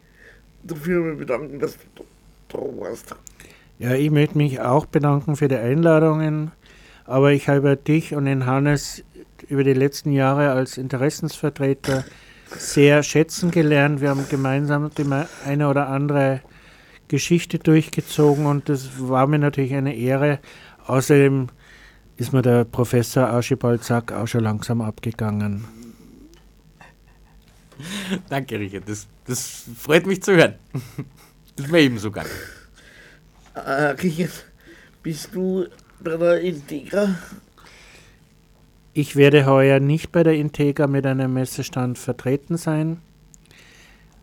dafür 0.64 1.16
bedanken, 1.16 1.60
dass 1.60 1.78
du 1.96 2.06
da 2.48 2.60
warst. 2.60 3.16
Ja, 3.80 3.96
ich 3.96 4.10
möchte 4.10 4.38
mich 4.38 4.62
auch 4.62 4.86
bedanken 4.86 5.36
für 5.36 5.50
die 5.50 5.58
Einladungen, 5.58 6.52
aber 7.04 7.34
ich 7.34 7.50
habe 7.50 7.76
dich 7.76 8.16
und 8.16 8.24
den 8.24 8.46
Hannes 8.46 9.04
über 9.50 9.66
die 9.66 9.74
letzten 9.74 10.14
Jahre 10.14 10.52
als 10.52 10.78
Interessensvertreter 10.78 12.06
sehr 12.58 13.04
schätzen 13.04 13.52
gelernt. 13.52 14.02
Wir 14.02 14.10
haben 14.10 14.28
gemeinsam 14.30 14.90
die 14.98 15.06
eine 15.46 15.70
oder 15.70 15.90
andere 15.90 16.42
Geschichte 17.08 17.60
durchgezogen 17.60 18.46
und 18.46 18.70
das 18.70 19.00
war 19.00 19.28
mir 19.28 19.40
natürlich 19.40 19.74
eine 19.74 19.96
Ehre. 19.96 20.40
Außerdem 20.86 21.48
ist 22.18 22.34
mir 22.34 22.42
der 22.42 22.66
Professor 22.66 23.28
Archibald 23.28 23.84
Zack 23.84 24.12
auch 24.12 24.28
schon 24.28 24.44
langsam 24.44 24.82
abgegangen. 24.82 25.66
Danke, 28.30 28.60
Richard. 28.60 28.90
Das, 28.90 29.08
das 29.26 29.64
freut 29.78 30.06
mich 30.06 30.22
zu 30.24 30.36
hören. 30.36 30.56
Das 31.56 31.66
ist 31.66 31.72
mir 31.72 31.80
ebenso 31.80 32.12
gegangen. 32.12 32.32
Äh, 33.54 33.96
Richard, 34.02 34.46
bist 35.04 35.30
du 35.34 35.66
bei 36.00 36.18
der 36.18 36.42
Integra? 36.42 37.16
Ich 39.00 39.16
werde 39.16 39.46
heuer 39.46 39.80
nicht 39.80 40.12
bei 40.12 40.24
der 40.24 40.34
Integra 40.34 40.88
mit 40.88 41.06
einem 41.06 41.32
Messestand 41.32 42.00
vertreten 42.00 42.58
sein. 42.58 43.00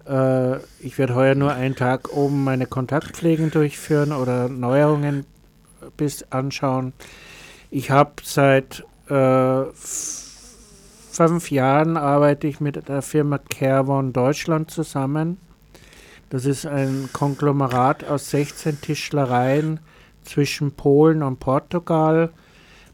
Äh, 0.05 0.57
ich 0.81 0.99
werde 0.99 1.15
heuer 1.15 1.37
nur 1.37 1.53
einen 1.53 1.77
Tag 1.77 2.13
oben 2.13 2.43
meine 2.43 2.67
Kontaktpflegen 2.67 3.53
durchführen 3.53 4.11
oder 4.11 4.49
Neuerungen 4.49 5.27
bis 5.97 6.25
anschauen. 6.33 6.93
Ich 7.71 7.93
habe 7.93 8.15
seit 8.25 8.85
äh, 9.09 9.63
fünf 11.13 11.53
Jahren 11.53 11.97
arbeite 11.97 12.49
ich 12.49 12.59
mit 12.59 12.89
der 12.89 13.03
Firma 13.03 13.39
Careone 13.39 14.11
Deutschland 14.11 14.73
zusammen. 14.73 15.37
Das 16.31 16.47
ist 16.47 16.67
ein 16.67 17.11
Konglomerat 17.13 18.03
aus 18.03 18.29
16 18.31 18.81
Tischlereien 18.81 19.79
zwischen 20.25 20.73
Polen 20.73 21.23
und 21.23 21.39
Portugal, 21.39 22.33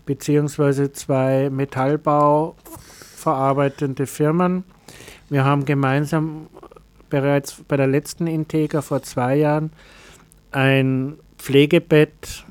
beziehungsweise 0.07 0.93
zwei 0.93 1.51
Metallbau 1.51 2.57
verarbeitende 3.17 4.07
Firmen. 4.07 4.65
Wir 5.29 5.45
haben 5.45 5.65
gemeinsam 5.65 6.49
bereits 7.09 7.63
bei 7.69 7.77
der 7.77 7.87
letzten 7.87 8.27
Integra 8.27 8.83
vor 8.83 9.03
zwei 9.03 9.37
Jahren 9.37 9.73
ein 10.53 11.19
Pflegebett 11.39 12.45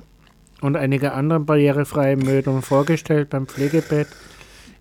und 0.61 0.75
einige 0.75 1.13
andere 1.13 1.39
barrierefreie 1.39 2.17
Möbel 2.17 2.61
vorgestellt. 2.61 3.29
Beim 3.29 3.47
Pflegebett 3.47 4.07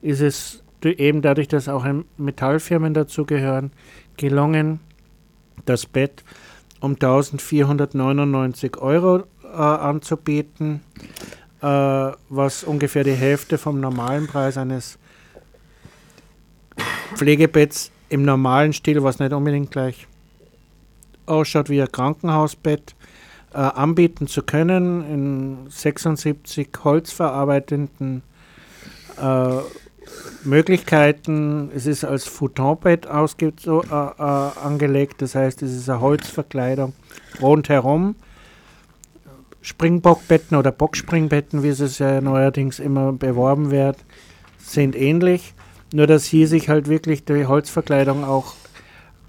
ist 0.02 0.20
es 0.20 0.62
eben 0.84 1.22
dadurch, 1.22 1.48
dass 1.48 1.68
auch 1.68 1.86
Metallfirmen 2.16 2.94
dazugehören, 2.94 3.72
gelungen, 4.16 4.80
das 5.64 5.86
Bett 5.86 6.24
um 6.80 6.92
1499 6.92 8.76
Euro 8.78 9.24
äh, 9.42 9.56
anzubieten, 9.56 10.80
äh, 11.62 12.12
was 12.28 12.64
ungefähr 12.64 13.04
die 13.04 13.12
Hälfte 13.12 13.58
vom 13.58 13.80
normalen 13.80 14.26
Preis 14.26 14.56
eines 14.56 14.98
Pflegebetts 17.14 17.90
im 18.08 18.24
normalen 18.24 18.72
Stil, 18.72 19.02
was 19.02 19.18
nicht 19.18 19.32
unbedingt 19.32 19.70
gleich 19.70 20.06
ausschaut 21.26 21.68
wie 21.68 21.82
ein 21.82 21.90
Krankenhausbett, 21.90 22.94
äh, 23.52 23.58
anbieten 23.58 24.26
zu 24.26 24.42
können 24.42 25.04
in 25.10 25.70
76 25.70 26.68
holzverarbeitenden 26.84 28.22
äh, 29.20 29.48
Möglichkeiten. 30.44 31.70
Es 31.74 31.86
ist 31.86 32.04
als 32.04 32.26
Futonbett 32.26 33.06
so, 33.60 33.82
äh, 33.82 33.86
äh, 33.86 34.22
angelegt, 34.62 35.22
das 35.22 35.34
heißt, 35.34 35.62
es 35.62 35.74
ist 35.74 35.88
eine 35.88 36.00
Holzverkleidung 36.00 36.92
rundherum. 37.40 38.16
Springbockbetten 39.62 40.56
oder 40.56 40.72
Bockspringbetten, 40.72 41.62
wie 41.62 41.68
es 41.68 41.98
ja 41.98 42.20
neuerdings 42.20 42.78
immer 42.78 43.12
beworben 43.12 43.70
wird, 43.70 43.96
sind 44.58 44.96
ähnlich. 44.96 45.54
Nur, 45.92 46.06
dass 46.06 46.24
hier 46.24 46.48
sich 46.48 46.68
halt 46.68 46.88
wirklich 46.88 47.24
die 47.24 47.46
Holzverkleidung 47.46 48.24
auch 48.24 48.54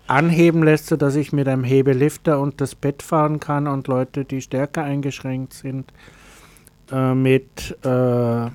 anheben 0.07 0.63
lässt, 0.63 0.87
sodass 0.87 1.15
ich 1.15 1.31
mit 1.31 1.47
einem 1.47 1.63
Hebelifter 1.63 2.39
und 2.39 2.59
das 2.61 2.75
Bett 2.75 3.03
fahren 3.03 3.39
kann 3.39 3.67
und 3.67 3.87
Leute, 3.87 4.25
die 4.25 4.41
stärker 4.41 4.83
eingeschränkt 4.83 5.53
sind, 5.53 5.93
äh, 6.91 7.13
mit 7.13 7.77
äh, 7.85 8.47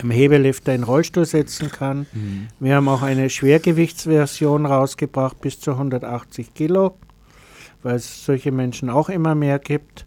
im 0.00 0.10
Hebelifter 0.10 0.74
in 0.74 0.82
den 0.82 0.86
Rollstuhl 0.86 1.24
setzen 1.24 1.70
kann. 1.70 2.06
Mhm. 2.12 2.48
Wir 2.60 2.76
haben 2.76 2.88
auch 2.88 3.02
eine 3.02 3.30
Schwergewichtsversion 3.30 4.66
rausgebracht 4.66 5.40
bis 5.40 5.60
zu 5.60 5.72
180 5.72 6.54
Kilo, 6.54 6.96
weil 7.82 7.96
es 7.96 8.24
solche 8.24 8.52
Menschen 8.52 8.90
auch 8.90 9.08
immer 9.08 9.34
mehr 9.34 9.58
gibt. 9.58 10.06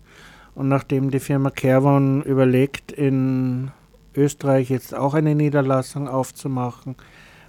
Und 0.56 0.70
nachdem 0.70 1.12
die 1.12 1.20
Firma 1.20 1.50
Kervon 1.50 2.24
überlegt, 2.24 2.92
in 2.92 3.72
Österreich 4.16 4.70
jetzt 4.70 4.96
auch 4.96 5.14
eine 5.14 5.36
Niederlassung 5.36 6.08
aufzumachen, 6.08 6.96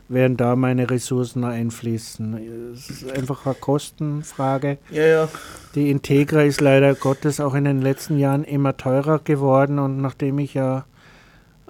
werden 0.09 0.37
da 0.37 0.55
meine 0.55 0.89
Ressourcen 0.91 1.45
einfließen. 1.45 2.73
Es 2.75 2.91
ist 2.91 3.11
einfach 3.11 3.47
eine 3.47 3.55
Kostenfrage. 3.55 4.79
Ja, 4.91 5.05
ja. 5.05 5.29
Die 5.75 5.91
Integra 5.91 6.43
ist 6.43 6.61
leider 6.61 6.95
Gottes 6.95 7.41
auch 7.41 7.55
in 7.55 7.65
den 7.65 7.83
letzten 7.83 8.19
Jahren 8.19 8.45
immer 8.45 8.77
teurer 8.77 9.19
geworden 9.19 9.79
und 9.79 10.01
nachdem 10.01 10.39
ich 10.39 10.55
ja 10.55 10.85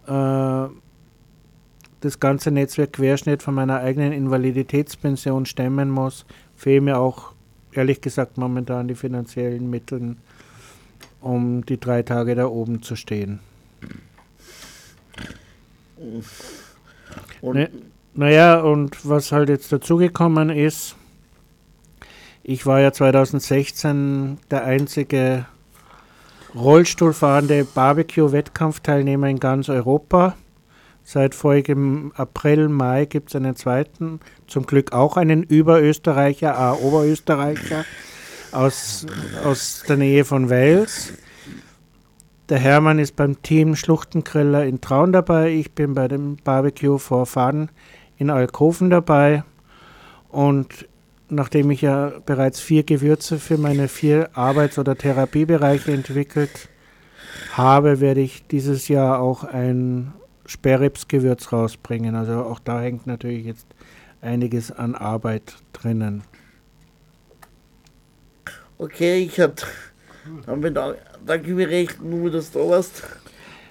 äh, 0.07 0.69
das 2.01 2.21
ganze 2.21 2.51
Netzwerk 2.51 2.95
Querschnitt 2.95 3.43
von 3.43 3.55
meiner 3.55 3.81
eigenen 3.81 4.13
Invaliditätspension 4.13 5.47
stemmen 5.47 5.91
muss, 5.91 6.27
fehlen 6.55 6.85
mir 6.85 6.99
auch 6.99 7.33
ehrlich 7.73 8.01
gesagt 8.01 8.39
momentan 8.39 8.89
die 8.89 8.95
finanziellen 8.95 9.71
Mittel, 9.71 10.17
um 11.21 11.65
die 11.65 11.79
drei 11.79 12.03
Tage 12.03 12.35
da 12.35 12.47
oben 12.47 12.83
zu 12.83 12.97
stehen. 12.97 13.41
Und 17.41 17.55
ne, 17.55 17.71
naja, 18.15 18.61
und 18.61 19.09
was 19.09 19.33
halt 19.33 19.49
jetzt 19.49 19.73
dazugekommen 19.73 20.51
ist, 20.51 20.97
ich 22.43 22.65
war 22.65 22.81
ja 22.81 22.93
2016 22.93 24.39
der 24.51 24.65
einzige 24.65 25.47
Rollstuhlfahrende 26.55 27.65
Barbecue-Wettkampfteilnehmer 27.65 29.29
in 29.29 29.39
ganz 29.39 29.69
Europa. 29.69 30.37
Seit 31.05 31.35
vorigem 31.35 32.13
April, 32.17 32.69
Mai 32.69 33.05
gibt 33.05 33.29
es 33.29 33.37
einen 33.37 33.57
zweiten, 33.57 34.21
zum 34.47 34.67
Glück 34.67 34.93
auch 34.93 35.17
einen 35.17 35.43
Überösterreicher, 35.43 36.79
äh, 36.81 36.85
Oberösterreicher 36.85 37.85
aus, 38.53 39.07
aus 39.45 39.85
der 39.89 39.97
Nähe 39.97 40.25
von 40.25 40.51
Wales. 40.51 41.13
Der 42.49 42.59
Hermann 42.59 42.99
ist 42.99 43.17
beim 43.17 43.43
Team 43.43 43.75
Schluchtengriller 43.75 44.65
in 44.65 44.81
Traun 44.81 45.13
dabei. 45.13 45.51
Ich 45.51 45.73
bin 45.73 45.95
bei 45.95 46.07
dem 46.07 46.37
Barbecue 46.37 46.99
for 46.99 47.27
Fun 47.27 47.71
in 48.19 48.31
Alkoven 48.31 48.91
dabei. 48.91 49.43
Und 50.29 50.87
nachdem 51.29 51.71
ich 51.71 51.83
ja 51.83 52.13
bereits 52.25 52.61
vier 52.61 52.85
Gewürze 52.85 53.39
für 53.39 53.59
meine 53.59 53.89
vier 53.89 54.31
Arbeits- 54.35 54.79
oder 54.79 54.97
Therapiebereiche 54.97 55.93
entwickelt 55.93 56.69
habe, 57.53 58.01
werde 58.01 58.21
ich 58.21 58.47
dieses 58.47 58.87
Jahr 58.89 59.19
auch 59.19 59.43
ein 59.45 60.13
Sperrips-Gewürz 60.47 61.53
rausbringen. 61.53 62.15
Also 62.15 62.45
auch 62.45 62.61
da 62.61 62.81
hängt 62.81 63.07
natürlich 63.07 63.47
jetzt 63.47 63.67
einiges 64.21 64.71
an 64.71 64.95
Arbeit 64.95 65.57
drinnen. 65.73 66.23
Okay, 68.79 69.25
ich 69.25 69.41
habe 69.41 69.55
damit 70.47 70.77
danke 71.27 71.51
mir 71.51 71.69
recht, 71.69 72.03
nur 72.03 72.31
dass 72.31 72.51
du 72.51 72.59
da 72.61 72.69
warst. 72.69 73.03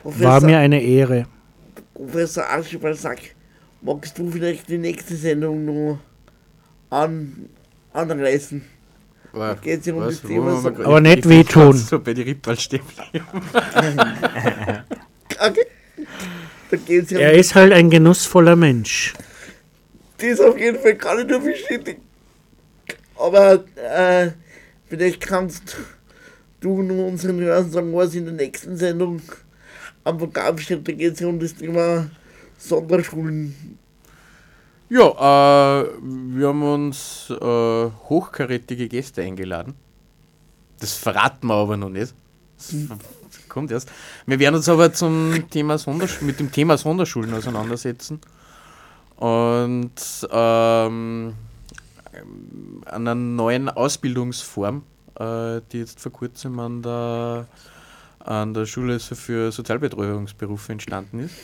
Professor, 0.01 0.27
War 0.27 0.41
mir 0.41 0.57
eine 0.59 0.81
Ehre. 0.81 1.25
Professor 1.93 2.45
Archibald 2.45 2.97
Sack 2.97 3.19
magst 3.81 4.17
du 4.17 4.29
vielleicht 4.31 4.67
die 4.69 4.77
nächste 4.77 5.15
Sendung 5.15 5.65
noch 5.65 5.99
an, 6.89 7.49
anreißen? 7.93 8.63
Aber, 9.33 9.55
geht's 9.55 9.85
ja 9.85 9.93
um 9.93 10.01
das 10.01 10.23
wo 10.23 10.27
Thema 10.27 10.61
so-? 10.61 10.69
Aber 10.69 11.01
nicht 11.01 11.27
wehtun. 11.27 11.73
So 11.73 11.99
bei 11.99 12.13
die 12.13 12.21
Rippwald 12.23 12.61
stehen 12.61 12.83
bleiben. 12.85 13.25
Okay. 15.37 15.65
Da 16.71 16.77
geht's 16.77 17.11
ja 17.11 17.19
Er 17.19 17.33
ist 17.33 17.55
halt 17.55 17.73
ein 17.73 17.89
genussvoller 17.89 18.55
Mensch. 18.55 19.13
das 20.17 20.39
auf 20.39 20.57
jeden 20.57 20.79
Fall 20.79 20.95
kann 20.95 21.19
ich 21.19 21.27
nur 21.27 21.41
bestätigen. 21.41 22.01
Aber 23.17 23.65
äh, 23.75 24.31
vielleicht 24.87 25.21
kannst 25.21 25.77
du 26.59 26.81
nur 26.81 27.07
unseren 27.07 27.39
Hörern 27.39 27.69
sagen, 27.69 27.93
was 27.93 28.15
in 28.15 28.25
der 28.25 28.33
nächsten 28.33 28.77
Sendung 28.77 29.21
am 30.03 30.17
Programm 30.17 30.57
steht. 30.57 30.87
Da 30.87 30.91
geht 30.91 31.13
es 31.13 31.19
ja 31.19 31.27
um 31.27 31.39
das 31.39 31.55
Thema 31.55 32.09
Sonderschulen. 32.57 33.77
Ja, 34.89 35.81
äh, 35.81 35.85
wir 36.01 36.47
haben 36.47 36.61
uns 36.63 37.29
äh, 37.29 37.89
hochkarätige 38.09 38.87
Gäste 38.87 39.23
eingeladen. 39.23 39.73
Das 40.79 40.93
verraten 40.93 41.47
wir 41.47 41.55
aber 41.55 41.75
noch 41.77 41.89
nicht. 41.89 42.13
Das 42.57 42.75
ver- 42.87 42.97
kommt 43.49 43.71
erst. 43.71 43.91
Wir 44.25 44.37
werden 44.39 44.55
uns 44.55 44.69
aber 44.69 44.93
zum 44.93 45.49
Thema 45.49 45.77
Sondersch 45.77 46.21
mit 46.21 46.39
dem 46.39 46.51
Thema 46.51 46.77
Sonderschulen 46.77 47.33
auseinandersetzen 47.33 48.19
und 49.15 49.91
ähm, 50.29 51.33
einer 52.85 53.15
neuen 53.15 53.69
Ausbildungsform, 53.69 54.83
äh, 55.19 55.61
die 55.71 55.79
jetzt 55.79 55.99
vor 55.99 56.11
kurzem 56.11 56.59
an 56.59 56.81
der, 56.81 57.47
an 58.19 58.53
der 58.53 58.65
Schule 58.65 58.99
für 58.99 59.51
Sozialbetreuungsberufe 59.51 60.71
entstanden 60.71 61.19
ist. 61.19 61.35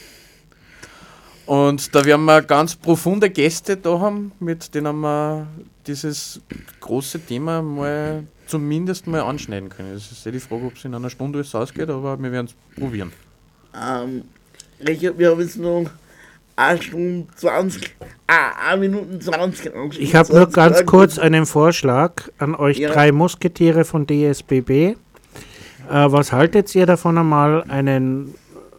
Und 1.45 1.93
da 1.93 2.05
werden 2.05 2.26
wir 2.26 2.41
ganz 2.43 2.76
profunde 2.76 3.30
Gäste 3.30 3.76
da 3.76 3.99
haben, 3.99 4.32
mit 4.39 4.74
denen 4.74 4.99
wir 5.01 5.47
dieses 5.88 6.39
große 6.80 7.19
Thema 7.26 7.61
mal 7.61 8.26
zumindest 8.47 9.07
mal 9.07 9.22
anschneiden 9.22 9.69
können. 9.69 9.93
Es 9.93 10.11
ist 10.11 10.26
ja 10.26 10.32
die 10.32 10.39
Frage, 10.39 10.65
ob 10.65 10.76
es 10.76 10.86
in 10.86 10.93
einer 10.93 11.09
Stunde 11.09 11.39
alles 11.39 11.55
ausgeht, 11.55 11.89
aber 11.89 12.22
wir 12.22 12.32
werden 12.32 12.47
es 12.47 12.80
probieren. 12.80 13.11
Ähm, 13.74 14.24
Richard, 14.86 15.17
wir 15.17 15.32
haben 15.32 15.41
jetzt 15.41 15.57
noch 15.57 15.86
1 15.86 15.89
Stunde 15.89 16.00
20, 17.36 17.95
ah, 18.28 18.72
1 18.72 18.80
Minuten 18.80 19.20
20. 19.20 19.72
Ich 19.99 20.16
habe 20.16 20.34
nur 20.34 20.47
ganz 20.49 20.86
kurz 20.86 21.18
einen 21.20 21.45
Vorschlag 21.45 22.30
an 22.38 22.55
euch 22.55 22.78
Ja. 22.78 22.91
drei 22.91 23.12
Musketiere 23.12 23.84
von 23.86 24.05
DSBB. 24.07 24.70
Äh, 24.70 24.95
was 25.89 26.32
haltet 26.32 26.74
ihr 26.76 26.86
davon 26.86 27.18
einmal, 27.18 27.64
einen, 27.68 28.36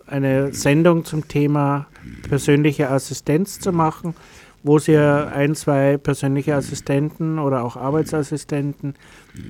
eine 0.07 0.53
Sendung 0.55 1.05
zum 1.05 1.27
Thema 1.29 1.87
persönliche 2.29 2.89
Assistenz 2.91 3.59
zu 3.61 3.73
machen, 3.73 4.15
wo 4.63 4.79
ihr 4.79 5.33
ein, 5.35 5.55
zwei 5.57 5.97
persönliche 5.99 6.55
Assistenten 6.55 7.39
oder 7.41 7.65
auch 7.65 7.77
Arbeitsassistenten 7.77 8.95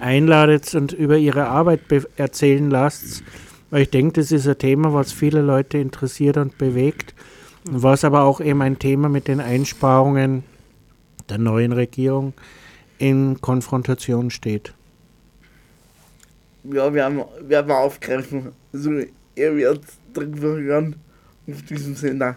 einladet 0.01 0.75
und 0.75 0.93
über 0.93 1.19
ihre 1.19 1.47
Arbeit 1.49 1.87
be- 1.89 2.07
erzählen 2.17 2.71
lasst? 2.71 3.23
Weil 3.71 3.83
ich 3.83 3.91
denke, 3.91 4.21
das 4.21 4.33
ist 4.33 4.47
ein 4.49 4.59
Thema, 4.59 4.93
was 4.95 5.13
viele 5.13 5.43
Leute 5.43 5.79
interessiert 5.79 6.37
und 6.39 6.57
bewegt, 6.59 7.15
was 7.65 8.05
aber 8.05 8.23
auch 8.23 8.41
eben 8.41 8.63
ein 8.63 8.79
Thema 8.79 9.09
mit 9.09 9.29
den 9.29 9.41
Einsparungen 9.41 10.45
der 11.29 11.39
neuen 11.39 11.73
Regierung 11.73 12.35
in 12.99 13.41
Konfrontation 13.41 14.31
steht. 14.31 14.75
Ja, 16.65 16.93
wir 16.93 17.05
haben, 17.05 17.23
wir 17.41 17.59
haben 17.59 17.71
aufgreifen. 17.71 18.53
Also, 18.73 18.91
ihr 19.35 19.57
werdet 19.57 19.85
drüber 20.15 20.57
hören 20.57 20.97
auf 21.51 21.63
diesem 21.63 21.97
Sender. 21.97 22.37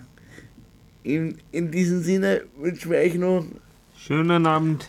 In, 1.04 1.38
in 1.52 1.70
diesem 1.70 2.02
Sinne 2.02 2.42
wünschen 2.58 2.90
wir 2.90 2.98
euch 2.98 3.14
noch 3.16 3.46
Schönen 4.08 4.46
Abend. 4.46 4.88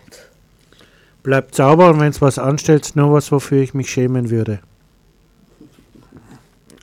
Bleibt 1.22 1.55
sauber 1.55 1.89
und 1.89 2.01
wenn 2.01 2.11
es 2.11 2.20
was 2.20 2.39
anstellt, 2.39 2.97
nur 2.97 3.14
was, 3.14 3.32
wofür 3.32 3.62
ich 3.62 3.72
mich 3.72 3.91
schämen 3.91 4.28
würde. 4.28 4.61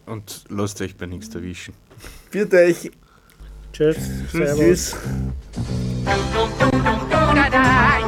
Und 0.08 0.44
lasst 0.50 0.82
euch 0.82 0.96
bei 0.98 1.06
nichts 1.06 1.36
erwischen. 1.36 1.76
Bitte 2.32 2.58
euch. 2.58 2.92
Tschüss. 3.74 3.98
Tschüss. 4.32 4.56
Tschüss. 4.56 4.96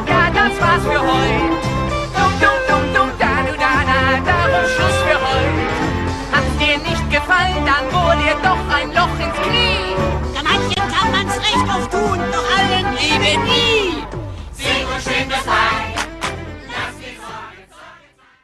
Ja, 0.07 0.30
das 0.30 0.61
war's 0.61 0.84
für 0.84 1.01
heute. 1.01 1.57
Dum, 2.13 2.32
dum, 2.39 2.59
dum, 2.70 2.84
dum, 2.93 3.09
da, 3.18 3.32
du, 3.41 3.53
da, 3.57 3.74
da, 3.89 3.99
darum 4.24 4.66
Schluss 4.70 4.97
für 5.07 5.20
heute. 5.26 5.66
Hat's 6.32 6.53
dir 6.59 6.78
nicht 6.78 7.05
gefallen, 7.09 7.66
dann 7.66 7.86
wohl 7.91 8.18
ihr 8.24 8.38
doch 8.43 8.61
ein 8.78 8.93
Loch 8.93 9.18
ins 9.18 9.38
Knie. 9.47 9.95
Ja, 10.36 10.41
manchen 10.43 10.86
kann 10.93 11.09
man's 11.11 11.36
recht 11.38 11.68
oft 11.68 11.91
tun, 11.91 12.20
doch 12.32 12.47
allen 12.57 12.86
eben 12.97 13.43
nie. 13.43 13.74